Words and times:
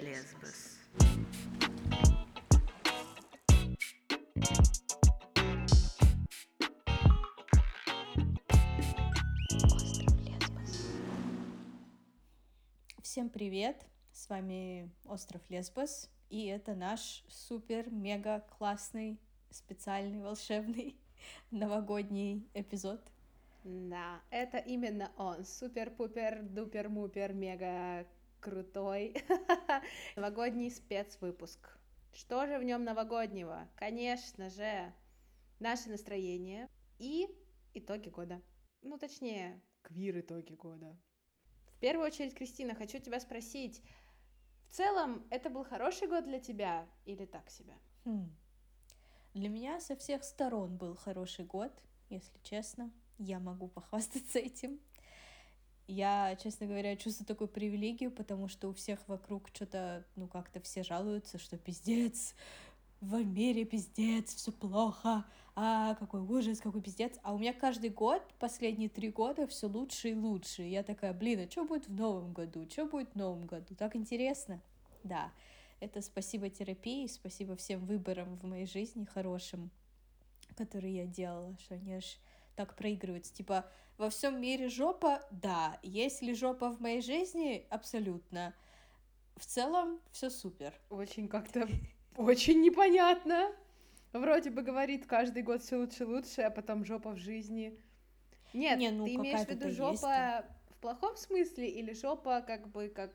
Лесбос. 0.00 0.78
Всем 13.02 13.28
привет! 13.28 13.86
С 14.12 14.28
вами 14.28 14.88
Остров 15.04 15.42
Лесбос, 15.48 16.08
и 16.30 16.46
это 16.46 16.76
наш 16.76 17.24
супер-мега 17.28 18.46
классный, 18.56 19.18
специальный, 19.50 20.22
волшебный 20.22 20.96
новогодний 21.50 22.46
эпизод. 22.54 23.00
Да, 23.64 24.20
это 24.30 24.58
именно 24.58 25.10
он. 25.16 25.44
Супер-пупер, 25.44 26.42
дупер-мупер, 26.42 27.32
мега 27.32 28.06
крутой 28.40 29.14
новогодний 30.16 30.70
спецвыпуск. 30.70 31.78
Что 32.12 32.46
же 32.46 32.58
в 32.58 32.64
нем 32.64 32.84
новогоднего? 32.84 33.68
Конечно 33.76 34.50
же, 34.50 34.92
наше 35.60 35.90
настроение 35.90 36.68
и 36.98 37.28
итоги 37.74 38.08
года. 38.08 38.42
Ну, 38.82 38.98
точнее, 38.98 39.60
квир-итоги 39.82 40.54
года. 40.54 40.96
В 41.76 41.80
первую 41.80 42.06
очередь, 42.06 42.34
Кристина, 42.34 42.74
хочу 42.74 42.98
тебя 42.98 43.20
спросить, 43.20 43.82
в 44.68 44.72
целом, 44.72 45.26
это 45.30 45.48
был 45.48 45.64
хороший 45.64 46.08
год 46.08 46.24
для 46.24 46.40
тебя 46.40 46.86
или 47.04 47.24
так 47.24 47.50
себе? 47.50 47.74
Хм. 48.04 48.30
Для 49.34 49.48
меня 49.48 49.80
со 49.80 49.96
всех 49.96 50.24
сторон 50.24 50.76
был 50.76 50.94
хороший 50.94 51.44
год, 51.44 51.72
если 52.10 52.38
честно. 52.42 52.92
Я 53.18 53.40
могу 53.40 53.68
похвастаться 53.68 54.38
этим. 54.38 54.80
Я, 55.88 56.36
честно 56.36 56.66
говоря, 56.66 56.96
чувствую 56.96 57.26
такую 57.26 57.48
привилегию, 57.48 58.10
потому 58.10 58.46
что 58.48 58.68
у 58.68 58.74
всех 58.74 59.00
вокруг 59.08 59.48
что-то, 59.54 60.04
ну, 60.16 60.28
как-то 60.28 60.60
все 60.60 60.82
жалуются, 60.82 61.38
что 61.38 61.56
пиздец, 61.56 62.34
в 63.00 63.24
мире 63.24 63.64
пиздец, 63.64 64.34
все 64.34 64.52
плохо, 64.52 65.24
а 65.56 65.94
какой 65.94 66.20
ужас, 66.20 66.60
какой 66.60 66.82
пиздец. 66.82 67.18
А 67.22 67.32
у 67.32 67.38
меня 67.38 67.54
каждый 67.54 67.88
год, 67.88 68.22
последние 68.38 68.90
три 68.90 69.10
года, 69.10 69.46
все 69.46 69.66
лучше 69.66 70.10
и 70.10 70.14
лучше. 70.14 70.62
Я 70.62 70.82
такая, 70.82 71.14
блин, 71.14 71.40
а 71.40 71.50
что 71.50 71.64
будет 71.64 71.88
в 71.88 71.94
новом 71.94 72.34
году? 72.34 72.68
Что 72.68 72.84
будет 72.84 73.10
в 73.12 73.16
новом 73.16 73.46
году? 73.46 73.74
Так 73.74 73.96
интересно. 73.96 74.60
Да, 75.04 75.32
это 75.80 76.02
спасибо 76.02 76.50
терапии, 76.50 77.06
спасибо 77.06 77.56
всем 77.56 77.86
выборам 77.86 78.36
в 78.36 78.44
моей 78.44 78.66
жизни 78.66 79.06
хорошим, 79.06 79.70
которые 80.54 80.96
я 80.96 81.06
делала, 81.06 81.56
что 81.60 81.76
они 81.76 81.94
аж 81.94 82.18
так 82.58 82.74
проигрываются. 82.74 83.32
Типа, 83.32 83.70
во 83.98 84.10
всем 84.10 84.40
мире 84.40 84.68
жопа, 84.68 85.22
да. 85.30 85.78
Есть 85.84 86.22
ли 86.22 86.34
жопа 86.34 86.70
в 86.70 86.80
моей 86.80 87.00
жизни? 87.00 87.64
Абсолютно. 87.70 88.52
В 89.36 89.46
целом, 89.46 90.00
все 90.10 90.28
супер. 90.28 90.74
Очень 90.90 91.28
как-то 91.28 91.68
очень 92.16 92.60
непонятно. 92.60 93.52
Вроде 94.12 94.50
бы 94.50 94.62
говорит 94.62 95.06
каждый 95.06 95.44
год 95.44 95.62
все 95.62 95.76
лучше 95.76 96.02
и 96.02 96.06
лучше, 96.06 96.42
а 96.42 96.50
потом 96.50 96.84
жопа 96.84 97.12
в 97.12 97.18
жизни. 97.18 97.78
Нет, 98.52 98.76
Не, 98.80 98.90
ну, 98.90 99.04
ты 99.04 99.14
имеешь 99.14 99.46
в 99.46 99.50
виду 99.50 99.70
жопа 99.70 100.44
в 100.70 100.80
плохом 100.80 101.16
смысле 101.16 101.68
или 101.68 101.92
жопа 101.92 102.40
как 102.40 102.66
бы 102.68 102.88
как 102.88 103.12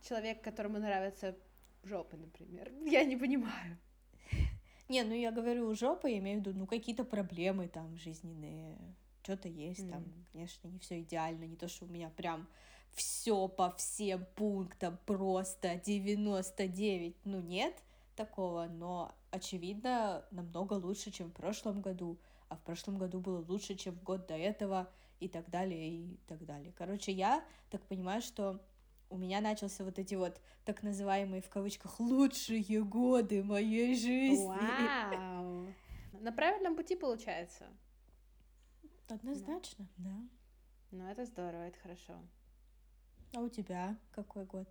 человек, 0.00 0.42
которому 0.42 0.78
нравятся 0.78 1.36
жопы, 1.82 2.16
например? 2.16 2.70
Я 2.84 3.04
не 3.04 3.16
понимаю. 3.16 3.78
Не, 4.88 5.02
ну 5.02 5.14
я 5.14 5.30
говорю 5.30 5.74
жопа, 5.74 6.06
я 6.06 6.18
имею 6.18 6.42
в 6.42 6.46
виду, 6.46 6.58
ну 6.58 6.66
какие-то 6.66 7.04
проблемы 7.04 7.68
там 7.68 7.96
жизненные, 7.96 8.76
что-то 9.22 9.48
есть 9.48 9.80
mm. 9.80 9.90
там, 9.90 10.04
конечно, 10.32 10.68
не 10.68 10.78
все 10.78 11.00
идеально, 11.00 11.44
не 11.44 11.56
то, 11.56 11.68
что 11.68 11.86
у 11.86 11.88
меня 11.88 12.10
прям 12.10 12.46
все 12.92 13.48
по 13.48 13.70
всем 13.72 14.26
пунктам 14.36 14.98
просто 15.06 15.76
99, 15.76 17.16
ну 17.24 17.40
нет, 17.40 17.74
такого, 18.14 18.66
но, 18.66 19.14
очевидно, 19.30 20.24
намного 20.30 20.74
лучше, 20.74 21.10
чем 21.10 21.28
в 21.28 21.32
прошлом 21.32 21.80
году, 21.80 22.18
а 22.48 22.56
в 22.56 22.60
прошлом 22.60 22.98
году 22.98 23.20
было 23.20 23.44
лучше, 23.48 23.74
чем 23.74 23.94
в 23.94 24.02
год 24.02 24.26
до 24.26 24.34
этого, 24.34 24.88
и 25.20 25.28
так 25.28 25.48
далее, 25.48 25.88
и 25.88 26.18
так 26.26 26.44
далее. 26.44 26.72
Короче, 26.76 27.12
я 27.12 27.44
так 27.70 27.82
понимаю, 27.82 28.20
что 28.20 28.60
у 29.10 29.16
меня 29.16 29.40
начался 29.40 29.84
вот 29.84 29.98
эти 29.98 30.14
вот 30.14 30.40
так 30.64 30.82
называемые 30.82 31.42
в 31.42 31.48
кавычках 31.48 32.00
лучшие 32.00 32.82
годы 32.82 33.42
моей 33.42 33.94
жизни. 33.94 34.46
Вау! 34.46 35.74
На 36.20 36.32
правильном 36.32 36.76
пути 36.76 36.96
получается. 36.96 37.66
Однозначно, 39.08 39.86
да. 39.98 40.10
да. 40.10 40.28
Ну, 40.90 41.06
это 41.08 41.26
здорово, 41.26 41.68
это 41.68 41.78
хорошо. 41.80 42.14
А 43.34 43.40
у 43.40 43.48
тебя 43.48 43.98
какой 44.12 44.44
год? 44.44 44.68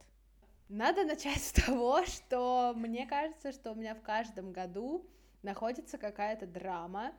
Надо 0.69 1.03
начать 1.03 1.41
с 1.43 1.51
того, 1.51 2.05
что 2.05 2.73
мне 2.75 3.05
кажется, 3.05 3.51
что 3.51 3.71
у 3.71 3.75
меня 3.75 3.93
в 3.93 4.01
каждом 4.01 4.51
году 4.51 5.05
находится 5.41 5.97
какая-то 5.97 6.47
драма, 6.47 7.13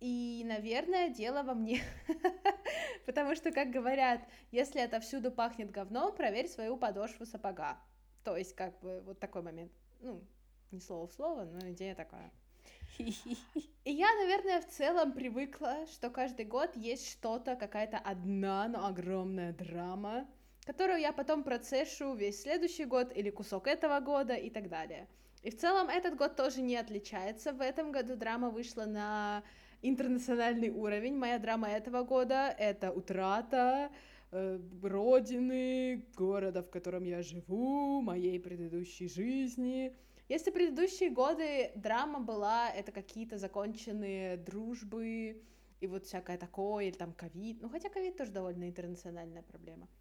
и, 0.00 0.42
наверное, 0.46 1.10
дело 1.10 1.42
во 1.42 1.54
мне. 1.54 1.82
Потому 3.06 3.34
что, 3.34 3.52
как 3.52 3.70
говорят, 3.70 4.20
если 4.50 4.80
это 4.80 4.98
всюду 5.00 5.30
пахнет 5.30 5.70
говном, 5.70 6.14
проверь 6.14 6.48
свою 6.48 6.76
подошву 6.76 7.26
сапога. 7.26 7.78
То 8.24 8.36
есть, 8.36 8.54
как 8.54 8.78
бы, 8.80 9.00
вот 9.02 9.20
такой 9.20 9.42
момент. 9.42 9.72
Ну, 10.00 10.22
не 10.70 10.80
слово 10.80 11.06
в 11.06 11.12
слово, 11.12 11.44
но 11.44 11.70
идея 11.70 11.94
такая. 11.94 12.30
И 12.98 13.90
я, 13.92 14.08
наверное, 14.14 14.60
в 14.60 14.68
целом 14.68 15.12
привыкла, 15.12 15.86
что 15.86 16.10
каждый 16.10 16.46
год 16.46 16.74
есть 16.76 17.10
что-то, 17.10 17.56
какая-то 17.56 17.98
одна, 17.98 18.68
но 18.68 18.86
огромная 18.86 19.52
драма, 19.52 20.26
которую 20.64 21.00
я 21.00 21.12
потом 21.12 21.42
процесшу 21.42 22.14
весь 22.14 22.42
следующий 22.42 22.84
год 22.84 23.14
или 23.14 23.30
кусок 23.30 23.66
этого 23.66 24.00
года 24.00 24.34
и 24.34 24.50
так 24.50 24.68
далее. 24.68 25.08
И 25.42 25.50
в 25.50 25.58
целом 25.58 25.88
этот 25.88 26.16
год 26.16 26.36
тоже 26.36 26.60
не 26.60 26.76
отличается. 26.76 27.52
В 27.52 27.60
этом 27.60 27.92
году 27.92 28.16
драма 28.16 28.50
вышла 28.50 28.84
на 28.84 29.42
интернациональный 29.82 30.70
уровень. 30.70 31.16
Моя 31.16 31.38
драма 31.38 31.68
этого 31.68 32.02
года— 32.02 32.54
это 32.58 32.92
утрата 32.92 33.90
э, 34.32 34.58
родины, 34.82 36.04
города, 36.16 36.62
в 36.62 36.70
котором 36.70 37.04
я 37.04 37.22
живу, 37.22 38.00
моей 38.00 38.38
предыдущей 38.38 39.08
жизни. 39.08 39.94
Если 40.28 40.50
предыдущие 40.50 41.10
годы 41.10 41.72
драма 41.74 42.20
была, 42.20 42.70
это 42.70 42.92
какие-то 42.92 43.38
законченные 43.38 44.36
дружбы 44.36 45.42
и 45.80 45.86
вот 45.86 46.04
всякое 46.04 46.38
такое, 46.38 46.84
или 46.86 46.96
там 46.96 47.12
ковид, 47.12 47.60
ну 47.62 47.68
хотя 47.68 47.88
ковид 47.88 48.16
тоже 48.16 48.30
довольно 48.30 48.68
интернациональная 48.68 49.42
проблема— 49.42 49.88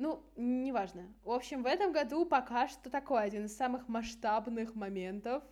ну, 0.00 0.24
неважно. 0.34 1.12
В 1.24 1.30
общем, 1.30 1.62
в 1.62 1.66
этом 1.66 1.92
году 1.92 2.24
пока 2.24 2.68
что 2.68 2.88
такой 2.88 3.22
один 3.22 3.44
из 3.44 3.54
самых 3.54 3.86
масштабных 3.86 4.74
моментов 4.74 5.42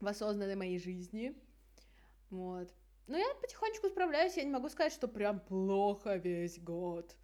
в 0.00 0.06
осознанной 0.06 0.56
моей 0.56 0.78
жизни. 0.78 1.34
Вот. 2.30 2.68
Но 3.06 3.18
я 3.18 3.26
потихонечку 3.40 3.88
справляюсь, 3.88 4.36
я 4.36 4.44
не 4.44 4.50
могу 4.50 4.68
сказать, 4.68 4.92
что 4.92 5.08
прям 5.08 5.40
плохо 5.40 6.16
весь 6.16 6.58
год. 6.58 7.16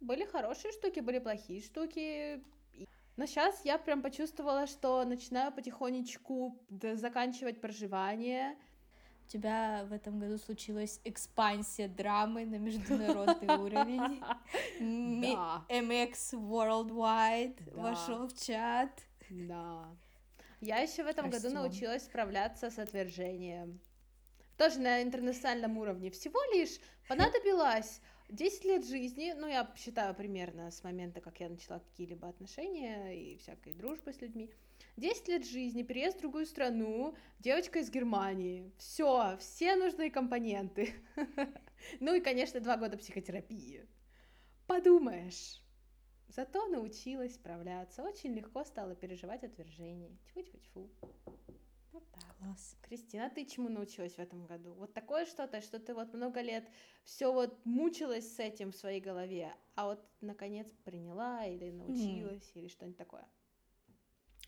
Были 0.00 0.24
хорошие 0.24 0.72
штуки, 0.72 1.00
были 1.00 1.20
плохие 1.20 1.62
штуки. 1.62 2.42
Но 3.16 3.26
сейчас 3.26 3.64
я 3.64 3.78
прям 3.78 4.02
почувствовала, 4.02 4.66
что 4.66 5.04
начинаю 5.04 5.52
потихонечку 5.52 6.58
заканчивать 6.94 7.60
проживание, 7.60 8.56
у 9.24 9.28
тебя 9.28 9.84
в 9.88 9.92
этом 9.92 10.18
году 10.18 10.36
случилась 10.38 11.00
экспансия 11.04 11.88
драмы 11.88 12.44
на 12.44 12.56
международный 12.56 13.56
уровень. 13.58 14.22
MX 14.80 16.32
Worldwide 16.32 17.74
вошел 17.74 18.26
в 18.26 18.38
чат. 18.38 18.90
Да. 19.30 19.86
Я 20.60 20.78
еще 20.78 21.02
в 21.04 21.06
этом 21.06 21.30
году 21.30 21.50
научилась 21.50 22.04
справляться 22.04 22.70
с 22.70 22.78
отвержением. 22.78 23.80
Тоже 24.62 24.78
на 24.78 25.02
интернациональном 25.02 25.76
уровне. 25.78 26.12
Всего 26.12 26.38
лишь 26.54 26.78
понадобилось 27.08 28.00
10 28.28 28.64
лет 28.64 28.86
жизни, 28.86 29.34
ну, 29.36 29.48
я 29.48 29.68
считаю 29.76 30.14
примерно 30.14 30.70
с 30.70 30.84
момента, 30.84 31.20
как 31.20 31.40
я 31.40 31.48
начала 31.48 31.80
какие-либо 31.80 32.28
отношения 32.28 33.10
и 33.10 33.38
всякой 33.38 33.72
дружбы 33.74 34.12
с 34.12 34.20
людьми. 34.20 34.52
10 34.98 35.26
лет 35.26 35.48
жизни, 35.48 35.82
переезд 35.82 36.18
в 36.18 36.20
другую 36.20 36.46
страну, 36.46 37.16
девочка 37.40 37.80
из 37.80 37.90
Германии. 37.90 38.70
Все, 38.78 39.36
все 39.40 39.74
нужные 39.74 40.12
компоненты. 40.12 40.94
Ну 41.98 42.14
и, 42.14 42.20
конечно, 42.20 42.60
два 42.60 42.76
года 42.76 42.96
психотерапии. 42.96 43.84
Подумаешь. 44.68 45.60
Зато 46.28 46.68
научилась 46.68 47.34
справляться. 47.34 48.04
Очень 48.04 48.34
легко 48.34 48.62
стала 48.62 48.94
переживать 48.94 49.42
отвержение. 49.42 50.16
Тьфу-тьфу-тьфу. 50.28 50.88
Вот 51.92 52.10
так. 52.10 52.36
Класс. 52.38 52.76
Кристина, 52.82 53.30
ты 53.30 53.44
чему 53.44 53.68
научилась 53.68 54.14
в 54.14 54.18
этом 54.18 54.46
году? 54.46 54.72
Вот 54.74 54.94
такое 54.94 55.26
что-то, 55.26 55.60
что 55.60 55.78
ты 55.78 55.94
вот 55.94 56.14
много 56.14 56.40
лет 56.40 56.68
все 57.04 57.32
вот 57.32 57.64
мучилась 57.64 58.34
с 58.34 58.38
этим 58.38 58.72
в 58.72 58.76
своей 58.76 59.00
голове, 59.00 59.54
а 59.74 59.86
вот 59.86 60.04
наконец 60.20 60.68
приняла 60.84 61.44
или 61.46 61.70
научилась 61.70 62.50
mm. 62.54 62.60
или 62.60 62.68
что-нибудь 62.68 62.98
такое? 62.98 63.26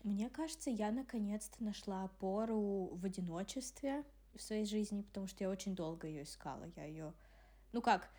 Мне 0.03 0.29
кажется, 0.29 0.69
я 0.69 0.91
наконец-то 0.91 1.63
нашла 1.63 2.03
опору 2.03 2.91
в 2.93 3.05
одиночестве 3.05 4.03
в 4.35 4.41
своей 4.41 4.65
жизни, 4.65 5.01
потому 5.01 5.27
что 5.27 5.43
я 5.43 5.49
очень 5.49 5.75
долго 5.75 6.07
ее 6.07 6.23
искала. 6.23 6.65
Я 6.75 6.85
ее, 6.85 7.13
ну 7.71 7.81
как, 7.81 8.09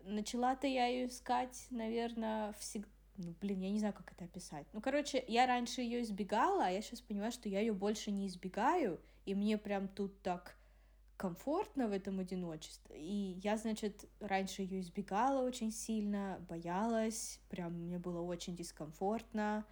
начала-то 0.00 0.66
я 0.66 0.86
ее 0.86 1.08
искать, 1.08 1.66
наверное, 1.70 2.52
всегда 2.54 2.93
ну, 3.16 3.34
блин, 3.40 3.60
я 3.60 3.70
не 3.70 3.78
знаю, 3.78 3.94
как 3.94 4.12
это 4.12 4.24
описать. 4.24 4.66
Ну, 4.72 4.80
короче, 4.80 5.24
я 5.28 5.46
раньше 5.46 5.80
ее 5.80 6.02
избегала, 6.02 6.66
а 6.66 6.70
я 6.70 6.82
сейчас 6.82 7.00
понимаю, 7.00 7.32
что 7.32 7.48
я 7.48 7.60
ее 7.60 7.72
больше 7.72 8.10
не 8.10 8.26
избегаю, 8.26 9.00
и 9.24 9.34
мне 9.34 9.56
прям 9.56 9.88
тут 9.88 10.20
так 10.22 10.56
комфортно 11.16 11.86
в 11.88 11.92
этом 11.92 12.18
одиночестве. 12.18 12.96
И 12.98 13.38
я, 13.42 13.56
значит, 13.56 14.04
раньше 14.20 14.62
ее 14.62 14.80
избегала 14.80 15.46
очень 15.46 15.70
сильно, 15.70 16.44
боялась, 16.48 17.40
прям 17.48 17.74
мне 17.74 17.98
было 17.98 18.20
очень 18.20 18.56
дискомфортно, 18.56 19.64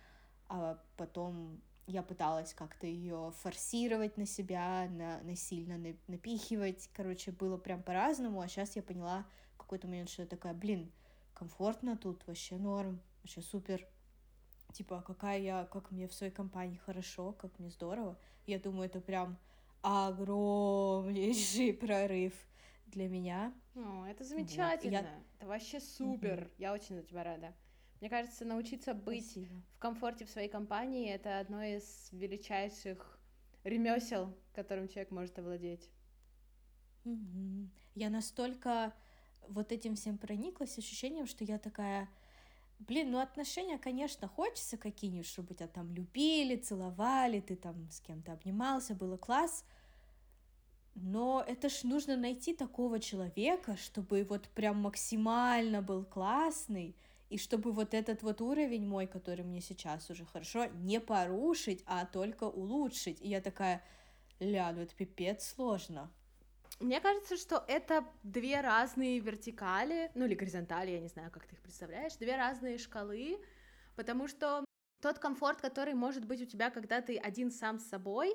а 0.49 0.79
потом 0.97 1.61
я 1.87 2.03
пыталась 2.03 2.55
как-то 2.55 2.87
ее 2.87 3.33
форсировать 3.43 4.17
на 4.17 4.25
себя, 4.25 4.89
на, 4.89 5.21
насильно 5.23 5.79
напихивать. 6.07 6.89
Короче, 6.93 7.33
было 7.33 7.57
прям 7.57 7.83
по-разному, 7.83 8.41
а 8.41 8.47
сейчас 8.47 8.77
я 8.77 8.83
поняла 8.83 9.27
в 9.55 9.59
какой-то 9.59 9.89
момент, 9.89 10.11
что 10.11 10.23
я 10.23 10.29
такая, 10.29 10.55
блин, 10.55 10.93
комфортно 11.35 11.97
тут, 11.97 12.25
вообще 12.27 12.57
норм, 12.57 13.01
вообще 13.23 13.43
супер. 13.43 13.87
Типа, 14.73 15.03
какая 15.07 15.39
я, 15.39 15.65
как 15.67 15.91
мне 15.91 16.09
в 16.09 16.15
своей 16.15 16.33
компании 16.33 16.79
хорошо, 16.79 17.33
как 17.33 17.59
мне 17.59 17.71
здорово. 17.71 18.19
Я 18.47 18.59
думаю, 18.59 18.87
это 18.87 19.01
прям 19.01 19.39
огромнейший 19.83 21.73
прорыв 21.81 22.35
для 22.87 23.09
меня. 23.09 23.53
О, 23.75 24.05
это 24.07 24.25
замечательно. 24.25 24.99
Вот. 24.99 25.07
Я... 25.07 25.21
Это 25.39 25.47
вообще 25.47 25.81
супер. 25.81 26.43
Угу. 26.43 26.51
Я 26.59 26.73
очень 26.73 26.97
за 26.97 27.03
тебя 27.03 27.25
рада. 27.25 27.55
Мне 28.01 28.11
кажется, 28.11 28.45
научиться 28.45 28.95
быть 28.95 29.31
Спасибо. 29.31 29.63
в 29.77 29.79
комфорте 29.79 30.25
в 30.25 30.31
своей 30.31 30.49
компании 30.49 31.11
это 31.11 31.39
одно 31.39 31.63
из 31.63 32.09
величайших 32.11 33.19
ремесел, 33.63 34.35
которым 34.55 34.89
человек 34.89 35.11
может 35.13 35.39
овладеть. 35.39 35.89
Угу. 37.05 37.69
Я 37.95 38.11
настолько 38.11 38.93
вот 39.49 39.73
этим 39.73 39.95
всем 39.95 40.19
прониклась, 40.19 40.79
ощущением, 40.79 41.27
что 41.27 41.45
я 41.45 41.59
такая, 41.59 42.09
блин, 42.87 43.11
ну 43.11 43.19
отношения, 43.19 43.79
конечно, 43.79 44.29
хочется 44.29 44.77
какие-нибудь, 44.77 45.27
чтобы 45.27 45.55
тебя 45.55 45.69
там 45.69 45.93
любили, 45.95 46.57
целовали, 46.57 47.41
ты 47.41 47.57
там 47.57 47.91
с 47.91 48.01
кем-то 48.01 48.33
обнимался, 48.33 48.95
было 48.95 49.17
класс, 49.17 49.65
но 50.95 51.43
это 51.47 51.69
ж 51.69 51.85
нужно 51.85 52.17
найти 52.17 52.55
такого 52.55 53.01
человека, 53.01 53.77
чтобы 53.77 54.27
вот 54.29 54.49
прям 54.49 54.79
максимально 54.79 55.83
был 55.83 56.05
классный, 56.05 56.95
и 57.31 57.39
чтобы 57.39 57.73
вот 57.73 57.95
этот 57.95 58.23
вот 58.23 58.43
уровень 58.43 58.87
мой, 58.87 59.07
который 59.07 59.43
мне 59.43 59.63
сейчас 59.63 60.11
уже 60.11 60.27
хорошо, 60.27 60.67
не 60.67 61.01
порушить, 61.01 61.83
а 61.87 62.05
только 62.05 62.45
улучшить. 62.45 63.23
И 63.23 63.29
я 63.29 63.41
такая, 63.41 63.83
ля, 64.39 64.71
ну 64.73 64.83
это 64.83 64.95
пипец 64.95 65.55
сложно. 65.55 66.11
Мне 66.83 67.01
кажется, 67.01 67.37
что 67.37 67.65
это 67.69 68.05
две 68.25 68.61
разные 68.61 69.21
вертикали, 69.21 70.11
ну 70.17 70.25
или 70.25 70.35
горизонтали, 70.35 70.91
я 70.91 71.01
не 71.01 71.07
знаю, 71.07 71.31
как 71.31 71.47
ты 71.47 71.55
их 71.55 71.63
представляешь, 71.63 72.17
две 72.17 72.37
разные 72.37 72.77
шкалы, 72.77 73.39
потому 73.95 74.27
что 74.27 74.65
тот 75.01 75.21
комфорт, 75.21 75.61
который 75.61 75.95
может 75.95 76.27
быть 76.27 76.43
у 76.43 76.45
тебя, 76.45 76.71
когда 76.71 77.01
ты 77.01 77.19
один 77.19 77.53
сам 77.53 77.79
с 77.79 77.89
собой, 77.89 78.35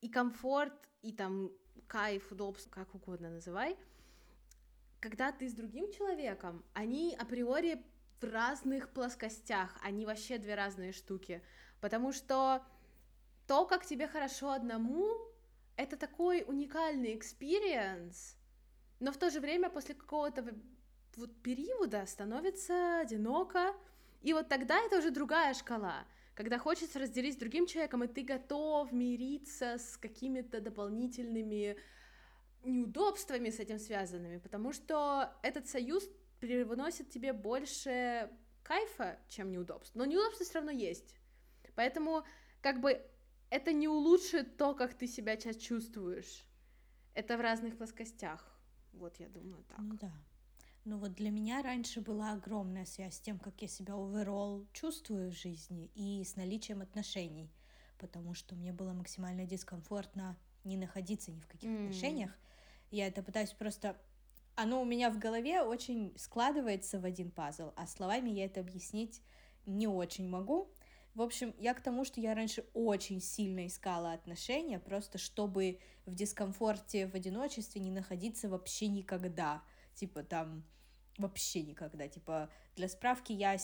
и 0.00 0.08
комфорт, 0.08 0.74
и 1.02 1.12
там 1.12 1.50
кайф, 1.88 2.30
удобство, 2.30 2.70
как 2.70 2.94
угодно 2.94 3.30
называй, 3.30 3.76
когда 5.00 5.32
ты 5.32 5.48
с 5.48 5.52
другим 5.52 5.90
человеком, 5.90 6.64
они 6.72 7.16
априори 7.18 7.84
в 8.20 8.24
разных 8.24 8.90
плоскостях, 8.90 9.76
они 9.82 10.06
вообще 10.06 10.38
две 10.38 10.54
разные 10.54 10.92
штуки, 10.92 11.42
потому 11.80 12.12
что 12.12 12.64
то, 13.48 13.66
как 13.66 13.84
тебе 13.84 14.06
хорошо 14.06 14.52
одному, 14.52 15.35
это 15.76 15.96
такой 15.96 16.44
уникальный 16.46 17.14
experience, 17.14 18.36
но 19.00 19.12
в 19.12 19.16
то 19.16 19.30
же 19.30 19.40
время 19.40 19.68
после 19.70 19.94
какого-то 19.94 20.54
вот 21.16 21.42
периода 21.42 22.04
становится 22.06 23.00
одиноко, 23.00 23.74
и 24.22 24.32
вот 24.32 24.48
тогда 24.48 24.78
это 24.80 24.98
уже 24.98 25.10
другая 25.10 25.54
шкала, 25.54 26.06
когда 26.34 26.58
хочется 26.58 26.98
разделить 26.98 27.34
с 27.34 27.38
другим 27.38 27.66
человеком, 27.66 28.04
и 28.04 28.08
ты 28.08 28.22
готов 28.22 28.92
мириться 28.92 29.78
с 29.78 29.96
какими-то 29.96 30.60
дополнительными 30.60 31.76
неудобствами 32.64 33.50
с 33.50 33.60
этим 33.60 33.78
связанными, 33.78 34.38
потому 34.38 34.72
что 34.72 35.32
этот 35.42 35.68
союз 35.68 36.08
привносит 36.40 37.10
тебе 37.10 37.32
больше 37.32 38.30
кайфа, 38.62 39.18
чем 39.28 39.50
неудобств, 39.50 39.94
но 39.94 40.04
неудобства 40.04 40.44
все 40.44 40.54
равно 40.54 40.72
есть, 40.72 41.14
поэтому 41.74 42.24
как 42.60 42.80
бы 42.80 43.00
это 43.50 43.72
не 43.72 43.88
улучшит 43.88 44.56
то, 44.56 44.74
как 44.74 44.94
ты 44.94 45.06
себя 45.06 45.36
сейчас 45.36 45.56
чувствуешь. 45.56 46.44
Это 47.14 47.36
в 47.36 47.40
разных 47.40 47.76
плоскостях. 47.76 48.58
Вот 48.92 49.16
я 49.18 49.28
думаю 49.28 49.64
так. 49.68 49.78
Ну 49.78 49.96
да. 50.00 50.12
Ну 50.84 50.98
вот 50.98 51.14
для 51.14 51.30
меня 51.30 51.62
раньше 51.62 52.00
была 52.00 52.32
огромная 52.32 52.84
связь 52.84 53.16
с 53.16 53.20
тем, 53.20 53.38
как 53.38 53.60
я 53.60 53.68
себя 53.68 53.94
overall 53.94 54.66
чувствую 54.72 55.30
в 55.30 55.34
жизни 55.34 55.90
и 55.94 56.22
с 56.22 56.36
наличием 56.36 56.80
отношений, 56.80 57.50
потому 57.98 58.34
что 58.34 58.54
мне 58.54 58.72
было 58.72 58.92
максимально 58.92 59.46
дискомфортно 59.46 60.36
не 60.62 60.76
находиться 60.76 61.32
ни 61.32 61.40
в 61.40 61.46
каких 61.48 61.70
mm. 61.70 61.86
отношениях. 61.86 62.30
Я 62.90 63.08
это 63.08 63.22
пытаюсь 63.22 63.52
просто... 63.52 63.96
Оно 64.54 64.80
у 64.80 64.84
меня 64.84 65.10
в 65.10 65.18
голове 65.18 65.60
очень 65.62 66.14
складывается 66.16 67.00
в 67.00 67.04
один 67.04 67.30
пазл, 67.30 67.72
а 67.76 67.86
словами 67.86 68.30
я 68.30 68.46
это 68.46 68.60
объяснить 68.60 69.22
не 69.66 69.86
очень 69.86 70.28
могу. 70.28 70.70
В 71.16 71.22
общем, 71.22 71.54
я 71.58 71.72
к 71.72 71.80
тому, 71.80 72.04
что 72.04 72.20
я 72.20 72.34
раньше 72.34 72.66
очень 72.74 73.22
сильно 73.22 73.66
искала 73.66 74.12
отношения, 74.12 74.78
просто 74.78 75.16
чтобы 75.16 75.78
в 76.04 76.14
дискомфорте, 76.14 77.06
в 77.06 77.14
одиночестве 77.14 77.80
не 77.80 77.90
находиться 77.90 78.50
вообще 78.50 78.88
никогда. 78.88 79.62
Типа 79.94 80.22
там 80.22 80.62
вообще 81.16 81.62
никогда. 81.62 82.06
Типа 82.06 82.50
для 82.76 82.86
справки 82.86 83.32
я 83.32 83.56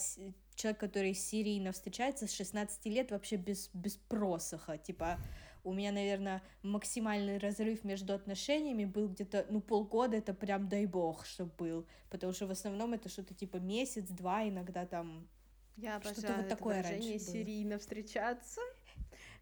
человек, 0.54 0.80
который 0.80 1.12
серийно 1.12 1.72
встречается 1.72 2.26
с 2.26 2.32
16 2.32 2.86
лет 2.86 3.10
вообще 3.10 3.36
без, 3.36 3.68
без 3.74 3.96
просоха. 3.96 4.78
Типа 4.78 5.18
у 5.62 5.74
меня, 5.74 5.92
наверное, 5.92 6.42
максимальный 6.62 7.36
разрыв 7.36 7.84
между 7.84 8.14
отношениями 8.14 8.86
был 8.86 9.08
где-то, 9.08 9.44
ну, 9.50 9.60
полгода, 9.60 10.16
это 10.16 10.32
прям 10.32 10.70
дай 10.70 10.86
бог, 10.86 11.26
чтобы 11.26 11.52
был, 11.58 11.86
потому 12.08 12.32
что 12.32 12.46
в 12.46 12.50
основном 12.50 12.94
это 12.94 13.10
что-то 13.10 13.34
типа 13.34 13.58
месяц-два, 13.58 14.48
иногда 14.48 14.86
там 14.86 15.28
я 15.76 15.96
обожаю 15.96 16.16
Что-то 16.16 16.34
вот 16.34 16.48
такое 16.48 16.74
это 16.76 16.88
выражение 16.88 17.18
раньше 17.18 17.32
серийно 17.32 17.70
было. 17.70 17.78
встречаться. 17.78 18.60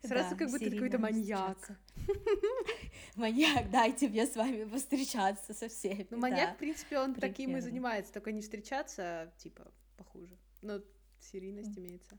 Сразу 0.03 0.31
да, 0.31 0.37
как 0.37 0.51
будто 0.51 0.71
какой-то 0.71 0.99
маньяк. 0.99 1.71
Маньяк, 3.17 3.71
дайте 3.71 4.09
мне 4.09 4.27
с 4.27 4.35
вами 4.35 4.65
встречаться 4.77 5.53
со 5.53 5.69
всеми. 5.69 6.07
Ну, 6.11 6.17
маньяк, 6.17 6.55
в 6.55 6.59
принципе, 6.59 6.99
он 6.99 7.15
таким 7.15 7.57
и 7.57 7.61
занимается, 7.61 8.13
только 8.13 8.33
не 8.33 8.41
встречаться, 8.41 9.03
а, 9.03 9.33
типа, 9.37 9.71
похуже. 9.99 10.39
Но 10.63 10.81
серийность 11.19 11.77
имеется. 11.77 12.19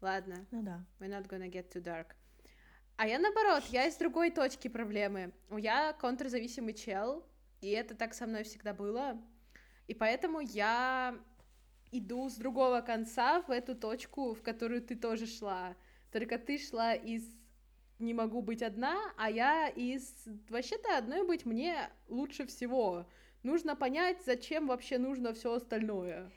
Ладно. 0.00 0.46
Ну 0.50 0.62
да. 0.62 0.84
We're 0.98 1.08
not 1.08 1.28
gonna 1.28 1.48
get 1.48 1.72
too 1.72 1.82
dark. 1.82 2.14
А 2.96 3.06
я 3.06 3.18
наоборот, 3.18 3.64
я 3.70 3.86
из 3.86 3.96
другой 3.96 4.30
точки 4.30 4.68
проблемы. 4.68 5.32
Я 5.56 5.92
контрзависимый 5.92 6.74
чел, 6.74 7.24
и 7.60 7.70
это 7.70 7.94
так 7.94 8.12
со 8.12 8.26
мной 8.26 8.42
всегда 8.42 8.74
было. 8.74 9.20
И 9.86 9.94
поэтому 9.94 10.40
я 10.40 11.18
иду 11.92 12.28
с 12.28 12.36
другого 12.36 12.80
конца 12.80 13.42
в 13.42 13.50
эту 13.50 13.74
точку, 13.74 14.34
в 14.34 14.42
которую 14.42 14.82
ты 14.82 14.96
тоже 14.96 15.26
шла. 15.26 15.76
Только 16.12 16.38
ты 16.38 16.58
шла 16.58 16.94
из 16.94 17.24
не 18.00 18.14
могу 18.14 18.40
быть 18.40 18.62
одна, 18.62 18.96
а 19.16 19.30
я 19.30 19.68
из 19.68 20.26
вообще-то 20.48 20.96
одной 20.96 21.26
быть 21.26 21.44
мне 21.44 21.90
лучше 22.08 22.46
всего. 22.46 23.06
Нужно 23.42 23.76
понять, 23.76 24.18
зачем 24.24 24.66
вообще 24.66 24.98
нужно 24.98 25.34
все 25.34 25.52
остальное. 25.52 26.30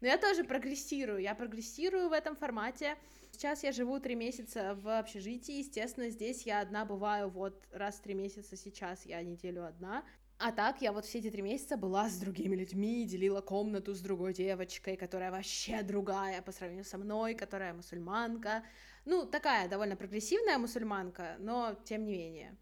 Но 0.00 0.06
я 0.06 0.18
тоже 0.18 0.44
прогрессирую, 0.44 1.18
я 1.18 1.34
прогрессирую 1.34 2.08
в 2.08 2.12
этом 2.12 2.36
формате. 2.36 2.96
Сейчас 3.32 3.64
я 3.64 3.72
живу 3.72 3.98
три 3.98 4.14
месяца 4.14 4.74
в 4.74 4.98
общежитии, 4.98 5.58
естественно, 5.58 6.10
здесь 6.10 6.42
я 6.42 6.60
одна 6.60 6.84
бываю 6.84 7.28
вот 7.28 7.66
раз 7.72 7.96
в 7.96 8.02
три 8.02 8.14
месяца, 8.14 8.56
сейчас 8.56 9.04
я 9.06 9.22
неделю 9.22 9.66
одна. 9.66 10.04
А 10.38 10.52
так 10.52 10.82
я 10.82 10.92
вот 10.92 11.06
все 11.06 11.18
эти 11.18 11.30
три 11.30 11.40
месяца 11.40 11.78
была 11.78 12.10
с 12.10 12.18
другими 12.18 12.54
людьми, 12.54 13.06
делила 13.06 13.40
комнату 13.40 13.94
с 13.94 14.00
другой 14.00 14.34
девочкой, 14.34 14.96
которая 14.96 15.30
вообще 15.30 15.82
другая 15.82 16.42
по 16.42 16.52
сравнению 16.52 16.84
со 16.84 16.98
мной, 16.98 17.34
которая 17.34 17.72
мусульманка. 17.72 18.62
Ну, 19.06 19.24
такая 19.24 19.66
довольно 19.66 19.96
прогрессивная 19.96 20.58
мусульманка, 20.58 21.36
но 21.38 21.74
тем 21.84 22.04
не 22.04 22.12
менее. 22.12 22.56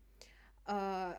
А, 0.66 1.18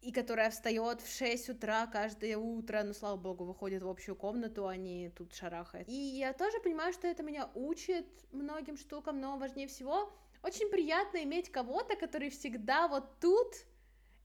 и 0.00 0.12
которая 0.12 0.50
встает 0.50 1.00
в 1.00 1.12
6 1.12 1.48
утра 1.48 1.88
каждое 1.88 2.36
утро, 2.36 2.84
ну, 2.84 2.94
слава 2.94 3.16
богу, 3.16 3.44
выходит 3.44 3.82
в 3.82 3.88
общую 3.88 4.14
комнату, 4.14 4.68
а 4.68 4.76
не 4.76 5.10
тут 5.10 5.34
шарахает. 5.34 5.88
И 5.88 5.92
я 5.92 6.32
тоже 6.32 6.60
понимаю, 6.60 6.92
что 6.92 7.08
это 7.08 7.24
меня 7.24 7.50
учит 7.54 8.06
многим 8.30 8.76
штукам, 8.76 9.20
но 9.20 9.36
важнее 9.38 9.66
всего, 9.66 10.12
очень 10.44 10.70
приятно 10.70 11.24
иметь 11.24 11.50
кого-то, 11.50 11.96
который 11.96 12.30
всегда 12.30 12.86
вот 12.86 13.18
тут, 13.18 13.54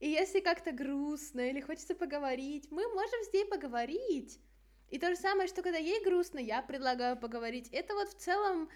и 0.01 0.09
если 0.09 0.39
как-то 0.39 0.71
грустно 0.71 1.41
или 1.41 1.61
хочется 1.61 1.93
поговорить, 1.93 2.67
мы 2.71 2.87
можем 2.91 3.23
с 3.23 3.31
ней 3.31 3.45
поговорить. 3.45 4.39
И 4.89 4.97
то 4.97 5.11
же 5.11 5.15
самое, 5.15 5.47
что 5.47 5.61
когда 5.61 5.77
ей 5.77 6.03
грустно, 6.03 6.39
я 6.39 6.63
предлагаю 6.63 7.15
поговорить. 7.15 7.69
Это 7.71 7.93
вот 7.93 8.09
в 8.09 8.17
целом 8.17 8.67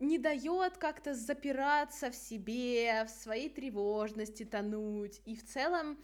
не 0.00 0.16
дает 0.16 0.78
как-то 0.78 1.12
запираться 1.14 2.10
в 2.10 2.14
себе, 2.14 3.04
в 3.04 3.10
своей 3.10 3.50
тревожности 3.50 4.46
тонуть. 4.46 5.20
И 5.26 5.36
в 5.36 5.44
целом 5.44 6.02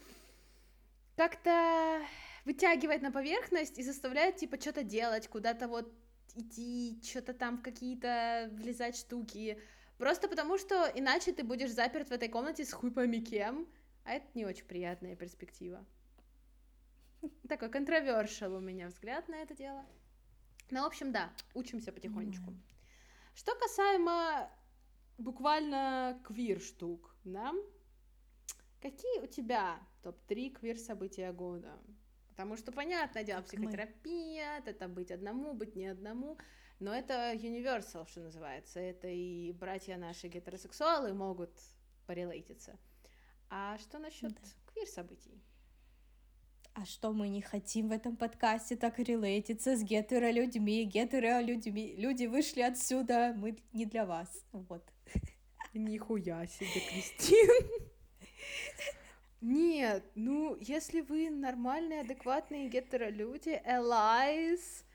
как-то 1.17 1.99
вытягивает 2.45 3.01
на 3.01 3.11
поверхность 3.11 3.79
и 3.79 3.83
заставляет, 3.83 4.37
типа, 4.37 4.61
что-то 4.61 4.83
делать, 4.83 5.27
куда-то 5.27 5.67
вот 5.67 5.91
идти, 6.35 7.01
что-то 7.03 7.33
там 7.33 7.57
в 7.57 7.63
какие-то 7.63 8.47
влезать 8.53 8.95
штуки. 8.95 9.59
Просто 9.97 10.27
потому, 10.27 10.59
что 10.59 10.89
иначе 10.93 11.33
ты 11.33 11.43
будешь 11.43 11.71
заперт 11.71 12.09
в 12.09 12.13
этой 12.13 12.29
комнате 12.29 12.63
с 12.63 12.71
хуй 12.71 12.91
пойми 12.91 13.21
кем, 13.25 13.67
а 14.03 14.13
это 14.13 14.27
не 14.33 14.45
очень 14.45 14.65
приятная 14.65 15.15
перспектива. 15.15 15.85
Такой 17.47 17.69
контровершил 17.69 18.55
у 18.55 18.59
меня 18.59 18.87
взгляд 18.87 19.27
на 19.27 19.35
это 19.35 19.55
дело. 19.55 19.85
Ну, 20.71 20.81
в 20.81 20.85
общем, 20.85 21.11
да, 21.11 21.31
учимся 21.53 21.91
потихонечку. 21.91 22.53
Что 23.35 23.55
касаемо 23.55 24.49
буквально 25.17 26.19
квир 26.23 26.59
штук, 26.59 27.15
да? 27.23 27.53
Какие 28.81 29.19
у 29.21 29.27
тебя 29.27 29.79
топ-3 30.01 30.51
квир 30.51 30.77
события 30.77 31.31
года? 31.31 31.77
Потому 32.29 32.57
что, 32.57 32.71
понятное 32.71 33.23
дело, 33.23 33.41
психотерапия, 33.41 34.63
это 34.65 34.87
быть 34.87 35.11
одному, 35.11 35.53
быть 35.53 35.75
не 35.75 35.87
одному, 35.87 36.37
но 36.79 36.93
это 36.93 37.33
universal, 37.33 38.07
что 38.07 38.21
называется. 38.21 38.79
Это 38.79 39.07
и 39.07 39.51
братья 39.51 39.97
наши 39.97 40.27
гетеросексуалы 40.27 41.13
могут 41.13 41.51
порелейтиться. 42.07 42.79
А 43.53 43.77
что 43.79 43.99
насчет 43.99 44.33
да. 44.33 44.41
квир 44.67 44.87
событий? 44.87 45.43
А 46.73 46.85
что 46.85 47.11
мы 47.11 47.27
не 47.27 47.41
хотим 47.41 47.89
в 47.89 47.91
этом 47.91 48.15
подкасте 48.15 48.77
так 48.77 48.97
релейтиться 48.97 49.75
с 49.75 49.83
гетеро-людьми, 49.83 50.85
гетеро-людьми? 50.85 51.95
Люди 51.97 52.27
вышли 52.27 52.61
отсюда, 52.61 53.33
мы 53.35 53.57
не 53.73 53.85
для 53.85 54.05
вас. 54.05 54.45
Вот. 54.53 54.89
Нихуя 55.73 56.47
себе, 56.47 56.79
Кристин. 56.89 57.89
Нет, 59.41 60.05
ну, 60.15 60.55
если 60.61 61.01
вы 61.01 61.29
нормальные, 61.29 62.01
адекватные 62.01 62.69
гетеро-люди, 62.69 63.61
allies, 63.65 64.85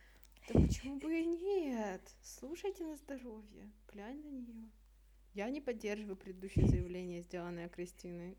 то 0.48 0.54
почему 0.54 0.96
бы 0.96 1.20
и 1.20 1.26
нет? 1.26 2.00
Слушайте 2.22 2.84
на 2.84 2.96
здоровье, 2.96 3.70
глянь 3.92 4.22
на 4.22 4.28
нее. 4.28 4.70
Я 5.36 5.50
не 5.50 5.60
поддерживаю 5.60 6.16
предыдущее 6.16 6.66
заявление, 6.66 7.20
сделанное 7.20 7.68
Кристиной. 7.68 8.38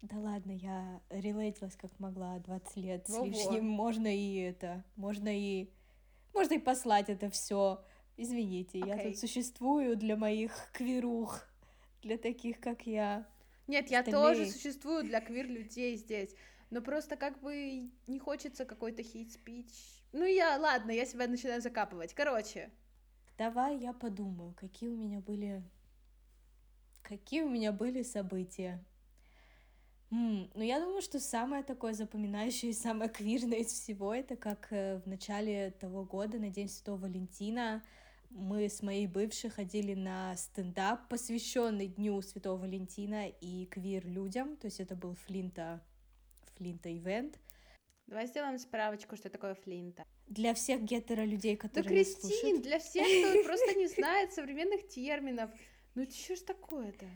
Да 0.00 0.16
ладно, 0.16 0.52
я 0.52 1.02
релейтилась 1.10 1.76
как 1.76 1.90
могла 2.00 2.38
20 2.38 2.76
лет 2.78 3.06
с 3.06 3.22
лишним. 3.22 3.66
Можно 3.66 4.06
и 4.06 4.36
это, 4.36 4.82
можно 4.96 5.28
и... 5.28 5.68
Можно 6.32 6.54
и 6.54 6.58
послать 6.58 7.10
это 7.10 7.28
все. 7.28 7.84
Извините, 8.16 8.78
я 8.78 8.96
тут 8.96 9.18
существую 9.18 9.94
для 9.94 10.16
моих 10.16 10.54
квирух, 10.72 11.46
для 12.00 12.16
таких, 12.16 12.60
как 12.60 12.86
я. 12.86 13.26
Нет, 13.66 13.90
я 13.90 14.02
тоже 14.02 14.46
существую 14.46 15.04
для 15.04 15.20
квир-людей 15.20 15.96
здесь. 15.96 16.34
Но 16.70 16.80
просто 16.80 17.16
как 17.16 17.42
бы 17.42 17.90
не 18.06 18.18
хочется 18.18 18.64
какой-то 18.64 19.02
хейт-спич. 19.02 19.66
Ну 20.12 20.24
я, 20.24 20.56
ладно, 20.56 20.92
я 20.92 21.04
себя 21.04 21.26
начинаю 21.26 21.60
закапывать. 21.60 22.14
Короче. 22.14 22.70
Давай 23.38 23.78
я 23.78 23.92
подумаю, 23.92 24.52
какие 24.54 24.88
у 24.88 24.96
меня 24.96 25.20
были... 25.20 25.62
Какие 27.02 27.42
у 27.42 27.48
меня 27.48 27.70
были 27.70 28.02
события. 28.02 28.84
Mm, 30.10 30.50
ну, 30.54 30.62
я 30.62 30.80
думаю, 30.80 31.00
что 31.02 31.20
самое 31.20 31.62
такое 31.62 31.92
запоминающее 31.94 32.72
и 32.72 32.74
самое 32.74 33.08
квирное 33.08 33.58
из 33.58 33.68
всего 33.68 34.12
это 34.12 34.36
как 34.36 34.72
э, 34.72 35.00
в 35.04 35.06
начале 35.06 35.70
того 35.70 36.04
года, 36.04 36.38
на 36.38 36.50
День 36.50 36.68
Святого 36.68 37.02
Валентина, 37.02 37.82
мы 38.30 38.68
с 38.68 38.82
моей 38.82 39.06
бывшей 39.06 39.50
ходили 39.50 39.94
на 39.94 40.36
стендап, 40.36 41.08
посвященный 41.08 41.86
Дню 41.86 42.20
Святого 42.22 42.62
Валентина 42.62 43.28
и 43.28 43.66
квир-людям. 43.66 44.56
То 44.56 44.66
есть 44.66 44.80
это 44.80 44.96
был 44.96 45.14
Флинта, 45.14 45.80
Флинта 46.56 46.94
ивент. 46.94 47.38
Давай 48.06 48.26
сделаем 48.26 48.58
справочку, 48.58 49.16
что 49.16 49.30
такое 49.30 49.54
Флинта. 49.54 50.04
Для 50.28 50.52
всех 50.54 50.82
гетеро-людей, 50.82 51.56
которые 51.56 51.84
Да, 51.84 51.88
Кристин, 51.88 52.30
слушают. 52.30 52.62
для 52.62 52.78
всех, 52.78 53.06
кто 53.06 53.44
просто 53.44 53.74
не 53.74 53.86
знает 53.88 54.32
современных 54.32 54.86
терминов. 54.88 55.50
Ну, 55.94 56.06
что 56.10 56.36
ж 56.36 56.40
такое-то? 56.40 57.06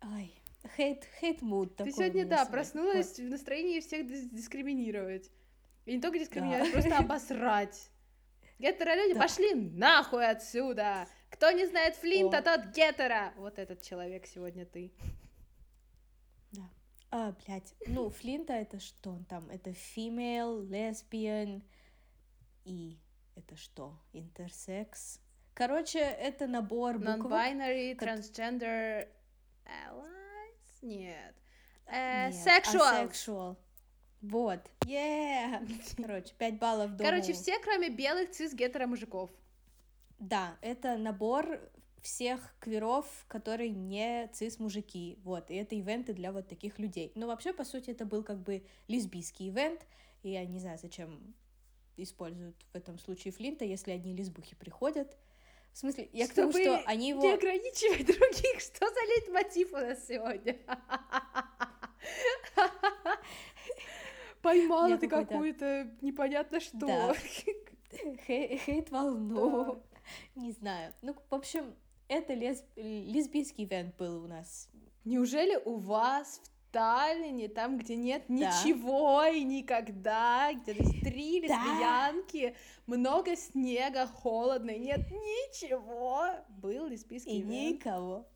Ай, 0.00 0.34
хейт, 0.76 1.04
хейт 1.20 1.40
муд 1.40 1.76
Ты 1.76 1.92
сегодня, 1.92 2.26
да, 2.26 2.44
проснулась 2.46 3.18
в 3.18 3.22
настроении 3.22 3.80
всех 3.80 4.06
дискриминировать. 4.06 5.30
И 5.86 5.94
не 5.94 6.00
только 6.00 6.18
дискриминировать, 6.18 6.72
просто 6.72 6.98
обосрать. 6.98 7.90
Гетеро-люди, 8.58 9.18
пошли 9.18 9.54
нахуй 9.54 10.26
отсюда! 10.26 11.08
Кто 11.30 11.50
не 11.50 11.66
знает 11.66 11.96
Флинта, 11.96 12.42
тот 12.42 12.66
гетера! 12.74 13.34
Вот 13.36 13.58
этот 13.58 13.82
человек 13.82 14.26
сегодня 14.26 14.64
ты. 14.64 14.92
Да. 16.52 16.70
А, 17.10 17.34
блядь. 17.44 17.74
Ну, 17.86 18.10
Флинта 18.10 18.52
это 18.52 18.78
что 18.78 19.10
он 19.10 19.24
там? 19.24 19.48
Это 19.50 19.70
female, 19.70 20.62
lesbian 20.68 21.62
и 22.64 22.98
это 23.36 23.56
что? 23.56 23.98
Интерсекс? 24.12 25.20
Короче, 25.54 26.00
это 26.00 26.46
набор 26.46 26.98
буквок. 26.98 27.32
Non-binary, 27.32 27.94
как... 27.94 28.08
transgender, 28.08 29.08
allies? 29.64 30.82
Нет. 30.82 31.34
Uh, 31.86 32.30
Нет. 32.30 32.34
Sexual. 32.34 33.08
Asexual. 33.08 33.56
Вот. 34.22 34.60
Yeah! 34.86 35.68
Короче, 35.96 36.34
5 36.38 36.58
баллов 36.58 36.96
дому. 36.96 37.10
Короче, 37.10 37.34
все, 37.34 37.58
кроме 37.60 37.90
белых 37.90 38.30
цис-гетеро 38.30 38.86
мужиков. 38.86 39.30
Да, 40.18 40.56
это 40.62 40.96
набор 40.96 41.60
всех 42.00 42.54
квиров, 42.60 43.06
которые 43.28 43.70
не 43.70 44.28
цис-мужики. 44.32 45.18
Вот, 45.24 45.50
и 45.50 45.56
это 45.56 45.74
ивенты 45.74 46.14
для 46.14 46.32
вот 46.32 46.48
таких 46.48 46.78
людей. 46.78 47.12
Но 47.14 47.26
вообще, 47.26 47.52
по 47.52 47.64
сути, 47.64 47.90
это 47.90 48.04
был 48.04 48.22
как 48.22 48.42
бы 48.42 48.64
лесбийский 48.88 49.50
ивент, 49.50 49.86
и 50.22 50.30
я 50.30 50.44
не 50.46 50.58
знаю, 50.58 50.78
зачем 50.78 51.34
используют 51.96 52.56
в 52.72 52.76
этом 52.76 52.98
случае 52.98 53.32
Флинта, 53.32 53.64
если 53.64 53.92
одни 53.92 54.14
лесбухи 54.14 54.54
приходят. 54.54 55.16
В 55.72 55.78
смысле, 55.78 56.08
я 56.12 56.26
Чтобы 56.26 56.52
к 56.52 56.52
тому, 56.52 56.64
что 56.64 56.82
они 56.86 57.08
его... 57.08 57.22
не 57.22 57.32
ограничивать 57.32 58.06
других. 58.06 58.60
Что 58.60 58.88
за 58.88 59.00
лейтмотив 59.00 59.72
у 59.72 59.76
нас 59.76 60.06
сегодня? 60.06 60.56
Поймала 64.40 64.96
ты 64.98 65.08
какую-то 65.08 65.90
непонятно 66.00 66.60
что. 66.60 66.86
Да. 66.86 67.14
Хейт-волну. 68.26 69.74
Да. 69.74 70.40
Не 70.40 70.52
знаю. 70.52 70.92
Ну, 71.02 71.14
в 71.14 71.34
общем, 71.34 71.74
это 72.08 72.34
лесб... 72.34 72.64
лесбийский 72.76 73.64
ивент 73.64 73.96
был 73.96 74.22
у 74.22 74.26
нас. 74.26 74.68
Неужели 75.04 75.56
у 75.64 75.76
вас 75.76 76.40
в 76.44 76.53
Таллине, 76.74 77.48
там, 77.48 77.78
где 77.78 77.94
нет 77.94 78.24
да. 78.28 78.34
ничего 78.34 79.24
и 79.26 79.44
никогда, 79.44 80.52
где 80.52 80.72
есть 80.72 81.00
три 81.02 81.40
лесбиянки, 81.40 82.56
да. 82.86 82.96
много 82.96 83.36
снега, 83.36 84.08
холодно, 84.08 84.70
и 84.70 84.80
нет 84.80 85.08
ничего, 85.08 86.30
был 86.48 86.88
лесбийский 86.88 87.38
и 87.38 87.42
ивент. 87.42 87.76
никого. 87.76 88.26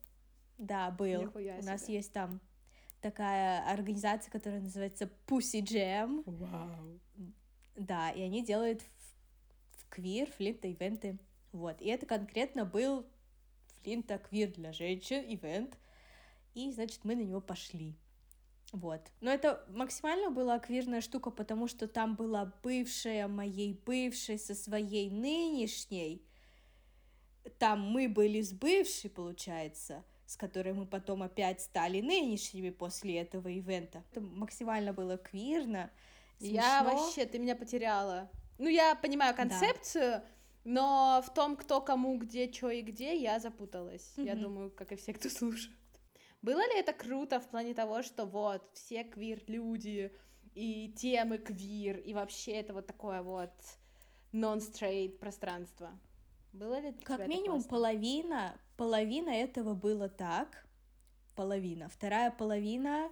Да, 0.57 0.89
был. 0.89 1.23
Нихуя 1.23 1.57
у 1.59 1.65
нас 1.65 1.89
есть 1.89 2.13
там 2.13 2.39
такая 3.01 3.69
организация, 3.69 4.31
которая 4.31 4.61
называется 4.61 5.11
Pussy 5.27 5.61
Jam. 5.61 6.23
Вау. 6.25 6.99
Да, 7.75 8.09
и 8.11 8.21
они 8.21 8.41
делают 8.41 8.81
в, 8.81 9.81
в 9.81 9.89
квир, 9.89 10.31
флинта, 10.31 10.69
ивенты. 10.69 11.17
Вот, 11.51 11.81
и 11.81 11.89
это 11.89 12.05
конкретно 12.05 12.63
был 12.63 13.05
флинта 13.83 14.17
квир 14.17 14.53
для 14.53 14.71
женщин, 14.71 15.25
ивент. 15.27 15.77
И, 16.53 16.71
значит, 16.71 17.03
мы 17.03 17.15
на 17.15 17.21
него 17.21 17.41
пошли. 17.41 17.95
Вот. 18.73 19.01
Но 19.21 19.31
это 19.31 19.65
максимально 19.69 20.29
была 20.29 20.59
квирная 20.59 21.01
штука, 21.01 21.31
потому 21.31 21.67
что 21.67 21.87
там 21.87 22.15
была 22.15 22.53
бывшая 22.63 23.27
моей 23.27 23.73
бывшей 23.73 24.37
со 24.37 24.55
своей 24.55 25.09
нынешней. 25.09 26.25
Там 27.57 27.81
мы 27.81 28.07
были 28.07 28.41
с 28.41 28.53
бывшей, 28.53 29.09
получается 29.09 30.03
с 30.29 30.37
которой 30.37 30.73
мы 30.73 30.85
потом 30.85 31.23
опять 31.23 31.59
стали 31.59 32.01
нынешними 32.01 32.69
после 32.69 33.17
этого 33.17 33.47
ивента. 33.47 34.03
Это 34.11 34.21
максимально 34.21 34.93
было 34.93 35.17
квирно. 35.17 35.89
Смешно. 36.37 36.55
Я 36.55 36.83
вообще, 36.83 37.25
ты 37.25 37.39
меня 37.39 37.55
потеряла. 37.55 38.29
Ну, 38.59 38.67
я 38.67 38.93
понимаю 38.93 39.35
концепцию, 39.35 40.21
да. 40.21 40.25
но 40.65 41.23
в 41.25 41.33
том, 41.33 41.55
кто 41.55 41.81
кому, 41.81 42.15
где, 42.19 42.51
что 42.51 42.69
и 42.69 42.83
где, 42.83 43.19
я 43.19 43.39
запуталась. 43.39 44.13
Mm-hmm. 44.17 44.25
Я 44.25 44.35
думаю, 44.35 44.69
как 44.69 44.91
и 44.91 44.97
все, 44.97 45.13
кто 45.13 45.29
слушает. 45.29 45.75
Было 46.41 46.59
ли 46.59 46.79
это 46.79 46.93
круто 46.93 47.39
в 47.39 47.47
плане 47.49 47.73
того, 47.73 48.01
что 48.01 48.25
вот 48.25 48.63
все 48.73 49.03
квир-люди 49.03 50.11
и 50.55 50.93
темы 50.97 51.37
квир, 51.37 51.97
и 51.97 52.13
вообще 52.13 52.53
это 52.53 52.73
вот 52.73 52.87
такое 52.87 53.21
вот 53.21 53.51
non-straight 54.31 55.17
пространство? 55.17 55.91
Было 56.53 56.79
ли 56.79 56.93
Как 57.03 57.27
минимум 57.27 57.63
половина, 57.63 58.57
половина 58.77 59.29
этого 59.29 59.73
было 59.75 60.09
так, 60.09 60.65
половина. 61.35 61.89
Вторая 61.89 62.31
половина 62.31 63.09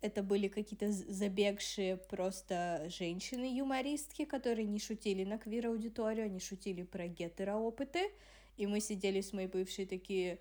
это 0.00 0.22
были 0.22 0.48
какие-то 0.48 0.92
забегшие 0.92 1.96
просто 1.96 2.86
женщины-юмористки, 2.88 4.26
которые 4.26 4.66
не 4.66 4.78
шутили 4.78 5.24
на 5.24 5.38
квир-аудиторию, 5.38 6.26
они 6.26 6.40
шутили 6.40 6.82
про 6.82 7.06
гетеро-опыты, 7.06 8.12
и 8.58 8.66
мы 8.66 8.80
сидели 8.80 9.22
с 9.22 9.32
моей 9.32 9.48
бывшей 9.48 9.86
такие, 9.86 10.38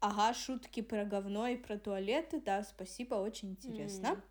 ага, 0.00 0.34
шутки 0.34 0.82
про 0.82 1.04
говно 1.04 1.48
и 1.48 1.56
про 1.56 1.78
туалеты, 1.78 2.40
да, 2.40 2.62
спасибо, 2.62 3.14
очень 3.16 3.50
интересно. 3.50 4.08
Mm, 4.08 4.22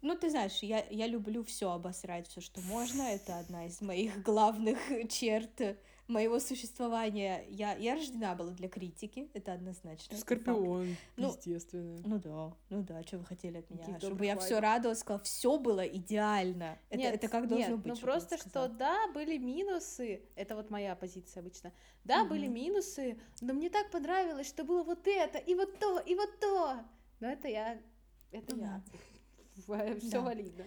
Ну, 0.00 0.14
ты 0.14 0.30
знаешь, 0.30 0.62
я, 0.62 0.84
я 0.90 1.06
люблю 1.06 1.42
все 1.42 1.70
обосрать, 1.70 2.28
все, 2.28 2.40
что 2.40 2.60
можно. 2.62 3.02
Это 3.02 3.38
одна 3.38 3.66
из 3.66 3.80
моих 3.80 4.22
главных 4.22 4.78
черт 5.08 5.76
моего 6.06 6.40
существования. 6.40 7.44
Я, 7.48 7.74
я 7.76 7.94
рождена 7.94 8.34
была 8.34 8.52
для 8.52 8.68
критики, 8.68 9.28
это 9.34 9.52
однозначно. 9.52 10.16
Скорпион. 10.16 10.96
Ну, 11.16 11.28
естественно. 11.28 12.00
Ну 12.04 12.18
да, 12.18 12.56
ну 12.70 12.82
да, 12.82 13.02
что 13.02 13.18
вы 13.18 13.24
хотели 13.24 13.58
от 13.58 13.70
меня? 13.70 13.86
Никаких 13.86 14.08
Чтобы 14.08 14.24
я 14.24 14.36
все 14.38 14.58
радовалась, 14.60 15.00
сказала, 15.00 15.22
все 15.22 15.58
было 15.58 15.86
идеально. 15.86 16.78
Это, 16.88 16.98
Нет, 16.98 17.14
это 17.16 17.28
как 17.28 17.48
должно 17.48 17.68
нет, 17.68 17.78
быть. 17.78 17.86
Ну 17.86 17.96
просто 17.96 18.38
что 18.38 18.68
да, 18.68 19.08
были 19.12 19.36
минусы. 19.36 20.22
Это 20.34 20.56
вот 20.56 20.70
моя 20.70 20.96
позиция 20.96 21.40
обычно. 21.40 21.72
Да, 22.04 22.24
были 22.24 22.46
Мгм. 22.46 22.54
минусы, 22.54 23.20
но 23.40 23.52
мне 23.52 23.68
так 23.68 23.90
понравилось, 23.90 24.48
что 24.48 24.64
было 24.64 24.82
вот 24.82 25.06
это, 25.06 25.38
и 25.38 25.54
вот 25.54 25.78
то, 25.78 25.98
и 25.98 26.14
вот 26.14 26.40
то. 26.40 26.84
Но 27.20 27.28
это 27.28 27.48
я. 27.48 27.78
Это 28.30 28.54
Ну 28.56 28.62
я. 28.62 28.82
Все 30.00 30.10
Да. 30.10 30.20
валидно. 30.20 30.66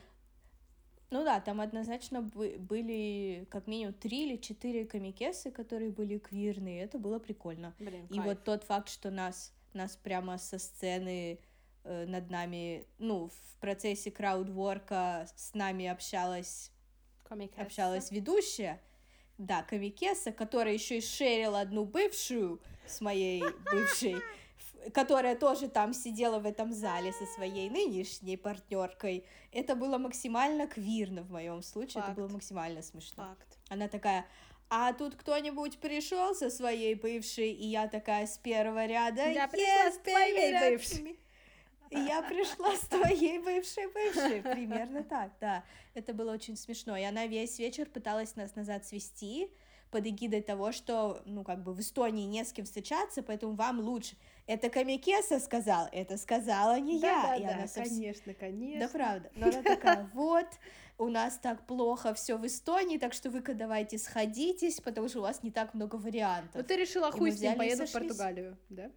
Ну 1.10 1.26
да, 1.26 1.42
там 1.42 1.60
однозначно 1.60 2.22
бы- 2.22 2.56
были 2.58 3.46
как 3.50 3.68
минимум 3.68 3.94
три 3.94 4.26
или 4.30 4.38
четыре 4.38 4.86
комикесы, 4.86 5.52
которые 5.52 5.92
были 5.92 6.18
квирные. 6.18 6.84
Это 6.84 6.98
было 7.00 7.20
прикольно. 7.20 7.74
Блин, 7.80 8.08
И 8.10 8.20
вот 8.20 8.44
тот 8.46 8.64
факт, 8.64 8.88
что 8.90 9.12
нас, 9.12 9.54
нас 9.74 9.98
прямо 9.98 10.38
со 10.38 10.58
сцены 10.58 11.40
э, 11.84 12.06
над 12.06 12.30
нами, 12.30 12.86
ну, 12.98 13.28
в 13.28 13.56
процессе 13.60 14.10
краудворка 14.12 15.28
с 15.36 15.54
нами 15.54 15.88
общалась, 15.88 16.72
общалась 17.58 18.12
ведущая, 18.12 18.80
да, 19.38 19.64
комикеса, 19.64 20.32
которая 20.32 20.74
еще 20.76 21.00
и 21.00 21.02
шерила 21.02 21.60
одну 21.62 21.84
бывшую 21.84 22.62
с 22.88 23.02
моей 23.02 23.42
бывшей, 23.72 24.16
которая 24.94 25.36
тоже 25.36 25.68
там 25.68 25.94
сидела 25.94 26.40
в 26.40 26.46
этом 26.46 26.74
зале 26.74 27.14
со 27.14 27.26
своей 27.26 27.70
нынешней 27.70 28.38
партнеркой. 28.38 29.26
Это 29.52 29.76
было 29.76 29.98
максимально 29.98 30.68
квирно 30.68 31.24
в 31.24 31.32
моем 31.32 31.62
случае, 31.62 32.04
это 32.04 32.14
было 32.14 32.28
Факт. 32.28 32.34
максимально 32.34 32.82
смешно. 32.82 33.24
Факт. 33.24 33.58
Она 33.70 33.88
такая, 33.88 34.26
а 34.70 34.94
тут 34.94 35.16
кто-нибудь 35.16 35.80
пришел 35.80 36.34
со 36.34 36.50
своей 36.50 36.96
бывшей, 36.96 37.52
и 37.52 37.68
я 37.68 37.88
такая 37.88 38.26
с 38.26 38.38
первого 38.38 38.86
ряда. 38.86 39.30
Я 39.30 39.48
пришла 39.48 39.92
с 39.92 39.98
«Yes, 39.98 40.04
твоей 40.04 40.60
бывшей». 40.60 40.98
that's 40.98 41.04
me». 41.04 41.18
И 41.92 42.00
я 42.00 42.22
пришла 42.22 42.74
с 42.78 42.88
твоей 42.88 43.40
бывшей 43.40 43.88
бывшей, 43.88 44.42
примерно 44.42 45.04
так, 45.04 45.34
да. 45.42 45.66
Это 45.94 46.14
было 46.14 46.32
очень 46.32 46.56
смешно. 46.56 46.96
И 46.96 47.04
она 47.04 47.28
весь 47.28 47.60
вечер 47.60 47.86
пыталась 47.86 48.38
нас 48.38 48.56
назад 48.56 48.86
свести 48.86 49.52
под 49.92 50.08
эгидой 50.08 50.42
того, 50.42 50.72
что, 50.72 51.22
ну, 51.26 51.44
как 51.44 51.64
бы 51.64 51.74
в 51.74 51.82
Эстонии 51.82 52.26
не 52.26 52.46
с 52.46 52.54
кем 52.54 52.64
встречаться, 52.64 53.22
поэтому 53.22 53.56
вам 53.56 53.82
лучше. 53.82 54.16
Это 54.52 54.70
Камикеса 54.70 55.40
сказал, 55.40 55.88
это 55.94 56.18
сказала 56.18 56.78
не 56.78 56.98
я. 56.98 57.22
Да, 57.24 57.36
И 57.38 57.44
да, 57.44 57.50
она 57.54 57.62
да, 57.62 57.68
совсем- 57.68 57.96
конечно, 57.96 58.34
конечно. 58.34 58.80
да, 58.82 58.88
правда. 58.90 59.32
Но 59.36 59.48
она 59.48 59.62
такая, 59.64 60.10
вот, 60.14 60.48
у 60.98 61.08
нас 61.08 61.38
так 61.38 61.66
плохо 61.66 62.14
все 62.14 62.36
в 62.38 62.46
Эстонии, 62.46 62.98
так 62.98 63.14
что 63.14 63.30
вы-ка 63.30 63.54
давайте 63.54 63.98
сходитесь, 63.98 64.82
потому 64.82 65.08
что 65.08 65.20
у 65.20 65.22
вас 65.22 65.42
не 65.42 65.52
так 65.52 65.74
много 65.74 65.96
Ну 65.98 66.04
вариантов. 66.04 66.68
ты 66.68 66.76
решила 66.76 67.12
хуй 67.14 67.32
с 67.32 67.40
ним, 67.40 67.56
поеду 67.56 67.86
в. 67.88 67.92
Португалию, 67.94 68.58
да? 68.68 68.92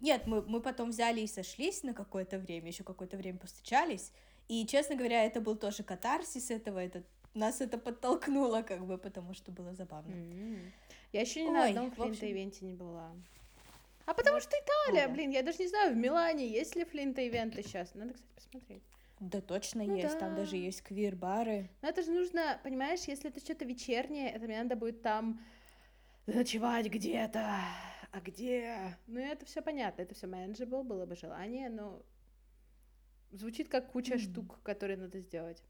Нет, 0.00 0.26
мы, 0.26 0.40
мы 0.40 0.62
потом 0.62 0.88
взяли 0.88 1.20
и 1.20 1.26
сошлись 1.26 1.82
на 1.82 1.92
какое-то 1.92 2.38
время, 2.38 2.68
еще 2.68 2.82
какое-то 2.82 3.18
время 3.18 3.38
повстречались. 3.38 4.10
И, 4.48 4.66
честно 4.66 4.96
говоря, 4.96 5.22
это 5.26 5.42
был 5.42 5.54
тоже 5.54 5.82
катарсис 5.82 6.50
этого, 6.50 6.78
это, 6.78 7.02
нас 7.34 7.60
это 7.60 7.76
подтолкнуло, 7.76 8.62
как 8.62 8.86
бы, 8.86 8.96
потому 8.96 9.34
что 9.34 9.52
было 9.52 9.74
забавно. 9.74 10.12
М. 10.14 10.72
Я 11.12 11.20
еще 11.20 11.44
ни 11.44 11.50
на 11.50 11.66
одном 11.66 11.86
общем- 11.88 12.04
флинта-ивенте 12.04 12.64
не 12.64 12.72
была. 12.72 13.12
А 14.06 14.14
потому 14.14 14.40
что 14.40 14.50
Италия, 14.56 15.08
блин, 15.08 15.30
я 15.30 15.42
даже 15.42 15.58
не 15.58 15.68
знаю, 15.68 15.94
в 15.94 15.96
Милане 15.96 16.46
есть 16.48 16.74
ли 16.76 16.84
флинта-ивенты 16.84 17.62
сейчас. 17.62 17.94
Надо, 17.94 18.14
кстати, 18.14 18.32
посмотреть. 18.34 18.82
Да 19.20 19.40
точно 19.40 19.84
Ну 19.84 19.96
есть, 19.96 20.18
там 20.18 20.34
да. 20.34 20.40
даже 20.42 20.56
есть 20.56 20.82
квир-бары. 20.82 21.70
Но 21.80 21.88
это 21.88 22.02
же 22.02 22.10
нужно, 22.10 22.60
понимаешь, 22.64 23.02
если 23.06 23.30
это 23.30 23.38
что-то 23.38 23.64
вечернее, 23.64 24.30
это 24.30 24.46
мне 24.46 24.60
надо 24.60 24.74
будет 24.74 25.02
там 25.02 25.40
ночевать 26.26 26.86
где-то. 26.88 27.40
А 28.10 28.20
где? 28.20 28.98
Ну, 29.06 29.20
это 29.20 29.46
все 29.46 29.62
понятно, 29.62 30.02
это 30.02 30.14
все 30.14 30.26
manageable, 30.26 30.82
было 30.82 31.06
бы 31.06 31.14
желание, 31.14 31.70
но 31.70 32.02
звучит 33.30 33.68
как 33.68 33.92
куча 33.92 34.14
М. 34.14 34.18
штук, 34.18 34.60
которые 34.62 34.98
надо 34.98 35.20
сделать. 35.20 35.62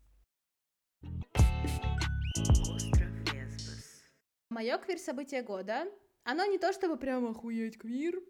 Мое 4.49 4.79
квир-событие 4.79 5.43
года, 5.43 5.87
оно 6.25 6.45
не 6.47 6.59
то 6.59 6.73
чтобы 6.73 6.97
прям 6.97 7.27
охуеть 7.27 7.79
квир, 7.79 8.23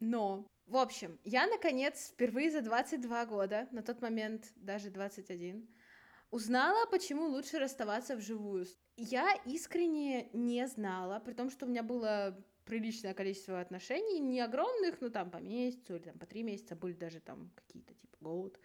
но... 0.00 0.46
В 0.66 0.78
общем, 0.78 1.20
я, 1.22 1.46
наконец, 1.46 2.10
впервые 2.12 2.50
за 2.50 2.60
22 2.60 3.26
года, 3.26 3.68
на 3.70 3.82
тот 3.82 4.02
момент 4.02 4.50
даже 4.56 4.90
21, 4.90 5.68
узнала, 6.32 6.86
почему 6.90 7.26
лучше 7.26 7.60
расставаться 7.60 8.16
вживую. 8.16 8.66
Я 8.96 9.32
искренне 9.44 10.28
не 10.32 10.66
знала, 10.66 11.20
при 11.20 11.34
том, 11.34 11.50
что 11.50 11.66
у 11.66 11.68
меня 11.68 11.84
было 11.84 12.36
приличное 12.64 13.14
количество 13.14 13.60
отношений, 13.60 14.18
не 14.18 14.40
огромных, 14.40 15.00
ну 15.00 15.08
там 15.08 15.30
по 15.30 15.36
месяцу 15.36 15.94
или 15.94 16.02
там 16.02 16.18
по 16.18 16.26
три 16.26 16.42
месяца, 16.42 16.74
были 16.74 16.94
даже 16.94 17.20
там 17.20 17.52
какие-то 17.54 17.94
типа 17.94 18.16
год. 18.20 18.58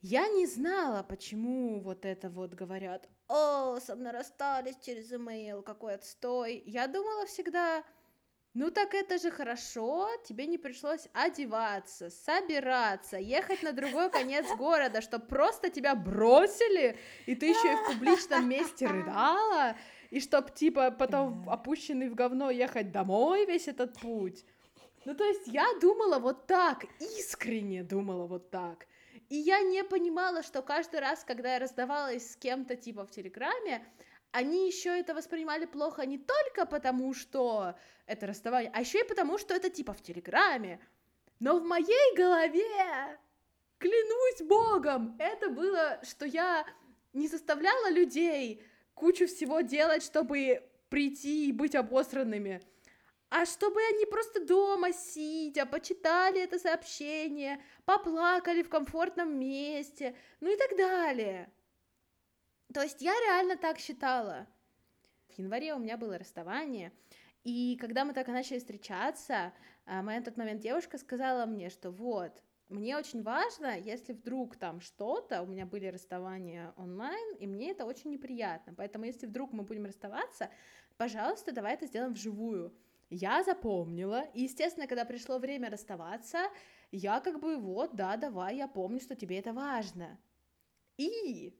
Я 0.00 0.28
не 0.28 0.46
знала, 0.46 1.02
почему 1.02 1.80
вот 1.80 2.04
это 2.04 2.30
вот 2.30 2.54
говорят, 2.54 3.08
о, 3.30 3.78
со 3.80 3.94
мной 3.94 4.12
расстались 4.12 4.76
через 4.84 5.12
имейл, 5.12 5.62
какой 5.62 5.94
отстой. 5.94 6.62
Я 6.66 6.88
думала 6.88 7.26
всегда, 7.26 7.84
ну 8.52 8.72
так 8.72 8.94
это 8.94 9.18
же 9.18 9.30
хорошо, 9.30 10.08
тебе 10.24 10.46
не 10.46 10.58
пришлось 10.58 11.06
одеваться, 11.12 12.10
собираться, 12.10 13.16
ехать 13.16 13.62
на 13.62 13.72
другой 13.72 14.10
конец 14.10 14.46
города, 14.58 15.00
что 15.00 15.20
просто 15.20 15.70
тебя 15.70 15.94
бросили, 15.94 16.98
и 17.26 17.36
ты 17.36 17.46
еще 17.46 17.72
и 17.72 17.76
в 17.76 17.86
публичном 17.86 18.48
месте 18.48 18.88
рыдала, 18.88 19.76
и 20.10 20.18
чтоб 20.18 20.52
типа 20.52 20.90
потом 20.90 21.48
опущенный 21.48 22.08
в 22.08 22.16
говно 22.16 22.50
ехать 22.50 22.90
домой 22.90 23.46
весь 23.46 23.68
этот 23.68 24.00
путь. 24.00 24.44
Ну 25.04 25.14
то 25.14 25.24
есть 25.24 25.46
я 25.46 25.66
думала 25.80 26.18
вот 26.18 26.48
так, 26.48 26.84
искренне 26.98 27.84
думала 27.84 28.26
вот 28.26 28.50
так. 28.50 28.86
И 29.30 29.36
я 29.36 29.60
не 29.62 29.84
понимала, 29.84 30.42
что 30.42 30.60
каждый 30.60 30.98
раз, 30.98 31.24
когда 31.24 31.54
я 31.54 31.60
раздавалась 31.60 32.32
с 32.32 32.36
кем-то 32.36 32.74
типа 32.74 33.06
в 33.06 33.12
Телеграме, 33.12 33.86
они 34.32 34.66
еще 34.66 34.90
это 34.98 35.14
воспринимали 35.14 35.66
плохо 35.66 36.04
не 36.04 36.18
только 36.18 36.66
потому, 36.66 37.14
что 37.14 37.74
это 38.06 38.26
расставание, 38.26 38.72
а 38.74 38.80
еще 38.80 39.00
и 39.00 39.08
потому, 39.08 39.38
что 39.38 39.54
это 39.54 39.70
типа 39.70 39.92
в 39.92 40.02
Телеграме. 40.02 40.80
Но 41.38 41.58
в 41.60 41.64
моей 41.64 42.16
голове, 42.16 43.18
клянусь 43.78 44.42
богом, 44.48 45.16
это 45.20 45.48
было, 45.48 46.00
что 46.02 46.26
я 46.26 46.66
не 47.12 47.28
заставляла 47.28 47.88
людей 47.88 48.64
кучу 48.94 49.28
всего 49.28 49.60
делать, 49.60 50.02
чтобы 50.02 50.68
прийти 50.88 51.48
и 51.48 51.52
быть 51.52 51.76
обосранными, 51.76 52.60
а 53.30 53.46
чтобы 53.46 53.80
они 53.94 54.06
просто 54.06 54.44
дома 54.44 54.92
сидя, 54.92 55.64
почитали 55.64 56.42
это 56.42 56.58
сообщение, 56.58 57.62
поплакали 57.84 58.62
в 58.62 58.68
комфортном 58.68 59.38
месте, 59.38 60.16
ну 60.40 60.52
и 60.52 60.56
так 60.56 60.76
далее. 60.76 61.48
То 62.74 62.82
есть 62.82 63.00
я 63.00 63.12
реально 63.12 63.56
так 63.56 63.78
считала. 63.78 64.48
В 65.28 65.38
январе 65.38 65.74
у 65.74 65.78
меня 65.78 65.96
было 65.96 66.18
расставание, 66.18 66.92
и 67.44 67.76
когда 67.80 68.04
мы 68.04 68.14
только 68.14 68.32
начали 68.32 68.58
встречаться, 68.58 69.52
а, 69.86 70.02
моя 70.02 70.18
на 70.18 70.24
тот 70.24 70.36
момент 70.36 70.60
девушка 70.60 70.98
сказала 70.98 71.46
мне, 71.46 71.70
что 71.70 71.92
вот, 71.92 72.42
мне 72.68 72.96
очень 72.96 73.22
важно, 73.22 73.78
если 73.78 74.12
вдруг 74.12 74.56
там 74.56 74.80
что-то, 74.80 75.42
у 75.42 75.46
меня 75.46 75.66
были 75.66 75.86
расставания 75.86 76.72
онлайн, 76.76 77.36
и 77.36 77.46
мне 77.46 77.70
это 77.70 77.84
очень 77.84 78.10
неприятно, 78.10 78.74
поэтому 78.74 79.04
если 79.04 79.26
вдруг 79.26 79.52
мы 79.52 79.62
будем 79.62 79.86
расставаться, 79.86 80.50
пожалуйста, 80.96 81.52
давай 81.52 81.74
это 81.74 81.86
сделаем 81.86 82.12
вживую. 82.12 82.74
Я 83.10 83.42
запомнила, 83.42 84.22
и, 84.34 84.42
естественно, 84.42 84.86
когда 84.86 85.04
пришло 85.04 85.38
время 85.38 85.68
расставаться, 85.68 86.48
я 86.92 87.20
как 87.20 87.40
бы, 87.40 87.56
вот, 87.56 87.96
да, 87.96 88.16
давай, 88.16 88.56
я 88.56 88.68
помню, 88.68 89.00
что 89.00 89.16
тебе 89.16 89.38
это 89.38 89.52
важно. 89.52 90.18
И 90.96 91.58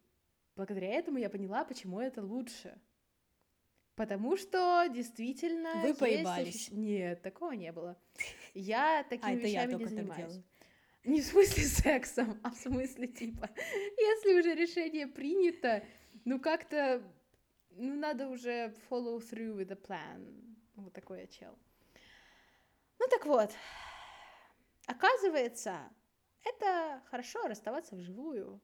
благодаря 0.55 0.89
этому 0.89 1.19
я 1.19 1.29
поняла, 1.29 1.65
почему 1.65 2.01
это 2.01 2.23
лучше. 2.23 2.81
Потому 3.97 4.37
что 4.37 4.87
действительно... 4.89 5.83
Вы 5.83 5.95
поебались. 5.95 6.71
ощущ- 6.71 6.75
Нет, 6.75 7.23
такого 7.23 7.53
не 7.53 7.73
было. 7.73 7.97
Я 8.55 9.05
такими 9.11 9.33
А, 9.33 9.37
это 9.37 9.47
я 9.47 9.65
вещами 9.67 9.79
не 9.83 9.87
занимаюсь. 9.87 10.41
Не 11.05 11.21
в 11.21 11.25
смысле 11.25 11.65
сексом, 11.65 12.41
а 12.43 12.51
в 12.51 12.57
смысле 12.57 13.09
типа, 13.09 13.49
если 13.99 14.39
уже 14.39 14.55
решение 14.55 15.07
принято, 15.07 15.83
ну 16.25 16.39
как-то, 16.39 17.03
ну 17.71 17.95
надо 17.97 18.29
уже 18.29 18.75
follow 18.89 19.19
through 19.19 19.57
with 19.57 19.69
the 19.69 19.81
plan. 19.81 20.50
Вот 20.81 20.93
такой 20.93 21.21
я 21.21 21.27
чел. 21.27 21.59
Ну 22.99 23.07
так 23.09 23.25
вот, 23.27 23.51
оказывается, 24.87 25.91
это 26.45 27.03
хорошо 27.07 27.47
расставаться 27.47 27.97
вживую, 27.97 28.61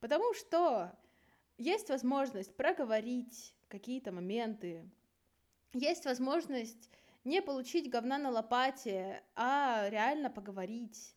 потому 0.00 0.34
что 0.34 0.92
есть 1.58 1.88
возможность 1.88 2.56
проговорить 2.56 3.54
какие-то 3.68 4.12
моменты, 4.12 4.88
есть 5.72 6.04
возможность 6.04 6.90
не 7.24 7.40
получить 7.40 7.88
говна 7.90 8.18
на 8.18 8.30
лопате, 8.30 9.22
а 9.34 9.88
реально 9.88 10.30
поговорить. 10.30 11.14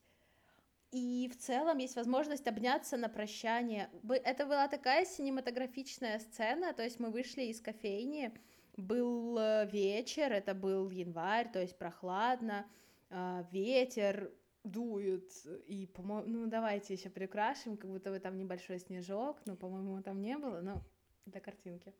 и 0.95 1.29
в 1.29 1.37
целом 1.37 1.79
есть 1.79 1.97
возможность 1.97 2.47
обняться 2.47 2.95
на 2.95 3.09
прощание. 3.09 3.89
Это 4.23 4.45
была 4.45 4.67
такая 4.69 5.05
синематографичная 5.05 6.19
сцена, 6.19 6.73
то 6.73 6.83
есть 6.83 6.99
мы 7.01 7.09
вышли 7.09 7.43
из 7.43 7.59
кофейни, 7.59 8.31
был 8.77 9.37
э, 9.37 9.67
вечер, 9.71 10.31
это 10.31 10.53
был 10.53 10.89
январь, 10.89 11.51
то 11.51 11.61
есть 11.61 11.77
прохладно, 11.77 12.65
а, 13.09 13.45
ветер 13.51 14.31
дует, 14.63 15.31
и, 15.67 15.85
по-моему, 15.87 16.27
ну 16.27 16.47
давайте 16.47 16.95
еще 16.95 17.09
прикрашим, 17.09 17.77
как 17.77 17.89
будто 17.89 18.09
бы 18.09 18.19
там 18.19 18.37
небольшой 18.37 18.79
снежок, 18.79 19.37
но, 19.45 19.55
по-моему, 19.55 20.01
там 20.01 20.21
не 20.21 20.37
было, 20.37 20.61
но 20.61 20.83
для 21.25 21.39
картинки. 21.39 21.93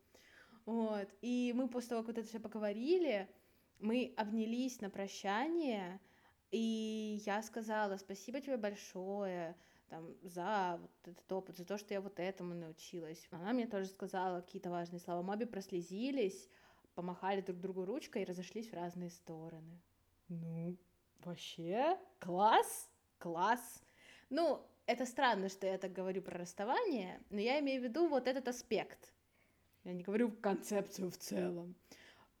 Вот, 0.64 1.08
и 1.22 1.52
мы 1.54 1.68
после 1.68 1.90
того, 1.90 2.02
как 2.02 2.08
вот 2.08 2.18
это 2.18 2.28
все 2.28 2.40
поговорили, 2.40 3.28
мы 3.78 4.12
обнялись 4.16 4.80
на 4.80 4.90
прощание, 4.90 6.00
и 6.50 7.22
я 7.24 7.42
сказала 7.42 7.96
спасибо 7.98 8.40
тебе 8.40 8.56
большое 8.56 9.56
там, 9.88 10.14
за 10.22 10.78
вот 10.80 10.90
этот 11.04 11.32
опыт, 11.32 11.56
за 11.56 11.64
то, 11.64 11.78
что 11.78 11.94
я 11.94 12.00
вот 12.00 12.18
этому 12.18 12.54
научилась. 12.54 13.26
Она 13.30 13.52
мне 13.52 13.66
тоже 13.66 13.86
сказала 13.86 14.40
какие-то 14.40 14.70
важные 14.70 15.00
слова. 15.00 15.22
Мы 15.22 15.34
обе 15.34 15.46
прослезились, 15.46 16.48
помахали 16.96 17.42
друг 17.42 17.60
другу 17.60 17.84
ручкой 17.84 18.22
и 18.22 18.24
разошлись 18.24 18.68
в 18.70 18.74
разные 18.74 19.10
стороны. 19.10 19.80
Ну, 20.28 20.76
вообще, 21.24 21.96
класс, 22.18 22.90
класс. 23.18 23.84
Ну, 24.30 24.66
это 24.86 25.06
странно, 25.06 25.48
что 25.48 25.66
я 25.66 25.78
так 25.78 25.92
говорю 25.92 26.22
про 26.22 26.38
расставание, 26.38 27.20
но 27.30 27.38
я 27.38 27.60
имею 27.60 27.80
в 27.80 27.84
виду 27.84 28.08
вот 28.08 28.26
этот 28.26 28.48
аспект. 28.48 29.12
Я 29.84 29.92
не 29.92 30.02
говорю 30.02 30.32
концепцию 30.32 31.10
в 31.10 31.16
целом. 31.16 31.76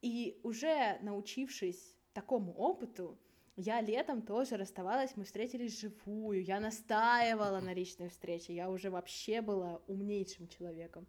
И 0.02 0.40
уже 0.42 0.98
научившись 1.02 1.96
такому 2.12 2.52
опыту, 2.52 3.18
я 3.56 3.80
летом 3.80 4.22
тоже 4.22 4.56
расставалась, 4.56 5.16
мы 5.16 5.24
встретились 5.24 5.80
живую, 5.80 6.44
я 6.44 6.60
настаивала 6.60 7.60
на 7.60 7.74
личной 7.74 8.08
встрече, 8.08 8.54
я 8.54 8.70
уже 8.70 8.90
вообще 8.90 9.40
была 9.40 9.80
умнейшим 9.86 10.48
человеком. 10.48 11.06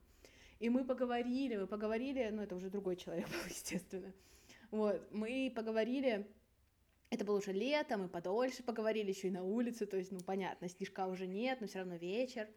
И 0.60 0.70
мы 0.70 0.84
поговорили, 0.84 1.56
мы 1.58 1.68
поговорили, 1.68 2.30
ну 2.32 2.42
это 2.42 2.56
уже 2.56 2.70
другой 2.70 2.96
человек 2.96 3.28
был, 3.28 3.40
естественно. 3.50 4.14
Вот, 4.72 5.02
мы 5.12 5.52
поговорили, 5.56 6.28
это 7.10 7.24
было 7.24 7.38
уже 7.38 7.54
лето, 7.54 7.98
мы 7.98 8.10
подольше 8.10 8.64
поговорили, 8.64 9.12
еще 9.12 9.28
и 9.28 9.32
на 9.32 9.44
улице, 9.44 9.86
то 9.86 9.98
есть, 9.98 10.12
ну 10.12 10.20
понятно, 10.20 10.68
снежка 10.68 11.08
уже 11.08 11.28
нет, 11.28 11.62
но 11.62 11.68
все 11.68 11.80
равно 11.80 11.96
вечер 11.96 12.48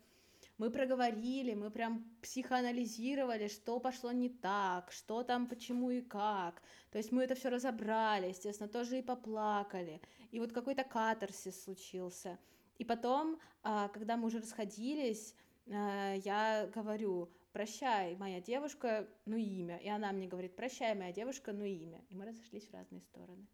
мы 0.61 0.71
проговорили, 0.71 1.55
мы 1.55 1.71
прям 1.71 2.05
психоанализировали, 2.21 3.49
что 3.49 3.81
пошло 3.81 4.13
не 4.13 4.29
так, 4.29 4.93
что 4.93 5.23
там, 5.23 5.47
почему 5.47 5.91
и 5.91 6.03
как. 6.03 6.61
То 6.91 6.99
есть 6.99 7.13
мы 7.13 7.23
это 7.23 7.35
все 7.35 7.49
разобрали, 7.49 8.29
естественно, 8.29 8.69
тоже 8.69 8.99
и 8.99 9.03
поплакали. 9.03 10.03
И 10.33 10.39
вот 10.39 10.53
какой-то 10.53 10.85
катарсис 10.85 11.65
случился. 11.65 12.39
И 12.77 12.85
потом, 12.85 13.39
а, 13.63 13.89
когда 13.89 14.19
мы 14.19 14.27
уже 14.27 14.41
расходились, 14.41 15.35
а, 15.67 16.13
я 16.17 16.69
говорю, 16.75 17.31
прощай, 17.53 18.17
моя 18.17 18.41
девушка, 18.41 19.09
ну 19.25 19.37
имя. 19.37 19.79
И 19.79 19.89
она 19.89 20.13
мне 20.13 20.27
говорит, 20.27 20.57
прощай, 20.57 20.95
моя 20.95 21.13
девушка, 21.13 21.53
ну 21.53 21.65
имя. 21.65 22.05
И 22.09 22.15
мы 22.15 22.27
разошлись 22.27 22.69
в 22.69 22.75
разные 22.75 23.01
стороны. 23.03 23.47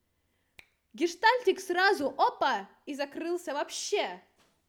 Гештальтик 0.93 1.61
сразу, 1.61 2.09
опа, 2.17 2.69
и 2.87 2.95
закрылся 2.95 3.53
вообще 3.53 4.23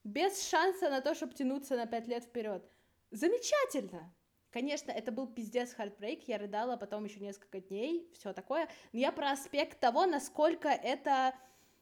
без 0.04 0.48
шанса 0.48 0.90
на 0.90 1.02
то, 1.02 1.16
чтобы 1.16 1.34
тянуться 1.34 1.76
на 1.76 1.86
пять 1.86 2.08
лет 2.08 2.24
вперед. 2.24 2.70
Замечательно! 3.12 4.14
Конечно, 4.52 4.92
это 4.92 5.12
был 5.12 5.28
пиздец 5.28 5.74
хардбрейк, 5.74 6.28
я 6.28 6.38
рыдала 6.38 6.78
потом 6.78 7.04
еще 7.06 7.20
несколько 7.20 7.60
дней, 7.60 8.10
все 8.14 8.34
такое, 8.34 8.68
но 8.92 9.00
я 9.00 9.12
про 9.12 9.32
аспект 9.32 9.80
того, 9.80 10.06
насколько 10.06 10.70
это 10.70 11.36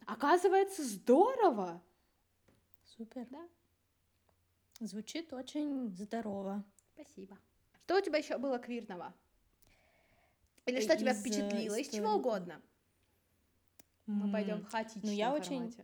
оказывается 0.06 0.84
здорово. 0.84 1.82
Супер. 2.86 3.28
Да. 3.30 3.48
Звучит 4.80 5.32
очень 5.34 5.96
здорово. 5.96 6.64
Спасибо. 6.96 7.38
Что 7.86 7.98
у 7.98 8.02
тебя 8.02 8.18
еще 8.18 8.38
было 8.38 8.58
квирного? 8.58 9.14
Или 10.66 10.82
что 10.82 10.94
Из 10.94 11.00
тебя 11.00 11.14
впечатлило? 11.14 11.76
Из 11.76 11.90
чего 11.90 12.14
угодно. 12.14 12.62
Мы 14.08 14.32
пойдем 14.32 14.62
в 14.62 14.70
хаотичном 14.70 15.04
ну, 15.04 15.12
я 15.12 15.30
формате. 15.30 15.56
очень 15.56 15.76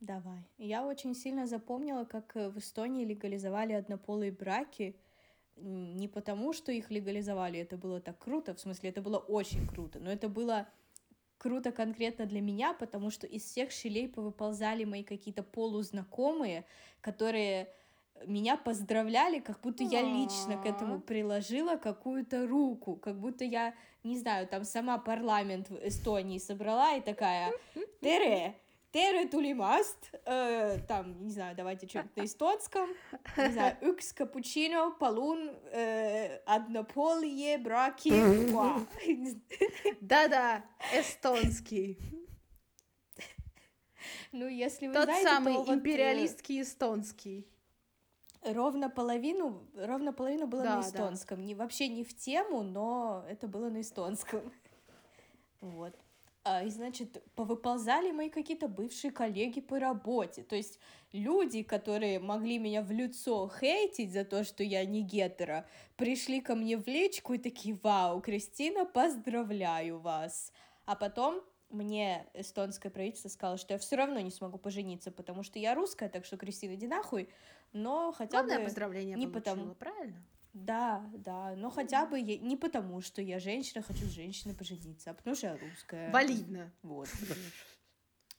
Давай. 0.00 0.42
Я 0.56 0.86
очень 0.86 1.14
сильно 1.14 1.46
запомнила, 1.46 2.04
как 2.04 2.34
э, 2.34 2.48
в 2.48 2.58
Эстонии 2.58 3.04
легализовали 3.04 3.74
однополые 3.74 4.32
браки. 4.32 4.96
Не 5.56 6.08
потому, 6.08 6.54
что 6.54 6.72
их 6.72 6.90
легализовали, 6.90 7.60
это 7.60 7.76
было 7.76 8.00
так 8.00 8.18
круто, 8.18 8.54
в 8.54 8.60
смысле, 8.60 8.88
это 8.88 9.02
было 9.02 9.18
очень 9.18 9.66
круто, 9.66 9.98
но 10.00 10.10
это 10.10 10.30
было 10.30 10.66
круто 11.36 11.70
конкретно 11.70 12.24
для 12.24 12.40
меня, 12.40 12.72
потому 12.72 13.10
что 13.10 13.26
из 13.26 13.42
всех 13.42 13.70
щелей 13.70 14.08
повыползали 14.08 14.84
мои 14.84 15.04
какие-то 15.04 15.42
полузнакомые, 15.42 16.64
которые 17.02 17.70
меня 18.26 18.56
поздравляли, 18.56 19.40
как 19.40 19.60
будто 19.60 19.82
я 19.84 20.02
лично 20.02 20.56
к 20.56 20.66
этому 20.66 21.00
приложила 21.00 21.76
какую-то 21.76 22.46
руку, 22.46 22.96
как 22.96 23.18
будто 23.18 23.44
я, 23.44 23.74
не 24.04 24.18
знаю, 24.18 24.46
там 24.46 24.64
сама 24.64 24.98
парламент 24.98 25.70
в 25.70 25.76
Эстонии 25.86 26.38
собрала 26.38 26.94
и 26.94 27.00
такая, 27.00 27.52
Тере, 28.00 28.54
Tere 28.92 29.28
tulimast, 29.28 30.10
äh, 30.24 30.80
там, 30.88 31.22
не 31.22 31.30
знаю, 31.30 31.54
давайте 31.54 31.86
что-нибудь 31.86 32.16
на 32.16 32.24
эстонском, 32.24 32.90
не 33.36 33.52
знаю, 33.52 33.76
üks 33.82 34.12
капучино, 34.12 34.96
palun 34.98 35.56
äh, 35.72 36.40
однополые 36.44 37.58
браки. 37.58 38.10
Да-да, 40.00 40.64
эстонский. 40.92 41.98
Ну, 44.32 44.48
если 44.48 44.88
вы 44.88 44.94
Тот 44.94 45.04
знаете, 45.04 45.28
самый 45.28 45.54
то 45.54 45.72
империалистский 45.72 46.58
вот, 46.58 46.66
эстонский. 46.66 47.46
Ровно 48.42 48.88
половину, 48.88 49.66
ровно 49.74 50.12
половину 50.12 50.46
было 50.46 50.62
да, 50.62 50.76
на 50.76 50.80
эстонском. 50.80 51.38
Да. 51.38 51.44
Не, 51.44 51.54
вообще 51.54 51.88
не 51.88 52.04
в 52.04 52.16
тему, 52.16 52.62
но 52.62 53.24
это 53.28 53.48
было 53.48 53.68
на 53.68 53.80
эстонском. 53.80 54.40
Вот. 55.60 55.94
А, 56.42 56.64
и, 56.64 56.70
значит, 56.70 57.22
повыползали 57.34 58.12
мои 58.12 58.30
какие-то 58.30 58.66
бывшие 58.66 59.10
коллеги 59.10 59.60
по 59.60 59.78
работе. 59.78 60.42
То 60.42 60.56
есть 60.56 60.78
люди, 61.12 61.62
которые 61.62 62.18
могли 62.18 62.58
меня 62.58 62.80
в 62.80 62.90
лицо 62.90 63.46
хейтить 63.60 64.12
за 64.12 64.24
то, 64.24 64.42
что 64.42 64.64
я 64.64 64.86
не 64.86 65.02
гетера, 65.02 65.66
пришли 65.96 66.40
ко 66.40 66.54
мне 66.54 66.78
в 66.78 66.86
личку 66.86 67.34
и 67.34 67.38
такие, 67.38 67.78
вау, 67.82 68.22
Кристина, 68.22 68.86
поздравляю 68.86 69.98
вас. 69.98 70.50
А 70.86 70.96
потом 70.96 71.42
мне 71.70 72.26
эстонское 72.34 72.90
правительство 72.90 73.28
сказало, 73.28 73.56
что 73.56 73.74
я 73.74 73.78
все 73.78 73.96
равно 73.96 74.20
не 74.20 74.30
смогу 74.30 74.58
пожениться, 74.58 75.10
потому 75.10 75.42
что 75.42 75.58
я 75.58 75.74
русская, 75.74 76.08
так 76.08 76.24
что, 76.24 76.36
Кристина, 76.36 76.74
иди 76.74 76.86
нахуй. 76.86 77.28
Но 77.72 78.12
хотя 78.12 78.38
Главное 78.38 78.58
бы... 78.58 78.64
поздравление 78.64 79.16
не 79.16 79.26
получила, 79.26 79.54
потому... 79.54 79.74
правильно? 79.74 80.22
Да, 80.52 81.08
да, 81.14 81.54
но 81.56 81.70
хотя 81.70 82.06
бы 82.06 82.18
я... 82.18 82.38
не 82.38 82.56
потому, 82.56 83.00
что 83.00 83.22
я 83.22 83.38
женщина, 83.38 83.82
хочу 83.82 84.04
с 84.06 84.10
женщиной 84.10 84.54
пожениться, 84.54 85.10
а 85.12 85.14
потому 85.14 85.36
что 85.36 85.46
я 85.46 85.56
русская. 85.56 86.10
Валидно. 86.10 86.72
Вот. 86.82 87.08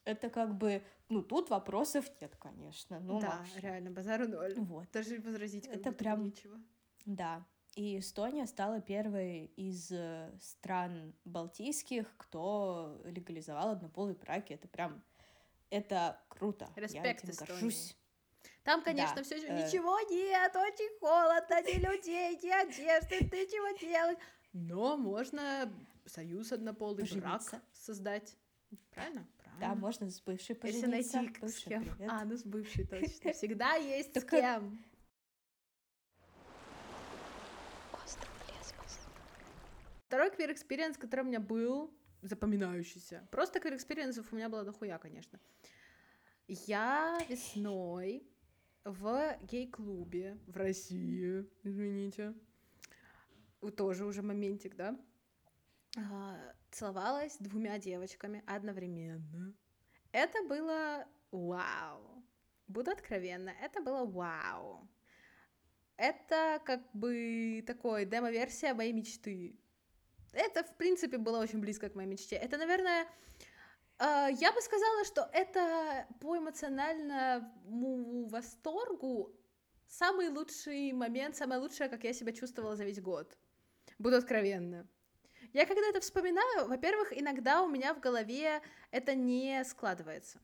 Это 0.04 0.30
как 0.30 0.58
бы, 0.58 0.84
ну, 1.10 1.22
тут 1.22 1.50
вопросов 1.50 2.06
нет, 2.20 2.36
конечно. 2.38 3.00
Ну, 3.00 3.22
да, 3.22 3.46
реально, 3.58 3.92
базару 3.92 4.28
ноль. 4.28 4.54
Вот. 4.56 4.88
Даже 4.92 5.20
возразить 5.22 5.68
как 5.68 5.76
Это 5.76 5.92
прям... 5.92 6.24
нечего. 6.24 6.60
Да. 7.06 7.46
И 7.76 8.00
Эстония 8.00 8.48
стала 8.48 8.82
первой 8.82 9.46
из 9.56 9.92
э, 9.92 10.30
стран 10.42 11.14
балтийских, 11.24 12.06
кто 12.18 13.02
легализовал 13.06 13.70
однополые 13.70 14.16
браки. 14.16 14.54
Это 14.54 14.68
прям, 14.68 15.02
это 15.70 16.20
круто. 16.28 16.70
Респект 16.76 17.24
Я 17.24 17.32
этим 17.32 17.46
горжусь. 17.46 17.96
Там, 18.64 18.84
конечно, 18.84 19.16
да. 19.16 19.24
все 19.24 19.36
э... 19.36 19.66
ничего 19.66 20.00
нет, 20.10 20.56
очень 20.56 21.00
холодно, 21.00 21.62
ни 21.62 21.80
людей, 21.80 22.38
ни 22.44 22.50
одежды, 22.50 23.28
ты 23.30 23.48
чего 23.48 23.78
делать. 23.80 24.18
Но 24.54 24.98
можно 24.98 25.72
союз 26.06 26.52
однополый 26.52 27.06
Пожениться. 27.06 27.52
брак 27.52 27.64
создать. 27.74 28.36
Правильно? 28.92 29.26
Правильно. 29.38 29.60
Да, 29.60 29.76
можно 29.76 30.10
с 30.10 30.22
бывшей 30.22 30.56
пожениться. 30.56 30.90
Если 30.90 31.18
найти 31.18 31.48
с 31.48 31.64
кем. 31.64 31.88
А, 32.10 32.26
ну 32.26 32.36
с 32.36 32.44
бывшей 32.44 32.86
точно. 32.86 33.34
Всегда 33.34 33.76
есть 33.76 34.20
с 34.20 34.26
кем. 34.26 34.84
Второй 40.12 40.30
queer 40.30 40.54
experience, 40.54 40.98
который 41.00 41.22
у 41.22 41.28
меня 41.28 41.40
был, 41.40 41.90
запоминающийся. 42.22 43.26
Просто 43.32 43.60
queer 43.60 43.78
experience 43.78 44.22
у 44.30 44.36
меня 44.36 44.50
было 44.50 44.66
дохуя, 44.66 44.98
конечно. 44.98 45.40
Я 46.50 47.18
весной 47.30 48.22
в 48.84 49.38
гей-клубе 49.44 50.38
в 50.48 50.58
России, 50.58 51.50
извините, 51.64 52.34
тоже 53.78 54.04
уже 54.04 54.22
моментик, 54.22 54.76
да, 54.76 55.00
а, 55.96 56.56
целовалась 56.72 57.38
двумя 57.38 57.80
девочками 57.80 58.44
одновременно. 58.46 59.54
Это 60.12 60.44
было 60.44 61.08
вау. 61.32 62.22
Буду 62.68 62.92
откровенна, 62.92 63.54
это 63.62 63.82
было 63.82 64.04
вау. 64.04 64.90
Это 65.96 66.62
как 66.66 66.82
бы 66.92 67.64
такой 67.66 68.04
демо-версия 68.04 68.74
моей 68.74 68.92
мечты. 68.92 69.61
Это, 70.34 70.64
в 70.64 70.76
принципе, 70.78 71.18
было 71.18 71.40
очень 71.40 71.60
близко 71.60 71.90
к 71.90 71.96
моей 71.96 72.10
мечте. 72.10 72.36
Это, 72.36 72.58
наверное, 72.58 73.08
А, 73.98 74.30
я 74.30 74.52
бы 74.52 74.62
сказала, 74.62 75.06
что 75.06 75.30
это 75.32 76.08
по 76.20 76.36
эмоциональному 76.38 78.26
восторгу 78.30 79.32
самый 79.88 80.30
лучший 80.30 80.92
момент, 80.94 81.36
самое 81.36 81.62
лучшее, 81.62 81.88
как 81.90 82.04
я 82.04 82.14
себя 82.14 82.32
чувствовала 82.34 82.76
за 82.76 82.84
весь 82.84 83.00
год. 83.00 83.38
Буду 84.00 84.16
откровенна. 84.18 84.88
Я 85.54 85.66
когда 85.68 85.88
это 85.90 86.00
вспоминаю, 86.00 86.68
во-первых, 86.68 87.14
иногда 87.16 87.62
у 87.62 87.70
меня 87.70 87.94
в 87.94 88.00
голове 88.00 88.62
это 88.90 89.14
не 89.16 89.64
складывается. 89.66 90.40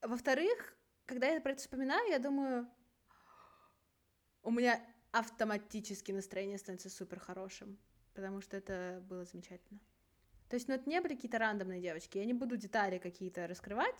Во-вторых, 0.00 0.74
когда 1.04 1.26
я 1.28 1.40
про 1.40 1.52
это 1.52 1.60
вспоминаю, 1.60 2.08
я 2.08 2.18
думаю, 2.18 2.66
у 4.42 4.50
меня 4.50 4.80
автоматически 5.12 6.12
настроение 6.12 6.56
становится 6.58 6.88
супер 6.88 7.18
хорошим, 7.20 7.78
потому 8.16 8.40
что 8.40 8.56
это 8.56 9.04
было 9.08 9.24
замечательно. 9.24 9.78
То 10.48 10.56
есть, 10.56 10.68
ну, 10.68 10.74
это 10.74 10.88
не 10.88 11.00
были 11.00 11.14
какие-то 11.14 11.38
рандомные 11.38 11.80
девочки, 11.80 12.18
я 12.18 12.24
не 12.24 12.32
буду 12.32 12.56
детали 12.56 12.98
какие-то 12.98 13.46
раскрывать 13.46 13.96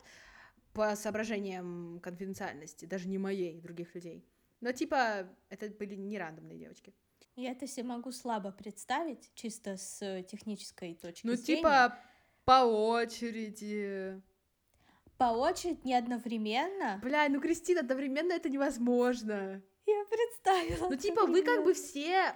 по 0.73 0.97
соображениям 0.97 2.01
конфиденциальности, 2.03 2.87
даже 2.87 3.09
не 3.09 3.19
моей, 3.19 3.61
других 3.61 3.95
людей. 3.95 4.25
Но, 4.61 4.73
типа, 4.73 5.29
это 5.49 5.69
были 5.71 5.95
не 5.95 6.19
рандомные 6.19 6.59
девочки. 6.59 6.95
Я 7.35 7.53
это 7.53 7.67
себе 7.67 7.85
могу 7.85 8.13
слабо 8.13 8.51
представить, 8.51 9.31
чисто 9.35 9.77
с 9.77 10.23
технической 10.25 10.95
точки 10.95 11.27
ну, 11.27 11.35
зрения. 11.35 11.63
Ну, 11.63 11.69
типа, 11.69 11.99
по 12.45 12.65
очереди. 12.65 14.23
По 15.19 15.25
очереди, 15.25 15.81
не 15.85 15.95
одновременно? 15.95 16.99
Бля, 17.03 17.29
ну, 17.29 17.41
Кристина, 17.41 17.81
одновременно 17.81 18.33
это 18.33 18.49
невозможно. 18.49 19.63
Я 19.87 20.05
представила. 20.05 20.89
Ну, 20.89 20.97
типа, 20.97 21.27
вы 21.27 21.43
как 21.43 21.65
бы 21.65 21.75
все 21.75 22.35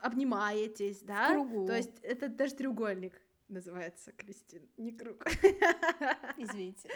обнимаетесь, 0.00 1.00
да? 1.02 1.30
В 1.30 1.32
кругу. 1.32 1.66
То 1.66 1.76
есть 1.76 1.98
это 2.02 2.28
даже 2.28 2.54
треугольник 2.54 3.20
называется, 3.48 4.12
Кристин, 4.12 4.68
не 4.76 4.92
круг. 4.92 5.24
Извините. 6.36 6.88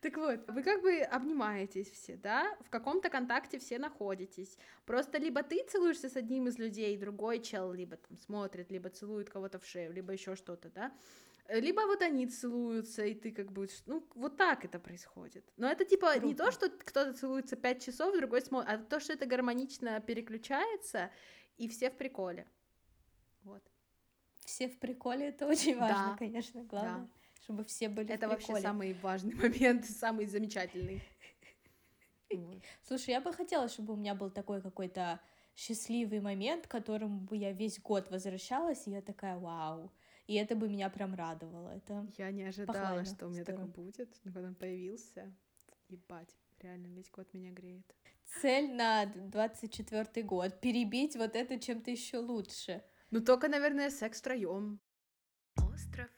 Так 0.00 0.16
вот, 0.18 0.50
вы 0.50 0.62
как 0.62 0.82
бы 0.82 1.00
обнимаетесь 1.00 1.90
все, 1.90 2.16
да? 2.16 2.56
В 2.60 2.70
каком-то 2.70 3.08
контакте 3.08 3.58
все 3.58 3.78
находитесь. 3.78 4.58
Просто 4.84 5.18
либо 5.18 5.42
ты 5.42 5.64
целуешься 5.64 6.08
с 6.08 6.16
одним 6.16 6.48
из 6.48 6.58
людей, 6.58 6.96
другой 6.96 7.40
чел 7.40 7.72
либо 7.72 7.96
там 7.96 8.16
смотрит, 8.18 8.70
либо 8.70 8.90
целует 8.90 9.30
кого-то 9.30 9.58
в 9.58 9.64
шею, 9.64 9.92
либо 9.92 10.12
еще 10.12 10.36
что-то, 10.36 10.68
да? 10.70 10.92
Либо 11.48 11.82
вот 11.82 12.02
они 12.02 12.26
целуются, 12.26 13.04
и 13.04 13.14
ты 13.14 13.30
как 13.30 13.52
бы, 13.52 13.68
ну, 13.86 14.04
вот 14.16 14.36
так 14.36 14.64
это 14.64 14.80
происходит. 14.80 15.44
Но 15.56 15.70
это 15.70 15.84
типа 15.84 16.12
Круто. 16.12 16.26
не 16.26 16.34
то, 16.34 16.50
что 16.50 16.68
кто-то 16.68 17.12
целуется 17.14 17.54
пять 17.54 17.84
часов, 17.84 18.16
другой 18.16 18.40
смотрит, 18.40 18.68
а 18.68 18.78
то, 18.78 18.98
что 18.98 19.12
это 19.12 19.26
гармонично 19.26 20.00
переключается, 20.00 21.10
и 21.58 21.68
все 21.68 21.90
в 21.90 21.96
приколе. 21.96 22.46
Вот. 23.44 23.62
Все 24.44 24.68
в 24.68 24.78
приколе, 24.78 25.28
это 25.28 25.46
очень 25.46 25.78
важно, 25.78 26.10
да. 26.10 26.16
конечно, 26.16 26.62
главное. 26.64 27.02
Да 27.02 27.08
чтобы 27.46 27.62
все 27.62 27.88
были 27.88 28.12
Это 28.12 28.28
вообще 28.28 28.56
самый 28.56 28.92
важный 28.94 29.34
момент, 29.42 29.84
самый 29.84 30.26
замечательный. 30.26 31.00
Слушай, 32.82 33.10
я 33.10 33.20
бы 33.20 33.32
хотела, 33.32 33.68
чтобы 33.68 33.92
у 33.92 33.96
меня 33.96 34.16
был 34.16 34.30
такой 34.30 34.60
какой-то 34.60 35.20
счастливый 35.54 36.20
момент, 36.20 36.66
к 36.66 36.70
которому 36.70 37.20
бы 37.20 37.36
я 37.36 37.52
весь 37.52 37.80
год 37.80 38.10
возвращалась, 38.10 38.88
и 38.88 38.90
я 38.90 39.00
такая, 39.00 39.38
вау. 39.38 39.92
И 40.26 40.34
это 40.34 40.56
бы 40.56 40.68
меня 40.68 40.90
прям 40.90 41.14
радовало. 41.14 41.68
Это 41.68 42.04
я 42.18 42.32
не 42.32 42.42
ожидала, 42.42 43.04
что 43.04 43.26
у 43.26 43.30
меня 43.30 43.44
такое 43.44 43.66
будет, 43.66 44.12
но 44.24 44.32
когда 44.32 44.48
он 44.48 44.56
появился, 44.56 45.32
ебать, 45.88 46.36
реально 46.58 46.88
весь 46.88 47.10
год 47.10 47.32
меня 47.32 47.52
греет. 47.52 47.94
Цель 48.26 48.72
на 48.74 49.06
24 49.06 50.22
год— 50.22 50.60
перебить 50.62 51.16
вот 51.16 51.36
это 51.36 51.58
чем-то 51.58 51.90
еще 51.90 52.18
лучше. 52.18 52.82
Ну 53.10 53.20
только, 53.20 53.48
наверное, 53.48 53.90
секс 53.90 54.20
втроем. 54.20 54.80
Остров 55.56 56.10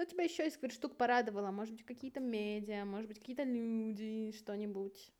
что 0.00 0.06
тебя 0.06 0.24
еще 0.24 0.46
из 0.46 0.58
штук 0.72 0.96
порадовало? 0.96 1.50
Может 1.50 1.74
быть, 1.74 1.84
какие-то 1.84 2.20
медиа, 2.20 2.86
может 2.86 3.06
быть, 3.06 3.18
какие-то 3.18 3.42
люди, 3.42 4.32
что-нибудь? 4.32 5.12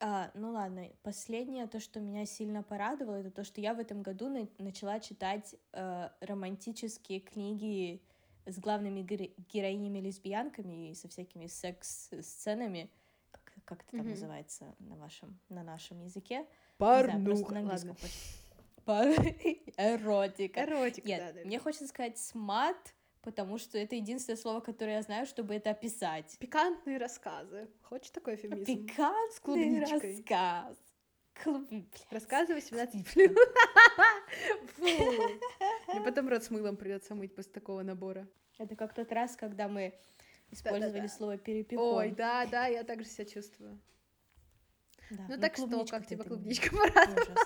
А, 0.00 0.30
ну 0.34 0.50
ладно, 0.50 0.90
последнее, 1.02 1.66
то, 1.66 1.80
что 1.80 1.98
меня 1.98 2.26
сильно 2.26 2.62
порадовало, 2.62 3.14
это 3.14 3.30
то, 3.30 3.42
что 3.42 3.62
я 3.62 3.72
в 3.72 3.78
этом 3.78 4.02
году 4.02 4.28
на- 4.28 4.50
начала 4.58 5.00
читать 5.00 5.54
э, 5.72 6.10
романтические 6.20 7.20
книги 7.20 8.02
с 8.44 8.58
главными 8.58 9.00
геро- 9.00 9.32
героинями-лесбиянками 9.50 10.90
и 10.90 10.94
со 10.94 11.08
всякими 11.08 11.46
секс-сценами, 11.46 12.90
как, 13.64 13.82
это 13.82 13.92
там 13.92 14.00
mm-hmm. 14.00 14.10
называется 14.10 14.74
на 14.78 14.96
вашем, 14.96 15.38
на 15.48 15.62
нашем 15.62 16.00
языке. 16.00 16.46
Порнуха, 16.78 17.54
ладно. 17.54 17.96
Эротика. 19.76 20.64
Эротика, 20.64 21.08
Нет, 21.08 21.20
да, 21.20 21.40
да. 21.40 21.46
мне 21.46 21.58
хочется 21.58 21.86
сказать 21.86 22.18
смат, 22.18 22.94
потому 23.22 23.58
что 23.58 23.78
это 23.78 23.96
единственное 23.96 24.36
слово, 24.36 24.60
которое 24.60 24.96
я 24.96 25.02
знаю, 25.02 25.26
чтобы 25.26 25.54
это 25.54 25.70
описать. 25.70 26.36
Пикантные 26.38 26.98
рассказы. 26.98 27.68
Хочешь 27.82 28.10
такой 28.10 28.36
феминизм? 28.36 28.86
Пикантный 28.86 29.80
рассказ. 29.80 30.76
Клуб... 31.42 31.68
Рассказывай 32.10 32.60
18 32.60 33.12
плюс. 33.12 33.36
Мне 34.78 36.00
потом 36.04 36.28
рот 36.28 36.44
с 36.44 36.50
мылом 36.50 36.76
придется 36.76 37.14
мыть 37.14 37.34
после 37.34 37.52
такого 37.52 37.82
набора. 37.82 38.28
Это 38.58 38.76
как 38.76 38.94
тот 38.94 39.10
раз, 39.10 39.34
когда 39.34 39.66
мы 39.66 39.98
использовали 40.54 41.06
слово 41.06 41.36
перепихон. 41.36 41.98
Ой, 41.98 42.10
да, 42.10 42.46
да, 42.46 42.66
я 42.66 42.84
также 42.84 43.08
себя 43.08 43.24
чувствую. 43.26 43.80
Да, 45.10 45.26
ну 45.28 45.40
так 45.40 45.56
что, 45.56 45.84
как 45.86 46.06
тебе 46.06 46.24
клубничка 46.24 46.70
порадовала? 46.70 47.36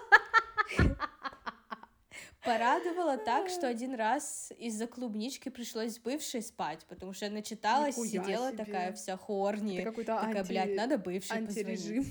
Порадовала 2.45 3.19
так, 3.19 3.49
что 3.51 3.67
один 3.69 3.95
раз 3.95 4.53
из-за 4.59 4.87
клубнички 4.87 5.49
пришлось 5.49 5.99
бывшей 5.99 6.41
спать, 6.41 6.87
потому 6.89 7.13
что 7.13 7.27
я 7.27 7.31
начиталась, 7.31 7.97
Нихуя 7.97 8.25
сидела 8.25 8.49
себе. 8.51 8.65
такая 8.65 8.93
вся 8.93 9.17
хорни. 9.17 9.77
Это 9.77 9.91
какой-то 9.91 10.15
такая, 10.15 10.39
анти... 10.39 10.49
блядь, 10.49 10.77
надо 10.77 10.99
бывшей 10.99 11.37
антирежим. 11.37 12.07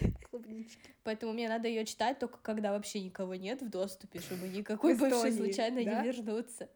Клубнички. 0.30 0.94
Поэтому 1.04 1.32
мне 1.32 1.48
надо 1.48 1.68
ее 1.68 1.84
читать 1.84 2.18
только 2.18 2.38
когда 2.38 2.72
вообще 2.72 3.00
никого 3.00 3.34
нет 3.34 3.62
в 3.62 3.68
доступе, 3.68 4.20
чтобы 4.20 4.48
никакой 4.48 4.96
бывший 4.96 5.32
случайно 5.32 5.84
да? 5.84 6.02
не 6.02 6.10
вернуться. 6.10 6.68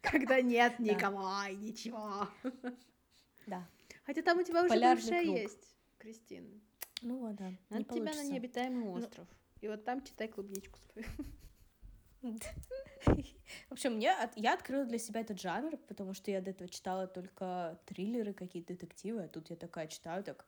Когда 0.02 0.40
нет 0.40 0.78
никого 0.78 1.44
и 1.50 1.56
ничего. 1.56 2.28
Да. 3.46 3.66
Хотя 4.04 4.22
там 4.22 4.38
у 4.38 4.42
тебя 4.42 4.62
уже 4.64 4.78
бывшая 4.78 5.22
есть, 5.22 5.74
Кристин. 5.98 6.60
Ну 7.02 7.18
вот, 7.18 7.34
да. 7.36 7.50
Надо 7.70 7.84
тебя 7.84 8.12
на 8.12 8.22
необитаемый 8.22 8.84
ну, 8.84 8.92
остров. 8.92 9.26
И 9.60 9.66
вот 9.66 9.84
там 9.84 10.04
читай 10.04 10.28
клубничку 10.28 10.78
свою. 10.78 11.08
В 13.68 13.72
общем, 13.72 13.94
мне 13.94 14.14
я 14.36 14.54
открыла 14.54 14.84
для 14.84 14.98
себя 14.98 15.22
этот 15.22 15.40
жанр, 15.40 15.78
потому 15.88 16.14
что 16.14 16.30
я 16.30 16.40
до 16.40 16.50
этого 16.50 16.68
читала 16.68 17.06
только 17.06 17.80
триллеры, 17.86 18.34
какие-то 18.34 18.74
детективы, 18.74 19.24
а 19.24 19.28
тут 19.28 19.50
я 19.50 19.56
такая 19.56 19.88
читаю, 19.88 20.22
так 20.22 20.46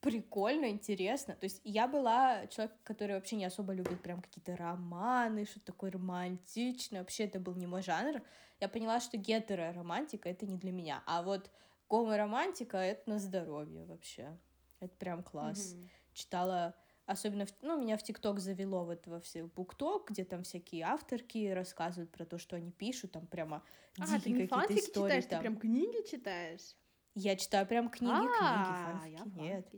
прикольно, 0.00 0.70
интересно. 0.70 1.34
То 1.34 1.44
есть 1.44 1.60
я 1.62 1.86
была 1.86 2.46
человек, 2.46 2.74
который 2.84 3.16
вообще 3.16 3.36
не 3.36 3.44
особо 3.44 3.74
любит 3.74 4.00
прям 4.00 4.22
какие-то 4.22 4.56
романы, 4.56 5.44
что-то 5.44 5.66
такое 5.66 5.90
романтичное. 5.90 7.00
Вообще 7.00 7.24
это 7.24 7.38
был 7.38 7.54
не 7.54 7.66
мой 7.66 7.82
жанр. 7.82 8.22
Я 8.60 8.68
поняла, 8.68 9.00
что 9.00 9.16
гетеро-романтика— 9.16 10.28
это 10.30 10.46
не 10.46 10.56
для 10.56 10.72
меня. 10.72 11.02
А 11.06 11.22
вот 11.22 11.50
гомо-романтика— 11.88 12.76
это 12.78 13.08
на 13.08 13.18
здоровье 13.18 13.84
вообще. 13.84 14.38
Это 14.80 14.94
прям 14.96 15.22
класс. 15.22 15.74
Mm-hmm. 15.74 15.88
Читала 16.12 16.74
Особенно, 17.10 17.44
в, 17.44 17.52
ну, 17.62 17.76
меня 17.76 17.96
в 17.96 18.04
ТикТок 18.04 18.38
завело 18.38 18.84
вот 18.84 19.04
во 19.08 19.18
все 19.18 19.42
букток, 19.42 20.10
где 20.10 20.24
там 20.24 20.44
всякие 20.44 20.84
авторки 20.84 21.50
рассказывают 21.50 22.12
про 22.12 22.24
то, 22.24 22.38
что 22.38 22.54
они 22.54 22.70
пишут, 22.70 23.10
там 23.10 23.26
прямо 23.26 23.64
а, 23.98 24.06
дикие 24.18 24.46
какие-то 24.46 24.74
истории. 24.78 25.08
читаешь, 25.08 25.24
там. 25.24 25.38
ты 25.38 25.42
прям 25.42 25.56
книги 25.56 26.08
читаешь? 26.08 26.76
Я 27.16 27.34
читаю 27.34 27.66
прям 27.66 27.88
книги, 27.88 28.12
а, 28.40 29.00
книги, 29.02 29.16
фанфики, 29.16 29.40
нет. 29.40 29.68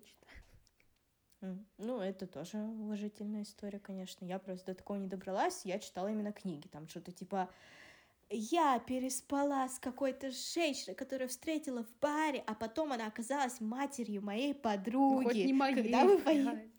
Ну, 1.78 2.00
это 2.00 2.26
тоже 2.26 2.58
уважительная 2.58 3.44
история, 3.44 3.80
конечно. 3.80 4.26
Я 4.26 4.38
просто 4.38 4.72
до 4.72 4.74
такого 4.74 4.98
не 4.98 5.06
добралась, 5.06 5.64
я 5.64 5.78
читала 5.78 6.08
именно 6.08 6.32
книги, 6.32 6.68
там 6.68 6.86
что-то 6.86 7.12
типа 7.12 7.48
я 8.32 8.78
переспала 8.78 9.68
с 9.68 9.78
какой-то 9.78 10.30
женщиной, 10.30 10.94
которую 10.94 11.28
встретила 11.28 11.84
в 11.84 12.00
баре, 12.00 12.42
а 12.46 12.54
потом 12.54 12.92
она 12.92 13.06
оказалась 13.06 13.60
матерью 13.60 14.22
моей 14.22 14.54
подруги. 14.54 15.22
Ну, 15.22 15.28
хоть 15.28 15.36
не 15.36 15.52
моей, 15.52 15.74
когда 15.76 16.04
мы 16.04 16.18
поехали 16.24 16.72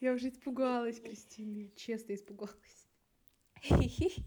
я 0.00 0.12
уже 0.12 0.28
испугалась, 0.28 1.00
Кристина, 1.00 1.68
честно 1.76 2.14
испугалась. 2.14 2.86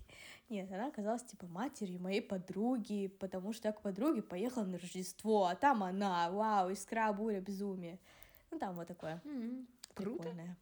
Нет, 0.50 0.72
она 0.72 0.88
оказалась 0.88 1.24
типа 1.24 1.46
матерью 1.48 2.02
моей 2.02 2.22
подруги, 2.22 3.08
потому 3.20 3.54
что 3.54 3.68
я 3.68 3.72
к 3.72 3.82
подруге 3.82 4.24
поехала 4.24 4.64
на 4.64 4.80
Рождество, 4.80 5.46
а 5.46 5.56
там 5.56 5.84
она, 5.84 6.32
вау, 6.32 6.72
искра, 6.72 7.14
буря, 7.14 7.40
безумие. 7.40 8.00
Ну 8.50 8.58
там 8.58 8.76
вот 8.76 8.88
такое. 8.88 9.22
Mm-hmm. 9.26 9.68
Круто. 9.94 10.24
Прикольное. 10.24 10.58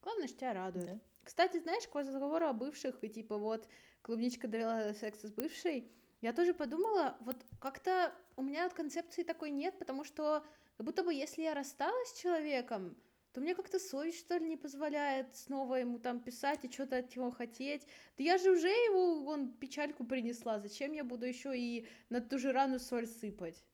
Главное, 0.00 0.28
что 0.28 0.38
тебя 0.38 0.54
радует. 0.54 0.86
Да. 0.86 1.00
Кстати, 1.24 1.60
знаешь, 1.60 1.88
к 1.88 1.94
разговору 1.94 2.46
о 2.46 2.52
бывших, 2.52 3.02
и 3.02 3.08
типа 3.08 3.36
вот 3.36 3.68
клубничка 4.02 4.48
довела 4.48 4.92
секса 4.94 5.28
с 5.28 5.32
бывшей, 5.32 5.90
я 6.20 6.32
тоже 6.32 6.54
подумала, 6.54 7.16
вот 7.20 7.44
как-то 7.60 8.14
у 8.36 8.42
меня 8.42 8.66
от 8.66 8.74
концепции 8.74 9.22
такой 9.22 9.50
нет, 9.50 9.78
потому 9.78 10.04
что 10.04 10.44
как 10.76 10.86
будто 10.86 11.02
бы 11.02 11.12
если 11.12 11.42
я 11.42 11.54
рассталась 11.54 12.10
с 12.10 12.20
человеком, 12.20 12.96
то 13.32 13.40
мне 13.40 13.54
как-то 13.54 13.78
совесть, 13.78 14.20
что 14.20 14.36
ли, 14.36 14.46
не 14.46 14.56
позволяет 14.56 15.34
снова 15.34 15.76
ему 15.76 15.98
там 15.98 16.20
писать 16.20 16.64
и 16.64 16.70
что-то 16.70 16.98
от 16.98 17.16
него 17.16 17.30
хотеть. 17.30 17.86
Да 18.16 18.24
я 18.24 18.38
же 18.38 18.52
уже 18.52 18.68
его, 18.68 19.24
он 19.26 19.52
печальку 19.54 20.04
принесла, 20.04 20.60
зачем 20.60 20.92
я 20.92 21.02
буду 21.02 21.26
еще 21.26 21.58
и 21.58 21.88
на 22.08 22.20
ту 22.20 22.38
же 22.38 22.52
рану 22.52 22.78
соль 22.78 23.06
сыпать? 23.06 23.64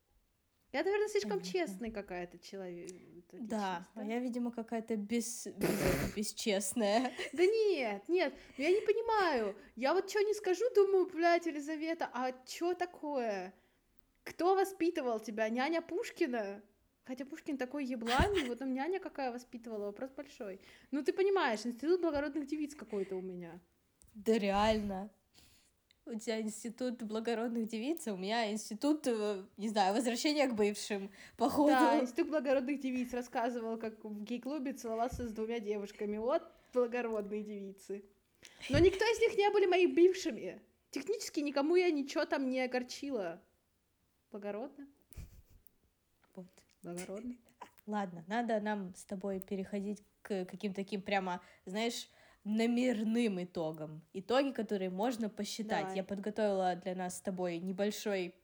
Я, 0.78 0.84
наверное, 0.84 1.08
слишком 1.08 1.42
честный 1.42 1.90
какая-то 1.90 2.38
человек. 2.38 2.88
Да, 3.32 3.88
а 3.96 4.04
я, 4.04 4.20
видимо, 4.20 4.52
какая-то 4.52 4.96
без- 4.96 5.48
бесчестная. 6.16 7.12
Да 7.32 7.44
нет, 7.44 8.08
нет, 8.08 8.32
ну 8.56 8.62
я 8.64 8.70
не 8.70 8.80
понимаю. 8.80 9.56
Я 9.74 9.92
вот 9.92 10.08
что 10.08 10.20
не 10.20 10.34
скажу, 10.34 10.64
думаю, 10.76 11.06
блядь, 11.06 11.46
Елизавета, 11.46 12.08
а 12.12 12.32
что 12.46 12.74
такое? 12.74 13.52
Кто 14.22 14.54
воспитывал 14.54 15.18
тебя? 15.18 15.48
Няня 15.48 15.82
Пушкина? 15.82 16.62
Хотя 17.04 17.24
Пушкин 17.24 17.58
такой 17.58 17.84
еблан, 17.84 18.46
вот 18.46 18.58
там 18.60 18.72
няня 18.72 19.00
какая 19.00 19.32
воспитывала, 19.32 19.86
вопрос 19.86 20.12
большой. 20.12 20.60
Ну 20.92 21.02
ты 21.02 21.12
понимаешь, 21.12 21.66
институт 21.66 22.00
благородных 22.02 22.46
девиц 22.46 22.76
какой-то 22.76 23.16
у 23.16 23.20
меня. 23.22 23.60
Да 24.14 24.38
реально. 24.38 25.10
У 26.10 26.18
тебя 26.18 26.40
институт 26.40 27.02
благородных 27.02 27.68
девиц, 27.68 28.08
а 28.08 28.14
у 28.14 28.16
меня 28.16 28.50
институт, 28.50 29.06
э, 29.06 29.44
не 29.58 29.68
знаю, 29.68 29.94
возвращения 29.94 30.46
к 30.46 30.54
бывшим, 30.54 31.10
походу. 31.36 31.72
Да, 31.72 32.00
институт 32.00 32.30
благородных 32.30 32.80
девиц 32.80 33.12
рассказывал, 33.12 33.76
как 33.76 34.02
в 34.02 34.24
гей-клубе 34.24 34.72
целовался 34.72 35.28
с 35.28 35.32
двумя 35.32 35.60
девушками. 35.60 36.16
Вот 36.16 36.42
благородные 36.72 37.42
девицы. 37.42 38.04
Но 38.70 38.78
никто 38.78 39.04
из 39.04 39.20
них 39.20 39.36
не 39.36 39.50
были 39.50 39.66
моими 39.66 39.92
бывшими. 39.92 40.60
Технически 40.90 41.40
никому 41.40 41.76
я 41.76 41.90
ничего 41.90 42.24
там 42.24 42.48
не 42.48 42.60
огорчила. 42.60 43.42
Благородно? 44.30 44.86
Вот. 46.34 46.46
Благородно. 46.82 47.36
Ладно, 47.86 48.24
надо 48.26 48.60
нам 48.60 48.94
с 48.94 49.04
тобой 49.04 49.40
переходить 49.40 50.02
к 50.22 50.44
каким-то 50.46 50.76
таким 50.76 51.02
прямо, 51.02 51.42
знаешь, 51.64 52.08
номерным 52.48 53.42
итогам. 53.44 54.02
Итоги, 54.14 54.52
которые 54.52 54.90
можно 54.90 55.28
посчитать. 55.28 55.82
Давай. 55.82 55.96
Я 55.96 56.04
подготовила 56.04 56.74
для 56.76 56.94
нас 56.94 57.18
с 57.18 57.20
тобой 57.20 57.58
небольшой, 57.58 58.34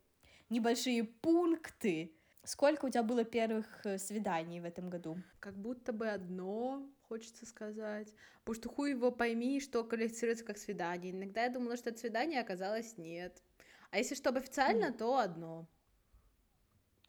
небольшие 0.51 1.05
пункты. 1.05 2.15
Сколько 2.45 2.85
у 2.85 2.91
тебя 2.91 3.03
было 3.03 3.25
первых 3.25 3.87
э, 3.87 3.97
свиданий 3.97 4.61
в 4.61 4.67
этом 4.67 4.91
году? 4.91 5.17
Как 5.41 5.57
будто 5.57 5.95
бы 5.95 6.09
одно, 6.09 6.87
хочется 7.09 7.47
сказать. 7.47 8.13
Потому 8.45 8.55
что 8.55 8.69
хуй 8.69 8.91
его 8.91 9.11
пойми, 9.11 9.59
что 9.61 9.83
квалифицируется 9.83 10.45
как 10.45 10.59
свидание. 10.59 11.13
Иногда 11.13 11.45
я 11.45 11.49
думала, 11.49 11.79
что 11.79 11.89
это 11.89 11.99
свидание, 11.99 12.41
а 12.41 12.43
оказалось 12.43 12.99
нет. 12.99 13.43
А 13.91 13.97
если 13.97 14.15
чтобы 14.15 14.41
официально, 14.41 14.93
то 14.93 15.17
одно. 15.17 15.67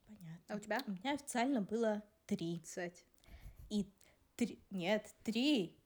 Понятно. 0.08 0.46
А 0.48 0.56
у 0.56 0.60
тебя? 0.60 0.80
У 0.88 0.92
меня 0.92 1.14
официально 1.14 1.62
было 1.62 2.04
три. 2.26 2.62
Кстати. 2.64 3.04
И 3.70 3.92
три... 4.38 4.64
Нет, 4.70 5.14
три. 5.24 5.78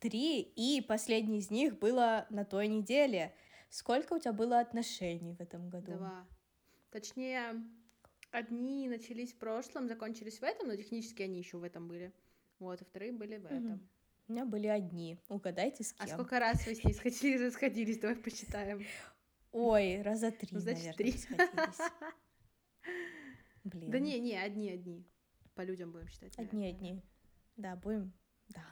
Три, 0.00 0.40
и 0.40 0.80
последний 0.80 1.38
из 1.38 1.50
них 1.50 1.78
было 1.78 2.26
на 2.30 2.44
той 2.44 2.68
неделе. 2.68 3.34
Сколько 3.68 4.14
у 4.14 4.18
тебя 4.18 4.32
было 4.32 4.58
отношений 4.58 5.34
в 5.34 5.40
этом 5.40 5.68
году? 5.68 5.92
Два. 5.92 6.26
Точнее, 6.90 7.62
одни 8.30 8.88
начались 8.88 9.32
в 9.32 9.38
прошлом, 9.38 9.88
закончились 9.88 10.40
в 10.40 10.42
этом, 10.42 10.68
но 10.68 10.76
технически 10.76 11.22
они 11.22 11.38
еще 11.38 11.58
в 11.58 11.62
этом 11.64 11.86
были. 11.86 12.14
Вот, 12.58 12.80
а 12.80 12.84
вторые 12.84 13.12
были 13.12 13.36
в 13.36 13.44
этом. 13.44 13.88
У 14.26 14.32
меня 14.32 14.46
были 14.46 14.68
одни. 14.68 15.18
Угадайте, 15.28 15.84
с 15.84 15.92
кем. 15.92 16.06
А 16.06 16.08
сколько 16.08 16.38
раз 16.38 16.66
вы 16.66 16.74
с 16.74 16.84
ней 16.84 16.94
сходили, 16.94 17.44
расходились? 17.44 17.98
Давай 17.98 18.16
посчитаем. 18.16 18.84
Ой, 19.52 20.00
раза 20.02 20.30
три, 20.30 20.48
Ну, 20.52 20.60
значит, 20.60 20.84
наверное, 20.84 20.96
три. 20.96 21.14
Блин. 23.64 23.90
Да 23.90 23.98
не, 23.98 24.20
не, 24.20 24.36
одни, 24.36 24.70
одни. 24.70 25.04
По 25.54 25.62
людям 25.62 25.92
будем 25.92 26.08
считать. 26.08 26.38
Одни, 26.38 26.60
наверное. 26.60 26.90
одни. 26.90 27.02
Да, 27.56 27.76
будем. 27.76 28.12
Да. 28.48 28.64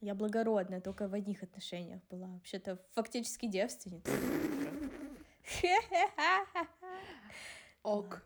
Я 0.00 0.14
благородная, 0.14 0.80
только 0.80 1.08
в 1.08 1.14
одних 1.14 1.42
отношениях 1.42 2.00
была. 2.08 2.28
Вообще-то 2.28 2.78
фактически 2.94 3.46
девственница. 3.46 4.12
Ок. 7.82 8.22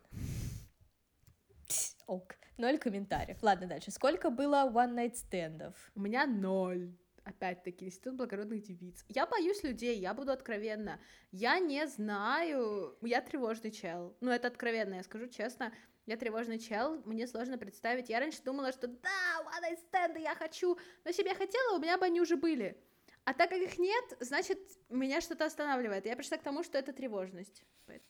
Ок. 2.05 2.35
Ноль 2.57 2.77
комментариев. 2.77 3.41
Ладно, 3.41 3.65
дальше. 3.67 3.89
Сколько 3.89 4.29
было 4.29 4.69
one-night 4.71 5.15
стендов? 5.15 5.91
У 5.95 6.01
меня 6.01 6.27
ноль. 6.27 6.95
Опять-таки, 7.23 7.85
институт 7.85 8.17
благородных 8.17 8.61
девиц. 8.61 9.05
Я 9.07 9.25
боюсь 9.25 9.63
людей, 9.63 9.97
я 9.97 10.13
буду 10.13 10.31
откровенна. 10.31 10.99
Я 11.31 11.57
не 11.59 11.87
знаю... 11.87 12.97
Я 13.01 13.21
тревожный 13.21 13.71
чел. 13.71 14.15
Ну, 14.19 14.29
это 14.29 14.49
откровенно, 14.49 14.95
я 14.95 15.03
скажу 15.03 15.27
честно. 15.27 15.73
Я 16.05 16.17
тревожный 16.17 16.59
чел, 16.59 17.01
мне 17.05 17.27
сложно 17.27 17.57
представить. 17.57 18.09
Я 18.09 18.19
раньше 18.19 18.41
думала, 18.43 18.71
что 18.73 18.87
да, 18.87 19.09
one 19.45 19.63
night 19.63 19.79
stand 19.91 20.19
я 20.19 20.35
хочу. 20.35 20.75
Но 20.75 21.09
если 21.09 21.23
бы 21.23 21.29
я 21.29 21.35
хотела, 21.35 21.77
у 21.77 21.79
меня 21.81 21.97
бы 21.97 22.05
они 22.05 22.19
уже 22.19 22.35
были. 22.35 22.77
А 23.25 23.33
так 23.33 23.49
как 23.49 23.59
их 23.59 23.77
нет, 23.79 24.17
значит, 24.19 24.59
меня 24.89 25.21
что-то 25.21 25.45
останавливает. 25.45 26.05
Я 26.05 26.17
пришла 26.17 26.37
к 26.37 26.43
тому, 26.43 26.61
что 26.63 26.77
это 26.77 26.91
тревожность. 26.91 27.63
Поэт- 27.85 28.03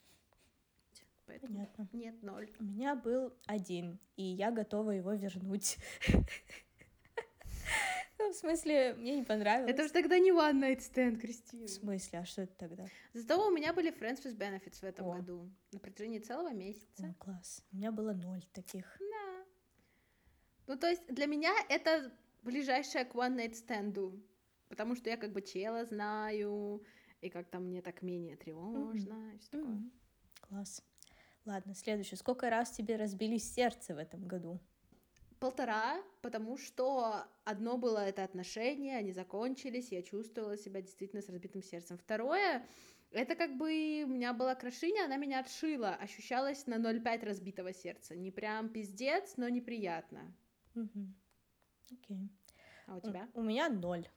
Поэтому 1.27 1.53
Понятно. 1.53 1.87
нет, 1.93 2.21
ноль. 2.23 2.51
У 2.59 2.63
меня 2.63 2.95
был 2.95 3.31
один, 3.45 3.99
и 4.17 4.23
я 4.23 4.49
готова 4.51 4.91
его 4.91 5.13
вернуть. 5.13 5.77
Ну, 8.23 8.31
в 8.31 8.35
смысле, 8.35 8.93
мне 8.93 9.17
не 9.17 9.23
понравилось. 9.23 9.69
Это 9.69 9.83
же 9.83 9.89
тогда 9.91 10.17
не 10.17 10.31
one 10.31 10.61
night 10.61 10.79
stand, 10.79 11.17
Кристина. 11.17 11.65
В 11.65 11.69
смысле, 11.69 12.19
а 12.19 12.25
что 12.25 12.43
это 12.43 12.53
тогда? 12.55 12.85
Зато 13.13 13.45
у 13.45 13.51
меня 13.51 13.73
были 13.73 13.91
Friends 13.91 14.23
with 14.23 14.37
Benefits 14.37 14.79
в 14.79 14.83
этом 14.83 15.07
О. 15.07 15.15
году. 15.15 15.51
На 15.73 15.79
протяжении 15.79 16.19
целого 16.19 16.53
месяца. 16.53 17.05
О, 17.05 17.13
класс. 17.21 17.61
У 17.73 17.75
меня 17.75 17.91
было 17.91 18.13
ноль 18.13 18.41
таких. 18.53 18.97
Да. 18.99 19.45
Ну, 20.67 20.77
то 20.77 20.87
есть 20.87 21.05
для 21.07 21.25
меня 21.25 21.53
это 21.67 22.13
ближайшее 22.43 23.03
к 23.03 23.13
one 23.13 23.35
night 23.35 23.55
стенду. 23.55 24.17
Потому 24.69 24.95
что 24.95 25.09
я 25.09 25.17
как 25.17 25.33
бы 25.33 25.41
чела 25.41 25.83
знаю, 25.83 26.81
и 27.19 27.29
как-то 27.29 27.59
мне 27.59 27.81
так 27.81 28.01
менее 28.03 28.37
тревожно, 28.37 29.33
и 29.35 29.37
всё 29.39 29.51
такое. 29.51 29.73
М, 29.73 29.91
Класс. 30.39 30.81
Ладно, 31.45 31.75
следующее. 31.75 32.17
Сколько 32.17 32.49
раз 32.49 32.71
тебе 32.71 32.95
разбили 32.95 33.37
сердце 33.37 33.93
в 33.93 33.97
этом 33.97 34.25
году? 34.25 34.61
Полтора, 35.43 36.01
потому 36.21 36.57
что 36.57 37.25
одно 37.43 37.77
было 37.77 37.97
это 37.97 38.23
отношения, 38.23 38.95
они 38.97 39.11
закончились, 39.11 39.91
я 39.91 40.01
чувствовала 40.01 40.57
себя 40.57 40.81
действительно 40.81 41.21
с 41.21 41.27
разбитым 41.27 41.61
сердцем. 41.61 41.97
Второе, 41.97 42.65
это 43.11 43.35
как 43.35 43.57
бы 43.57 44.03
у 44.05 44.07
меня 44.07 44.31
была 44.31 44.55
крашиня, 44.55 45.03
она 45.03 45.17
меня 45.17 45.41
отшила, 45.41 45.95
ощущалось 45.95 46.65
на 46.65 46.75
0,5 46.75 47.25
разбитого 47.25 47.73
сердца. 47.73 48.15
Не 48.15 48.31
прям 48.31 48.69
пиздец, 48.69 49.33
но 49.35 49.49
неприятно. 49.49 50.33
Окей. 51.91 52.29
А 52.87 52.95
у 52.95 52.97
У- 52.99 53.01
тебя? 53.01 53.27
У 53.33 53.41
меня 53.41 53.67
ноль. 53.67 54.07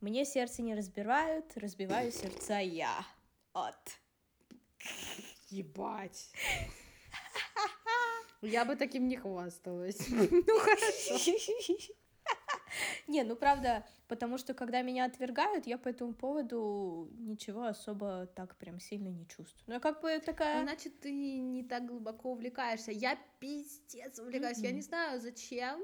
Мне 0.00 0.24
сердце 0.24 0.62
не 0.62 0.74
разбивают, 0.74 1.56
разбиваю 1.56 2.10
сердца 2.10 2.58
я. 2.58 3.06
Вот. 3.54 4.00
Ебать. 5.48 6.32
Я 8.46 8.64
бы 8.64 8.76
таким 8.76 9.08
не 9.08 9.16
хвасталась. 9.16 9.98
Ну 10.10 10.58
хорошо. 10.58 11.32
Не, 13.06 13.22
ну 13.22 13.36
правда, 13.36 13.86
потому 14.08 14.38
что 14.38 14.54
когда 14.54 14.82
меня 14.82 15.04
отвергают, 15.04 15.66
я 15.66 15.78
по 15.78 15.88
этому 15.88 16.12
поводу 16.12 17.08
ничего 17.18 17.64
особо 17.64 18.26
так 18.34 18.56
прям 18.56 18.80
сильно 18.80 19.08
не 19.08 19.26
чувствую. 19.26 19.62
Ну, 19.66 19.74
я 19.74 19.80
как 19.80 20.00
бы 20.02 20.18
такая... 20.18 20.62
Значит, 20.62 21.00
ты 21.00 21.12
не 21.12 21.62
так 21.62 21.86
глубоко 21.86 22.32
увлекаешься. 22.32 22.90
Я 22.92 23.18
пиздец 23.38 24.18
увлекаюсь. 24.18 24.58
Я 24.58 24.72
не 24.72 24.82
знаю, 24.82 25.20
зачем, 25.20 25.80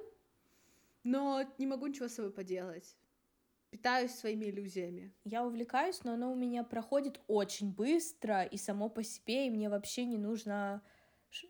но 1.04 1.44
не 1.58 1.66
могу 1.66 1.86
ничего 1.86 2.08
с 2.08 2.14
собой 2.14 2.32
поделать. 2.32 2.96
Питаюсь 3.70 4.10
своими 4.10 4.46
иллюзиями. 4.46 5.14
Я 5.24 5.46
увлекаюсь, 5.46 6.04
но 6.04 6.12
оно 6.12 6.32
у 6.32 6.36
меня 6.36 6.62
проходит 6.62 7.20
очень 7.26 7.72
быстро 7.72 8.42
и 8.42 8.58
само 8.58 8.90
по 8.90 9.02
себе, 9.02 9.46
и 9.46 9.50
мне 9.50 9.68
вообще 9.68 10.04
не 10.04 10.18
нужно... 10.18 10.82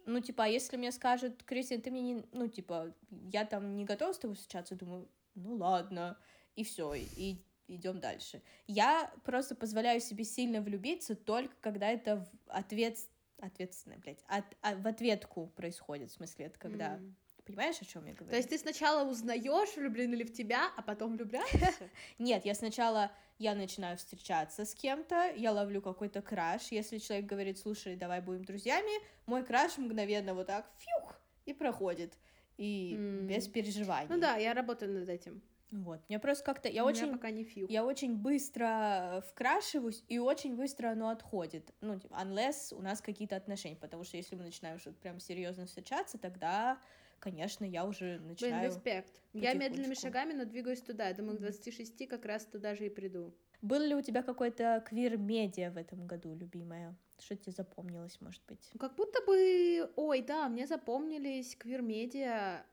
Ну, 0.07 0.21
типа, 0.21 0.45
а 0.45 0.49
если 0.49 0.77
мне 0.77 0.92
скажут, 0.92 1.42
Кристина, 1.42 1.83
ты 1.83 1.90
мне 1.90 2.03
не... 2.03 2.25
Ну, 2.33 2.49
типа, 2.49 2.95
я 3.33 3.45
там 3.45 3.77
не 3.77 3.85
готова 3.85 4.12
с 4.12 4.18
тобой 4.18 4.37
встречаться, 4.37 4.77
думаю, 4.77 5.09
ну 5.35 5.55
ладно, 5.57 6.18
и 6.57 6.64
все, 6.64 6.95
и 6.95 7.42
идем 7.68 8.01
дальше. 8.01 8.42
Я 8.66 9.12
просто 9.25 9.55
позволяю 9.55 10.01
себе 10.01 10.25
сильно 10.25 10.61
влюбиться 10.61 11.14
только 11.14 11.55
когда 11.61 11.88
это 11.90 12.16
в 12.16 12.31
ответ... 12.49 12.99
Ответственно, 13.39 13.97
блядь, 13.99 14.22
от- 14.28 14.57
а 14.61 14.76
в 14.76 14.87
ответку 14.87 15.49
происходит, 15.49 16.11
в 16.11 16.14
смысле, 16.14 16.47
это 16.47 16.59
когда... 16.59 16.97
М. 16.97 17.16
Понимаешь, 17.55 17.80
о 17.80 17.84
чем 17.84 18.07
я 18.07 18.14
говорю? 18.14 18.30
То 18.30 18.36
есть 18.36 18.48
ты 18.48 18.59
сначала 18.59 19.09
узнаешь, 19.09 19.76
влюблены 19.76 20.14
ли 20.14 20.24
в 20.24 20.32
тебя, 20.32 20.70
а 20.76 20.82
потом 20.82 21.16
влюбляешься? 21.16 21.90
Нет, 22.18 22.44
я 22.44 22.55
сначала, 22.55 23.12
я 23.38 23.55
начинаю 23.55 23.96
встречаться 23.96 24.64
с 24.64 24.74
кем-то, 24.74 25.32
я 25.36 25.53
ловлю 25.53 25.82
какой-то 25.82 26.22
краш, 26.22 26.68
если 26.70 26.98
человек 26.98 27.26
говорит, 27.26 27.59
слушай, 27.59 27.96
давай 27.96 28.20
будем 28.20 28.44
друзьями, 28.44 28.92
мой 29.26 29.44
краш 29.44 29.76
мгновенно 29.78 30.34
вот 30.34 30.46
так, 30.46 30.70
фюх, 30.78 31.20
и 31.44 31.53
проходит, 31.53 32.14
и 32.57 32.94
М. 32.96 33.26
без 33.26 33.48
переживаний. 33.48 34.09
Ну 34.09 34.20
да, 34.20 34.36
я 34.36 34.55
работаю 34.55 34.92
над 34.92 35.09
этим. 35.09 35.42
Вот, 35.70 36.00
мне 36.11 36.18
просто 36.18 36.44
как-то, 36.44 36.68
я 36.68 36.84
очень, 36.84 37.11
пока 37.12 37.30
не 37.30 37.44
фью. 37.44 37.66
я 37.70 37.82
очень 37.82 38.14
быстро 38.14 39.24
вкрашиваюсь, 39.30 40.05
и 40.07 40.18
очень 40.18 40.55
быстро 40.55 40.90
оно 40.90 41.09
отходит, 41.09 41.72
ну, 41.80 41.98
типа, 41.98 42.14
unless 42.22 42.74
у 42.74 42.82
нас 42.82 43.00
какие-то 43.00 43.36
отношения, 43.36 43.76
потому 43.76 44.05
что 44.05 44.18
если 44.18 44.36
мы 44.36 44.44
начинаем 44.44 44.78
что-то 44.78 44.98
прям 44.98 45.18
серьезно 45.18 45.64
встречаться, 45.64 46.18
тогда 46.18 46.78
конечно, 47.23 47.64
я 47.64 47.85
уже 47.85 48.18
Блин, 48.18 48.29
начинаю... 48.29 48.66
респект. 48.68 49.23
Я 49.33 49.55
медленными 49.55 49.95
шагами, 49.95 50.33
но 50.35 50.45
двигаюсь 50.45 50.83
туда. 50.83 51.09
Я 51.09 51.14
думаю, 51.14 51.37
к 51.37 51.41
Мгм. 51.41 51.45
26 51.45 52.09
как 52.09 52.25
раз 52.25 52.45
туда 52.45 52.75
же 52.75 52.87
и 52.87 52.91
приду. 52.91 53.33
Был 53.62 53.81
ли 53.81 53.95
у 53.95 54.03
тебя 54.03 54.23
какой-то 54.23 54.85
квир-медиа 54.89 55.70
в 55.70 55.77
этом 55.77 56.07
году, 56.07 56.35
любимая? 56.35 56.97
Что 57.18 57.37
тебе 57.37 57.53
запомнилось, 57.53 58.20
может 58.20 58.43
быть? 58.49 58.68
Ну, 58.75 58.81
Как 58.81 58.97
будто 58.97 59.25
бы... 59.25 59.89
Ой, 59.95 60.20
да, 60.23 60.49
мне 60.49 60.66
запомнились 60.66 61.55
квир-медиа. 61.57 62.66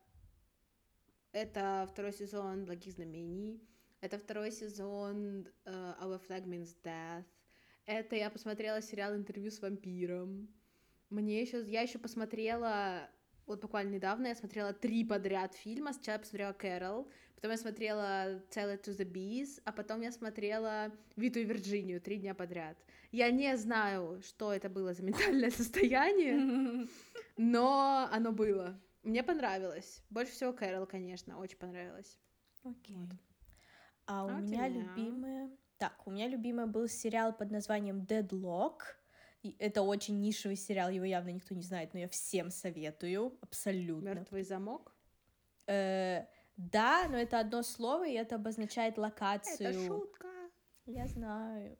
Это 1.31 1.87
второй 1.91 2.11
сезон 2.11 2.65
«Благих 2.65 2.93
знамений». 2.93 3.61
Это 4.01 4.17
второй 4.17 4.51
сезон 4.51 5.47
э, 5.65 5.93
«Our 6.01 6.19
Flag 6.27 6.45
Means 6.45 6.75
Death». 6.83 7.25
Это 7.85 8.15
я 8.15 8.31
посмотрела 8.31 8.81
сериал 8.81 9.13
«Интервью 9.13 9.51
с 9.51 9.61
вампиром». 9.61 10.49
Мне 11.11 11.41
еще... 11.41 11.63
Я 11.69 11.81
еще 11.81 11.99
посмотрела... 11.99 13.09
Вот 13.49 13.61
буквально 13.61 13.95
недавно 13.95 14.27
я 14.27 14.35
смотрела 14.35 14.73
три 14.73 15.03
подряд 15.03 15.55
фильма. 15.55 15.91
Сначала 15.91 16.17
я 16.17 16.19
посмотрела 16.19 16.53
«Кэрол», 16.53 17.09
потом 17.33 17.49
я 17.51 17.57
смотрела 17.57 18.03
«Tell 18.51 18.71
it 18.71 18.83
to 18.83 18.95
the 18.95 19.11
Bees», 19.11 19.59
а 19.65 19.71
потом 19.71 20.01
я 20.01 20.11
смотрела 20.11 20.91
«Виту 21.15 21.39
и 21.39 21.45
Вирджинию» 21.45 21.99
три 21.99 22.17
дня 22.17 22.35
подряд. 22.35 22.77
Я 23.11 23.31
не 23.31 23.57
знаю, 23.57 24.21
что 24.21 24.53
это 24.53 24.69
было 24.69 24.93
за 24.93 25.01
ментальное 25.01 25.49
состояние, 25.61 26.87
но 27.37 28.07
оно 28.11 28.31
было. 28.31 28.79
Мне 29.01 29.23
понравилось. 29.23 30.03
Больше 30.11 30.33
всего 30.33 30.53
Кэрол, 30.53 30.85
конечно, 30.85 31.39
очень 31.39 31.57
понравилось. 31.57 32.19
Окей. 32.63 33.09
А 34.05 34.25
у 34.25 34.29
А 34.29 34.35
у 34.35 34.41
меня 34.41 34.69
тебя? 34.69 34.81
любимая... 34.81 35.49
Так, 35.79 35.93
у 36.05 36.11
меня 36.11 36.27
любимый 36.27 36.67
был 36.67 36.87
сериал 36.87 37.33
под 37.33 37.49
названием 37.49 38.01
Deadlock. 38.01 38.81
И 39.43 39.55
это 39.59 39.81
очень 39.83 40.19
нишевый 40.19 40.57
сериал, 40.57 40.89
его 40.89 41.05
явно 41.05 41.29
никто 41.29 41.55
не 41.55 41.61
знает, 41.61 41.93
но 41.93 41.99
я 41.99 42.09
всем 42.09 42.51
советую, 42.51 43.37
абсолютно. 43.41 44.09
Мертвый 44.09 44.43
замок. 44.43 44.93
Э, 45.67 46.25
да, 46.57 47.07
но 47.09 47.17
это 47.17 47.39
одно 47.39 47.63
слово, 47.63 48.07
и 48.07 48.13
это 48.13 48.35
обозначает 48.35 48.97
локацию. 48.97 49.69
Это 49.69 49.85
шутка. 49.87 50.27
Я 50.85 51.07
знаю. 51.07 51.77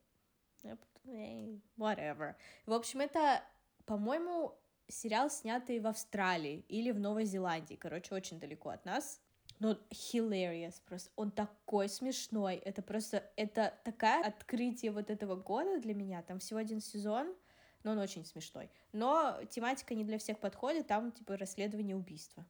Whatever. 1.77 2.35
В 2.65 2.73
общем, 2.73 3.01
это, 3.01 3.43
по-моему, 3.85 4.55
сериал, 4.87 5.29
снятый 5.29 5.79
в 5.79 5.87
Австралии 5.87 6.65
или 6.69 6.91
в 6.91 6.99
Новой 6.99 7.25
Зеландии. 7.25 7.75
Короче, 7.75 8.13
очень 8.15 8.39
далеко 8.39 8.69
от 8.69 8.85
нас. 8.85 9.21
Но 9.59 9.73
hilarious 9.89 10.75
просто. 10.85 11.11
Он 11.15 11.31
такой 11.31 11.89
смешной. 11.89 12.55
Это 12.55 12.81
просто... 12.81 13.29
Это 13.35 13.73
такое 13.83 14.21
открытие 14.21 14.91
вот 14.91 15.09
этого 15.09 15.35
года 15.35 15.79
для 15.79 15.93
меня. 15.93 16.21
Там 16.21 16.39
всего 16.39 16.59
один 16.59 16.79
сезон, 16.79 17.35
но 17.83 17.91
он 17.91 17.99
очень 17.99 18.25
смешной. 18.25 18.69
Но 18.93 19.39
тематика 19.49 19.93
не 19.95 20.03
для 20.03 20.17
всех 20.17 20.39
подходит. 20.39 20.87
Там, 20.87 21.11
типа, 21.11 21.37
расследование 21.37 21.95
убийства. 21.95 22.45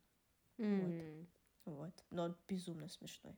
М. 0.57 1.27
Вот. 1.65 1.93
Но 2.09 2.23
он 2.23 2.38
безумно 2.47 2.88
смешной. 2.88 3.36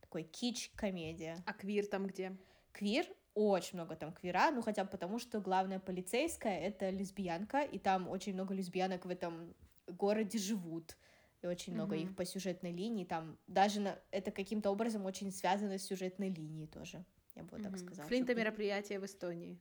Такой 0.00 0.22
кич-комедия. 0.24 1.42
А 1.46 1.52
квир 1.52 1.86
там 1.86 2.06
где? 2.06 2.36
Квир, 2.72 3.06
очень 3.34 3.76
много 3.78 3.96
там 3.96 4.12
квира, 4.12 4.50
ну 4.50 4.60
хотя 4.62 4.84
бы 4.84 4.90
потому, 4.90 5.18
что 5.18 5.40
главная 5.40 5.78
полицейская— 5.78 6.58
это 6.60 6.90
лесбиянка, 6.90 7.62
и 7.62 7.78
там 7.78 8.08
очень 8.08 8.34
много 8.34 8.54
лесбиянок 8.54 9.04
в 9.06 9.08
этом 9.10 9.54
городе 9.86 10.38
живут. 10.38 10.96
И 11.42 11.46
очень 11.46 11.72
много 11.72 11.94
Мгм. 11.96 12.04
их 12.04 12.16
по 12.16 12.24
сюжетной 12.24 12.70
линии. 12.72 13.04
Там 13.04 13.38
даже 13.46 13.80
на- 13.80 13.98
это 14.10 14.30
каким-то 14.30 14.70
образом 14.70 15.06
очень 15.06 15.32
связано 15.32 15.78
с 15.78 15.84
сюжетной 15.84 16.28
линией 16.28 16.66
тоже. 16.66 17.04
Я 17.34 17.44
бы 17.44 17.50
вот 17.52 17.62
так 17.62 17.72
Мгм. 17.72 17.78
сказала. 17.78 18.08
Флинта 18.08 18.34
мероприятие 18.34 19.00
в 19.00 19.04
Эстонии. 19.06 19.58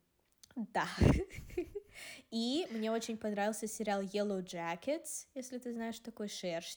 Да. 0.56 0.88
И 2.32 2.68
мне 2.72 2.92
очень 2.92 3.18
понравился 3.18 3.68
сериал 3.68 4.02
Yellow 4.02 4.44
Jackets, 4.44 5.28
если 5.36 5.58
ты 5.58 5.74
знаешь 5.74 6.00
такой 6.00 6.30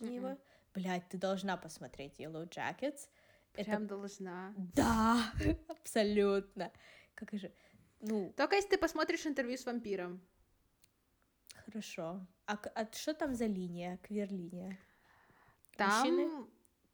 его. 0.06 0.28
Мгм. 0.28 0.38
Блять, 0.74 1.08
ты 1.10 1.18
должна 1.18 1.56
посмотреть 1.56 2.18
Yellow 2.18 2.48
Jackets. 2.48 3.08
Это 3.54 3.64
Прям 3.64 3.86
должна. 3.86 4.54
Да, 4.56 5.32
абсолютно. 5.68 6.70
Как 7.14 7.32
же, 7.34 7.52
ну, 8.00 8.32
Только 8.36 8.56
если 8.56 8.70
ты 8.70 8.78
посмотришь 8.78 9.26
интервью 9.26 9.56
с 9.56 9.66
вампиром. 9.66 10.20
хорошо. 11.64 12.26
А, 12.46 12.56
а 12.74 12.86
что 12.92 13.14
там 13.14 13.34
за 13.34 13.46
линия, 13.46 13.98
квир-линия? 14.02 14.76
Там, 15.76 16.06
Мужчины? 16.06 16.46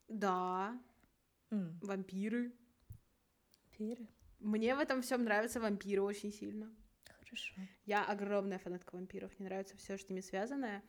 да, 0.07 0.79
М, 1.51 1.77
вампиры. 1.81 2.51
Вампиры? 3.71 4.07
Мне 4.39 4.75
в 4.75 4.79
этом 4.79 5.01
всем 5.01 5.23
нравятся 5.23 5.59
вампиры 5.59 6.01
очень 6.01 6.31
сильно. 6.31 6.73
Хорошо. 7.19 7.55
Я 7.85 8.05
огромная 8.05 8.59
фанатка 8.59 8.95
вампиров. 8.95 9.31
Мне 9.37 9.49
нравится 9.49 9.77
все, 9.77 9.97
что 9.97 10.07
с 10.07 10.09
ними 10.09 10.21
связанное. 10.21 10.83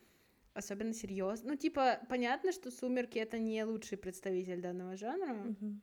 Особенно 0.54 0.92
серьезно. 0.92 1.52
Ну, 1.52 1.56
типа, 1.56 2.00
понятно, 2.08 2.52
что 2.52 2.70
сумерки 2.70 3.18
это 3.18 3.38
не 3.38 3.62
лучший 3.64 3.98
представитель 3.98 4.60
данного 4.60 4.96
жанра. 4.96 5.34
Мгм. 5.34 5.82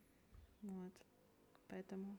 Вот. 0.61 0.93
Поэтому. 1.67 2.17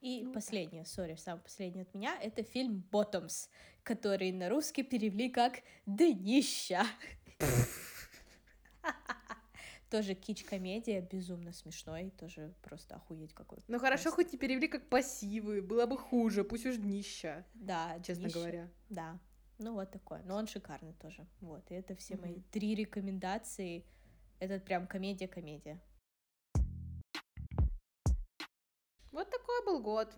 И 0.00 0.22
Ну, 0.22 0.32
последнее, 0.32 0.84
сори, 0.86 1.14
самое 1.16 1.42
последнее 1.42 1.82
от 1.82 1.94
меня, 1.94 2.18
это 2.20 2.42
фильм 2.42 2.82
«Bottoms», 2.90 3.48
который 3.82 4.32
на 4.32 4.48
русский 4.48 4.82
перевели 4.82 5.28
как 5.28 5.62
«Днища». 5.86 6.84
Тоже 9.90 10.14
кич-комедия, 10.14 11.00
безумно 11.00 11.52
смешной, 11.52 12.10
тоже 12.16 12.54
просто 12.62 12.94
охуеть 12.94 13.34
какой. 13.34 13.58
Ну 13.66 13.78
хорошо, 13.80 14.12
хоть 14.12 14.32
не 14.32 14.38
перевели 14.38 14.68
как 14.68 14.88
пассивы. 14.88 15.60
Было 15.62 15.86
бы 15.86 15.98
хуже, 15.98 16.44
пусть 16.44 16.64
уж 16.64 16.76
днища, 16.76 17.44
Да, 17.54 17.98
честно 18.06 18.24
«Днище». 18.24 18.34
говоря. 18.38 18.70
Да, 18.88 19.18
ну 19.58 19.74
вот 19.74 19.90
такой. 19.90 20.22
Но 20.22 20.36
он 20.36 20.46
шикарный 20.46 20.92
тоже. 20.94 21.26
Вот, 21.40 21.68
и 21.72 21.74
это 21.74 21.96
все 21.96 22.16
мои 22.16 22.34
Мгм. 22.36 22.44
три 22.52 22.76
рекомендации. 22.76 23.84
Это 24.38 24.60
прям 24.60 24.86
комедия-комедия. 24.86 25.80
Вот 29.10 29.28
такой 29.28 29.64
был 29.66 29.80
год. 29.82 30.16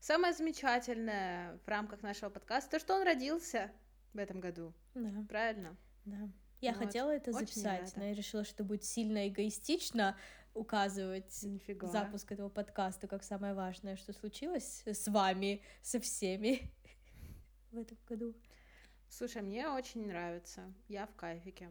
Самое 0.00 0.32
замечательное 0.32 1.58
в 1.64 1.68
рамках 1.68 2.02
нашего 2.02 2.30
подкаста, 2.30 2.70
то, 2.72 2.78
что 2.80 2.94
он 2.94 3.02
родился 3.04 3.70
в 4.14 4.18
этом 4.18 4.40
году. 4.40 4.72
Да, 4.94 5.24
Правильно? 5.28 5.76
да. 6.06 6.28
Я 6.62 6.74
Вот, 6.74 6.78
хотела 6.78 7.10
это 7.10 7.32
очень 7.32 7.40
записать, 7.40 7.92
но 7.96 8.04
я 8.04 8.14
решила, 8.14 8.44
что 8.44 8.62
будет 8.62 8.84
сильно 8.84 9.26
эгоистично 9.26 10.16
указывать 10.54 11.42
Нифига. 11.42 11.88
запуск 11.88 12.30
этого 12.30 12.50
подкаста 12.50 13.08
как 13.08 13.24
самое 13.24 13.52
важное, 13.52 13.96
что 13.96 14.12
случилось 14.12 14.84
с 14.86 15.08
вами, 15.08 15.60
со 15.82 15.98
всеми 15.98 16.70
в 17.72 17.78
этом 17.78 17.98
году. 18.06 18.36
Слушай, 19.08 19.42
мне 19.42 19.68
очень 19.68 20.06
нравится. 20.06 20.72
Я 20.86 21.06
в 21.06 21.16
кайфике. 21.16 21.68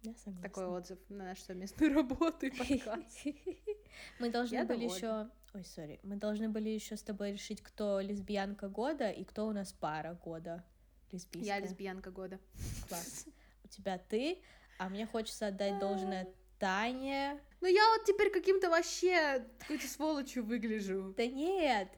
Я 0.00 0.14
согласна. 0.14 0.42
Такой 0.42 0.66
отзыв 0.66 0.98
на 1.10 1.24
нашу 1.24 1.42
совместную 1.42 1.92
работу 1.94 2.46
и 2.46 2.50
подкаст. 2.50 3.26
Мы 4.18 4.30
должны 4.30 4.64
были 4.64 4.84
еще, 4.84 5.28
ой, 5.52 5.64
сори, 5.66 6.00
мы 6.02 6.16
должны 6.16 6.48
были 6.48 6.70
еще 6.70 6.96
с 6.96 7.02
тобой 7.02 7.32
решить, 7.32 7.62
кто 7.62 8.00
лесбиянка 8.00 8.70
года 8.70 9.10
и 9.10 9.22
кто 9.22 9.46
у 9.46 9.52
нас 9.52 9.74
пара 9.74 10.14
года 10.14 10.64
лесбийская. 11.10 11.58
Я 11.58 11.60
лесбиянка 11.60 12.10
года. 12.10 12.40
Класс. 12.88 13.26
Тебя 13.72 13.98
ты, 13.98 14.42
а 14.78 14.88
мне 14.88 15.06
хочется 15.06 15.46
отдать 15.48 15.78
должное 15.78 16.28
Тане. 16.58 17.40
Ну 17.60 17.66
я 17.66 17.82
вот 17.90 18.04
теперь 18.04 18.30
каким-то 18.30 18.70
вообще 18.70 19.46
какой-то 19.58 19.88
сволочью 19.88 20.44
выгляжу. 20.44 21.14
Да 21.16 21.26
нет, 21.26 21.88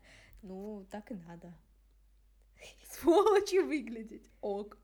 ну 0.42 0.86
так 0.90 1.10
и 1.10 1.14
надо. 1.14 1.52
Сволочью 2.90 3.66
выглядеть. 3.66 4.30
Ок. 4.40 4.78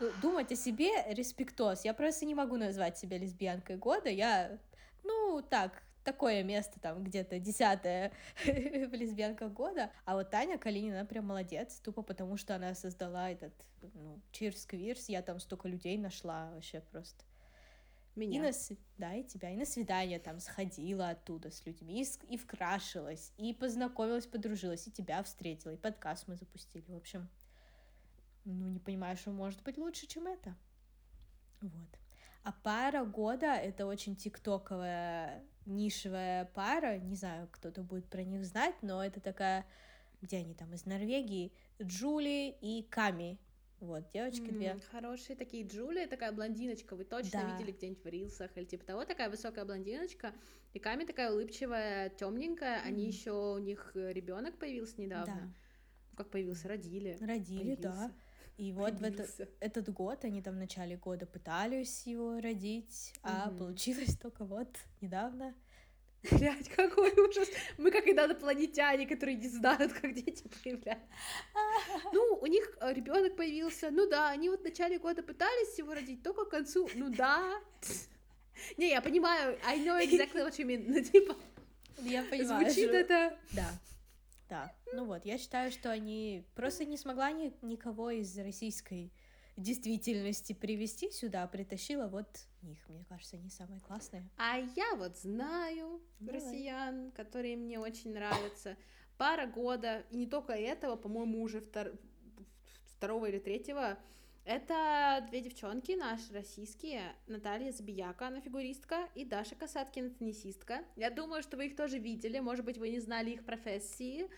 Ну, 0.00 0.10
думать 0.20 0.52
о 0.52 0.56
себе 0.56 0.90
респектос. 1.08 1.84
Я 1.84 1.94
просто 1.94 2.26
не 2.26 2.34
могу 2.34 2.56
назвать 2.56 2.98
себя 2.98 3.18
лесбиянкой 3.18 3.76
года. 3.76 4.10
Я, 4.10 4.58
ну, 5.02 5.42
так, 5.48 5.82
такое 6.12 6.42
место 6.42 6.80
там 6.80 7.04
где-то 7.04 7.38
десятое 7.38 8.12
в 8.44 8.94
лесбиянках 8.94 9.52
года. 9.52 9.90
А 10.06 10.14
вот 10.14 10.30
Таня 10.30 10.56
Калинина, 10.56 11.04
прям 11.04 11.26
молодец, 11.26 11.80
тупо 11.80 12.02
потому 12.02 12.36
что 12.38 12.54
она 12.56 12.74
создала 12.74 13.30
этот, 13.30 13.52
ну, 13.94 14.20
Queers. 14.32 15.04
Я 15.08 15.22
там 15.22 15.38
столько 15.38 15.68
людей 15.68 15.98
нашла 15.98 16.50
вообще 16.54 16.80
просто. 16.80 17.24
И 18.16 18.20
Меня. 18.20 18.42
на, 18.42 18.52
св- 18.52 18.80
да, 18.96 19.14
и 19.14 19.22
тебя, 19.22 19.50
и 19.50 19.56
на 19.56 19.66
свидание 19.66 20.18
там 20.18 20.40
сходила 20.40 21.10
оттуда 21.10 21.50
с 21.50 21.64
людьми, 21.66 22.02
и, 22.02 22.34
и 22.34 22.36
вкрашилась, 22.36 23.32
и 23.36 23.52
познакомилась, 23.52 24.26
подружилась, 24.26 24.88
и 24.88 24.90
тебя 24.90 25.22
встретила, 25.22 25.72
и 25.72 25.76
подкаст 25.76 26.26
мы 26.26 26.36
запустили. 26.36 26.84
В 26.88 26.96
общем, 26.96 27.28
ну, 28.44 28.68
не 28.70 28.80
понимаю, 28.80 29.16
что 29.16 29.30
может 29.30 29.62
быть 29.62 29.76
лучше, 29.76 30.06
чем 30.06 30.26
это. 30.26 30.56
Вот. 31.60 31.98
А 32.48 32.52
пара 32.62 33.04
года— 33.04 33.46
это 33.54 33.86
очень 33.86 34.16
тиктоковая, 34.16 35.44
нишевая 35.68 36.46
пара. 36.54 36.98
Не 36.98 37.14
знаю, 37.14 37.48
кто-то 37.52 37.82
будет 37.82 38.06
про 38.06 38.22
них 38.24 38.44
знать, 38.44 38.74
но 38.82 39.04
это 39.04 39.20
такая... 39.20 39.66
Где 40.20 40.38
они 40.38 40.54
там? 40.54 40.72
Из 40.74 40.84
Норвегии. 40.84 41.52
Джули 41.80 42.56
и 42.60 42.82
Ками. 42.90 43.38
Вот, 43.78 44.10
девочки 44.12 44.50
две. 44.50 44.70
М, 44.70 44.80
Хорошие 44.90 45.36
такие. 45.36 45.64
Джулия 45.64 46.08
такая 46.08 46.32
блондиночка. 46.32 46.96
Вы 46.96 47.04
точно 47.04 47.42
Да. 47.42 47.52
видели 47.52 47.70
где-нибудь 47.70 48.02
в 48.02 48.06
рилсах 48.08 48.50
или 48.56 48.64
типа 48.64 48.84
того. 48.84 49.04
Такая 49.04 49.30
высокая 49.30 49.64
блондиночка. 49.64 50.32
И 50.72 50.80
Ками 50.80 51.04
такая 51.04 51.30
улыбчивая, 51.30 52.08
темненькая. 52.08 52.80
Они 52.82 53.02
Мгм. 53.04 53.10
еще 53.12 53.30
у 53.54 53.58
них 53.58 53.92
ребенок 53.94 54.58
появился 54.58 55.00
недавно. 55.00 55.34
Да. 55.34 55.40
Ну, 55.44 56.16
Как 56.16 56.30
появился? 56.30 56.66
Родили. 56.66 57.16
Родили, 57.20 57.76
да. 57.76 58.10
И 58.58 58.72
вот 58.72 58.94
в 58.94 59.04
это, 59.04 59.24
этот 59.60 59.88
год 59.90 60.24
они 60.24 60.42
там 60.42 60.54
в 60.54 60.58
начале 60.58 60.96
года 60.96 61.26
пытались 61.26 62.02
его 62.06 62.40
родить, 62.40 63.12
а 63.22 63.46
Мгм. 63.48 63.58
получилось 63.58 64.16
только 64.22 64.44
вот 64.44 64.68
недавно. 65.00 65.54
Блять, 66.32 66.68
какой 66.70 67.12
ужас. 67.12 67.48
Мы 67.78 67.92
как 67.92 68.08
инопланетяне, 68.08 69.06
которые 69.06 69.36
не 69.36 69.48
знают, 69.48 69.92
как 69.92 70.12
дети 70.12 70.42
появляются. 70.62 71.06
Ну, 72.12 72.38
у 72.42 72.46
них 72.46 72.76
ребенок 72.80 73.36
появился. 73.36 73.90
Ну 73.92 74.08
да, 74.10 74.30
они 74.30 74.48
вот 74.50 74.60
в 74.60 74.64
начале 74.64 74.98
года 74.98 75.22
пытались 75.22 75.78
его 75.78 75.94
родить, 75.94 76.24
только 76.24 76.44
к 76.44 76.50
концу. 76.50 76.90
Ну 76.96 77.08
да. 77.14 77.60
Не, 78.76 78.90
я 78.90 79.00
понимаю, 79.00 79.56
I 79.64 79.78
know 79.78 80.02
exactly 80.04 80.44
what 80.44 80.58
you 80.58 80.64
mean. 80.66 80.84
Ну, 80.88 81.00
типа, 81.00 81.36
Я 82.02 82.24
понимаю. 82.24 82.64
звучит 82.68 82.90
это... 82.90 83.38
Да. 83.52 83.70
Да. 84.48 84.72
Ну 84.92 85.04
вот, 85.04 85.24
я 85.24 85.38
считаю, 85.38 85.70
что 85.70 85.90
они 85.90 86.46
просто 86.54 86.84
не 86.84 86.96
смогла 86.96 87.30
ни- 87.32 87.52
никого 87.62 88.10
из 88.10 88.36
российской 88.38 89.12
действительности 89.56 90.52
привести 90.52 91.10
сюда, 91.10 91.42
а 91.42 91.48
притащила 91.48 92.06
вот 92.06 92.28
их. 92.62 92.88
Мне 92.88 93.04
кажется, 93.04 93.36
они 93.36 93.50
самые 93.50 93.80
классные. 93.80 94.28
А 94.38 94.58
я 94.58 94.94
вот 94.94 95.18
знаю 95.18 96.00
Давай. 96.20 96.40
россиян, 96.40 97.10
которые 97.12 97.56
мне 97.56 97.78
очень 97.78 98.12
нравятся. 98.14 98.76
Пара 99.16 99.46
года, 99.46 100.04
и 100.10 100.16
не 100.16 100.26
только 100.26 100.52
этого, 100.52 100.96
по-моему, 100.96 101.42
уже 101.42 101.58
втор- 101.58 101.98
второго 102.84 103.26
или 103.26 103.38
третьего. 103.38 103.98
Это 104.48 105.26
две 105.28 105.42
девчонки 105.42 105.92
наши 105.92 106.32
российские, 106.32 107.14
Наталья 107.26 107.70
Забияка, 107.70 108.28
она 108.28 108.40
фигуристка, 108.40 109.06
и 109.14 109.26
Даша 109.26 109.54
Касаткина, 109.54 110.08
теннисистка. 110.08 110.86
Я 110.96 111.10
думаю, 111.10 111.42
что 111.42 111.58
вы 111.58 111.66
их 111.66 111.76
тоже 111.76 111.98
видели, 111.98 112.38
может 112.38 112.64
быть, 112.64 112.78
вы 112.78 112.88
не 112.88 112.98
знали 112.98 113.32
их 113.32 113.44
профессии, 113.44 114.30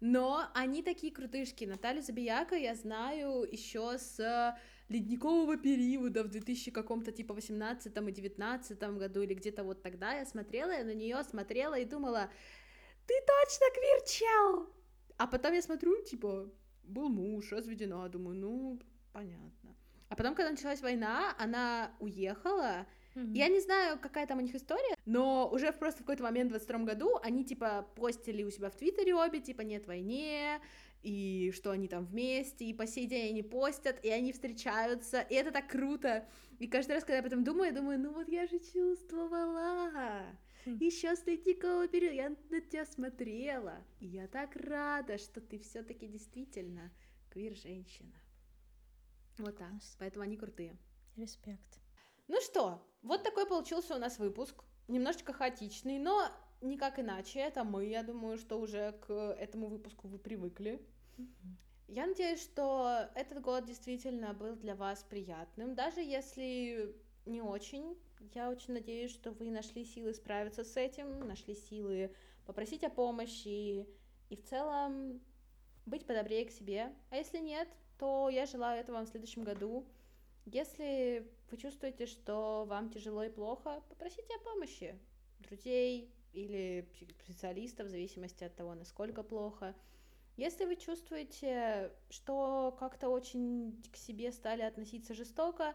но 0.00 0.46
они 0.54 0.82
такие 0.82 1.12
крутышки. 1.12 1.66
Наталью 1.66 2.02
Забияка 2.02 2.54
я 2.54 2.74
знаю 2.74 3.42
еще 3.42 3.98
с 3.98 4.56
ледникового 4.88 5.58
периода 5.58 6.24
в 6.24 6.28
2000 6.28 6.70
каком-то 6.70 7.12
типа 7.12 7.34
18 7.34 7.94
и 7.94 8.10
19 8.10 8.82
году 8.96 9.20
или 9.20 9.34
где-то 9.34 9.64
вот 9.64 9.82
тогда 9.82 10.14
я 10.14 10.24
смотрела, 10.24 10.70
я 10.70 10.82
на 10.82 10.94
нее 10.94 11.22
смотрела 11.24 11.78
и 11.78 11.84
думала, 11.84 12.30
ты 13.06 13.12
точно 13.20 13.66
квирчел! 13.74 14.72
А 15.18 15.26
потом 15.26 15.52
я 15.52 15.60
смотрю, 15.60 16.02
типа, 16.04 16.50
был 16.84 17.10
муж, 17.10 17.52
разведена, 17.52 18.08
думаю, 18.08 18.34
ну, 18.34 18.80
понятно. 19.18 19.76
А 20.08 20.16
потом, 20.16 20.34
когда 20.34 20.50
началась 20.50 20.80
война, 20.80 21.34
она 21.38 21.92
уехала, 22.00 22.86
я 23.14 23.48
не 23.48 23.58
знаю, 23.58 23.98
какая 23.98 24.28
там 24.28 24.38
у 24.38 24.42
них 24.42 24.54
история, 24.54 24.94
но 25.04 25.50
уже 25.50 25.72
просто 25.72 25.98
в 25.98 26.04
какой-то 26.04 26.22
момент 26.22 26.48
в 26.48 26.50
22 26.50 26.84
году 26.84 27.18
они, 27.20 27.44
типа, 27.44 27.88
постили 27.96 28.44
у 28.44 28.50
себя 28.50 28.70
в 28.70 28.76
Твиттере 28.76 29.12
обе, 29.12 29.40
типа, 29.40 29.62
нет 29.62 29.88
войне, 29.88 30.60
и 31.02 31.50
что 31.52 31.72
они 31.72 31.88
там 31.88 32.04
вместе, 32.04 32.64
и 32.64 32.72
по 32.72 32.86
сей 32.86 33.06
день 33.06 33.30
они 33.30 33.42
постят, 33.42 34.04
и 34.04 34.08
они 34.08 34.32
встречаются, 34.32 35.20
и 35.20 35.34
это 35.34 35.50
так 35.50 35.66
круто. 35.66 36.28
И 36.60 36.68
каждый 36.68 36.92
раз, 36.92 37.02
когда 37.02 37.14
я 37.14 37.20
об 37.20 37.26
этом 37.26 37.42
думаю, 37.42 37.66
я 37.66 37.72
думаю, 37.72 37.98
ну 37.98 38.12
вот 38.12 38.28
я 38.28 38.46
же 38.46 38.60
чувствовала. 38.60 40.22
Хм. 40.64 40.76
Еще 40.80 41.16
с 41.16 41.26
ледникового 41.26 41.88
периода 41.88 42.14
я 42.14 42.36
на 42.50 42.60
тебя 42.60 42.86
смотрела, 42.86 43.84
и 43.98 44.06
я 44.06 44.28
так 44.28 44.54
рада, 44.54 45.18
что 45.18 45.40
ты 45.40 45.58
все-таки 45.58 46.06
действительно 46.06 46.92
квир-женщина. 47.30 48.14
Вот 49.38 49.56
так. 49.56 49.70
Класс. 49.70 49.96
Поэтому 49.98 50.24
они 50.24 50.36
крутые. 50.36 50.76
Респект. 51.16 51.80
Ну 52.28 52.40
что, 52.40 52.82
вот 53.02 53.22
такой 53.22 53.46
получился 53.46 53.96
у 53.96 53.98
нас 53.98 54.18
выпуск. 54.18 54.62
Немножечко 54.88 55.32
хаотичный, 55.32 55.98
но 55.98 56.28
никак 56.60 56.98
иначе. 56.98 57.40
Это 57.40 57.64
мы, 57.64 57.86
я 57.86 58.02
думаю, 58.02 58.38
что 58.38 58.58
уже 58.60 58.92
к 59.06 59.12
этому 59.12 59.68
выпуску 59.68 60.08
вы 60.08 60.18
привыкли. 60.18 60.80
Я 61.88 62.06
надеюсь, 62.06 62.42
что 62.42 63.08
этот 63.14 63.40
год 63.40 63.64
действительно 63.64 64.34
был 64.34 64.56
для 64.56 64.74
вас 64.74 65.02
приятным, 65.08 65.74
даже 65.74 66.00
если 66.00 66.94
не 67.24 67.40
очень. 67.40 67.96
Я 68.34 68.50
очень 68.50 68.74
надеюсь, 68.74 69.10
что 69.10 69.30
вы 69.32 69.50
нашли 69.50 69.84
силы 69.84 70.12
справиться 70.12 70.64
с 70.64 70.76
этим, 70.76 71.20
нашли 71.20 71.54
силы 71.54 72.14
попросить 72.44 72.84
о 72.84 72.90
помощи 72.90 73.86
и 74.28 74.36
в 74.36 74.44
целом 74.44 75.20
быть 75.86 76.06
подобрее 76.06 76.44
к 76.44 76.50
себе. 76.50 76.92
А 77.10 77.16
если 77.16 77.38
нет, 77.38 77.68
то 77.98 78.28
я 78.30 78.46
желаю 78.46 78.80
этого 78.80 78.96
вам 78.96 79.06
в 79.06 79.10
следующем 79.10 79.44
году. 79.44 79.86
Если 80.46 81.30
вы 81.50 81.56
чувствуете, 81.56 82.06
что 82.06 82.64
вам 82.66 82.90
тяжело 82.90 83.24
и 83.24 83.30
плохо, 83.30 83.82
попросите 83.88 84.34
о 84.34 84.44
помощи 84.44 84.98
друзей 85.40 86.10
или 86.32 86.88
специалистов, 87.22 87.86
в 87.86 87.90
зависимости 87.90 88.44
от 88.44 88.54
того, 88.54 88.74
насколько 88.74 89.22
плохо. 89.22 89.74
Если 90.36 90.64
вы 90.64 90.76
чувствуете, 90.76 91.92
что 92.10 92.76
как-то 92.78 93.08
очень 93.08 93.82
к 93.92 93.96
себе 93.96 94.30
стали 94.30 94.62
относиться 94.62 95.12
жестоко, 95.12 95.74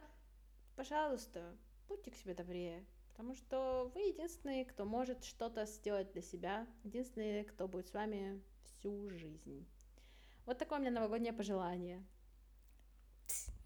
пожалуйста, 0.76 1.56
будьте 1.90 2.12
к 2.12 2.16
себе 2.16 2.34
добрее, 2.34 2.86
потому 3.12 3.36
что 3.36 3.92
вы 3.94 4.04
единственные, 4.04 4.66
кто 4.66 4.86
может 4.86 5.26
что-то 5.26 5.66
сделать 5.66 6.12
для 6.14 6.22
себя, 6.22 6.66
единственные, 6.84 7.44
кто 7.44 7.68
будет 7.68 7.90
с 7.90 7.94
вами 7.94 8.42
всю 8.64 9.10
жизнь. 9.10 9.68
Вот 10.46 10.58
такое 10.58 10.80
у 10.80 10.82
меня 10.82 10.92
новогоднее 10.92 11.34
пожелание. 11.34 12.04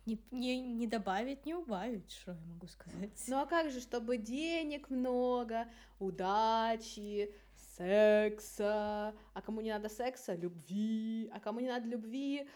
Не, 0.07 0.17
не, 0.31 0.61
не 0.61 0.87
добавить, 0.87 1.45
не 1.45 1.53
убавить, 1.53 2.09
что 2.11 2.31
я 2.31 2.37
могу 2.45 2.65
сказать. 2.67 3.11
Ну 3.27 3.41
а 3.41 3.45
как 3.45 3.69
же, 3.71 3.81
чтобы 3.81 4.15
денег 4.17 4.89
много, 4.89 5.67
удачи, 5.99 7.35
секса, 7.75 9.13
а 9.33 9.41
кому 9.41 9.59
не 9.59 9.69
надо 9.69 9.89
секса, 9.89 10.33
любви, 10.33 11.29
а 11.33 11.41
кому 11.41 11.59
не 11.59 11.67
надо 11.67 11.89
любви, 11.89 12.49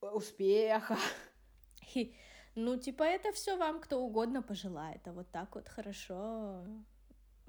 успеха. 0.00 0.96
Хи. 1.82 2.14
Ну, 2.54 2.76
типа, 2.78 3.02
это 3.02 3.32
все 3.32 3.56
вам 3.56 3.80
кто 3.80 4.00
угодно 4.00 4.40
пожелает, 4.40 5.08
а 5.08 5.12
вот 5.12 5.28
так 5.32 5.56
вот 5.56 5.68
хорошо 5.68 6.64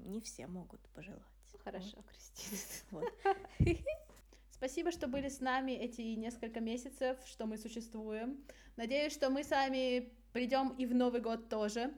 не 0.00 0.20
все 0.20 0.48
могут 0.48 0.80
пожелать. 0.88 1.22
Хорошо, 1.62 2.02
Кристина. 2.08 2.82
Вот. 2.90 3.12
Спасибо, 4.58 4.90
что 4.90 5.06
были 5.06 5.28
с 5.28 5.38
нами 5.38 5.70
эти 5.70 6.00
несколько 6.00 6.58
месяцев, 6.58 7.16
что 7.26 7.46
мы 7.46 7.58
существуем. 7.58 8.44
Надеюсь, 8.74 9.12
что 9.12 9.30
мы 9.30 9.44
сами 9.44 10.12
придем 10.32 10.70
и 10.70 10.84
в 10.84 10.92
Новый 10.92 11.20
год 11.20 11.48
тоже. 11.48 11.94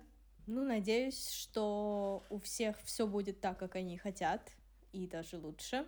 Ну, 0.47 0.63
надеюсь, 0.63 1.31
что 1.31 2.23
у 2.29 2.39
всех 2.39 2.79
все 2.83 3.07
будет 3.07 3.41
так, 3.41 3.59
как 3.59 3.77
они 3.77 3.97
хотят, 3.97 4.53
и 4.93 5.07
даже 5.07 5.39
лучше. 5.39 5.87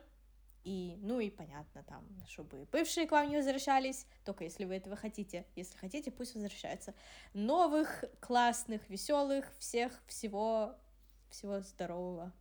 И, 0.64 0.96
ну 1.02 1.20
и 1.20 1.28
понятно, 1.28 1.82
там, 1.82 2.06
чтобы 2.26 2.64
бывшие 2.72 3.06
к 3.06 3.10
вам 3.10 3.28
не 3.28 3.36
возвращались, 3.36 4.06
только 4.24 4.44
если 4.44 4.64
вы 4.64 4.76
этого 4.76 4.96
хотите. 4.96 5.44
Если 5.56 5.76
хотите, 5.76 6.10
пусть 6.10 6.34
возвращаются. 6.34 6.94
Новых, 7.34 8.02
классных, 8.20 8.88
веселых, 8.88 9.52
всех, 9.58 9.92
всего, 10.06 10.74
всего 11.28 11.60
здорового. 11.60 12.32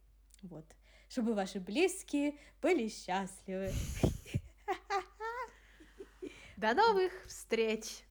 Вот. 0.41 0.65
Чтобы 1.09 1.34
ваши 1.34 1.59
близкие 1.59 2.38
были 2.61 2.88
счастливы. 2.88 3.71
До 6.62 6.76
новых 6.76 7.12
встреч! 7.26 8.03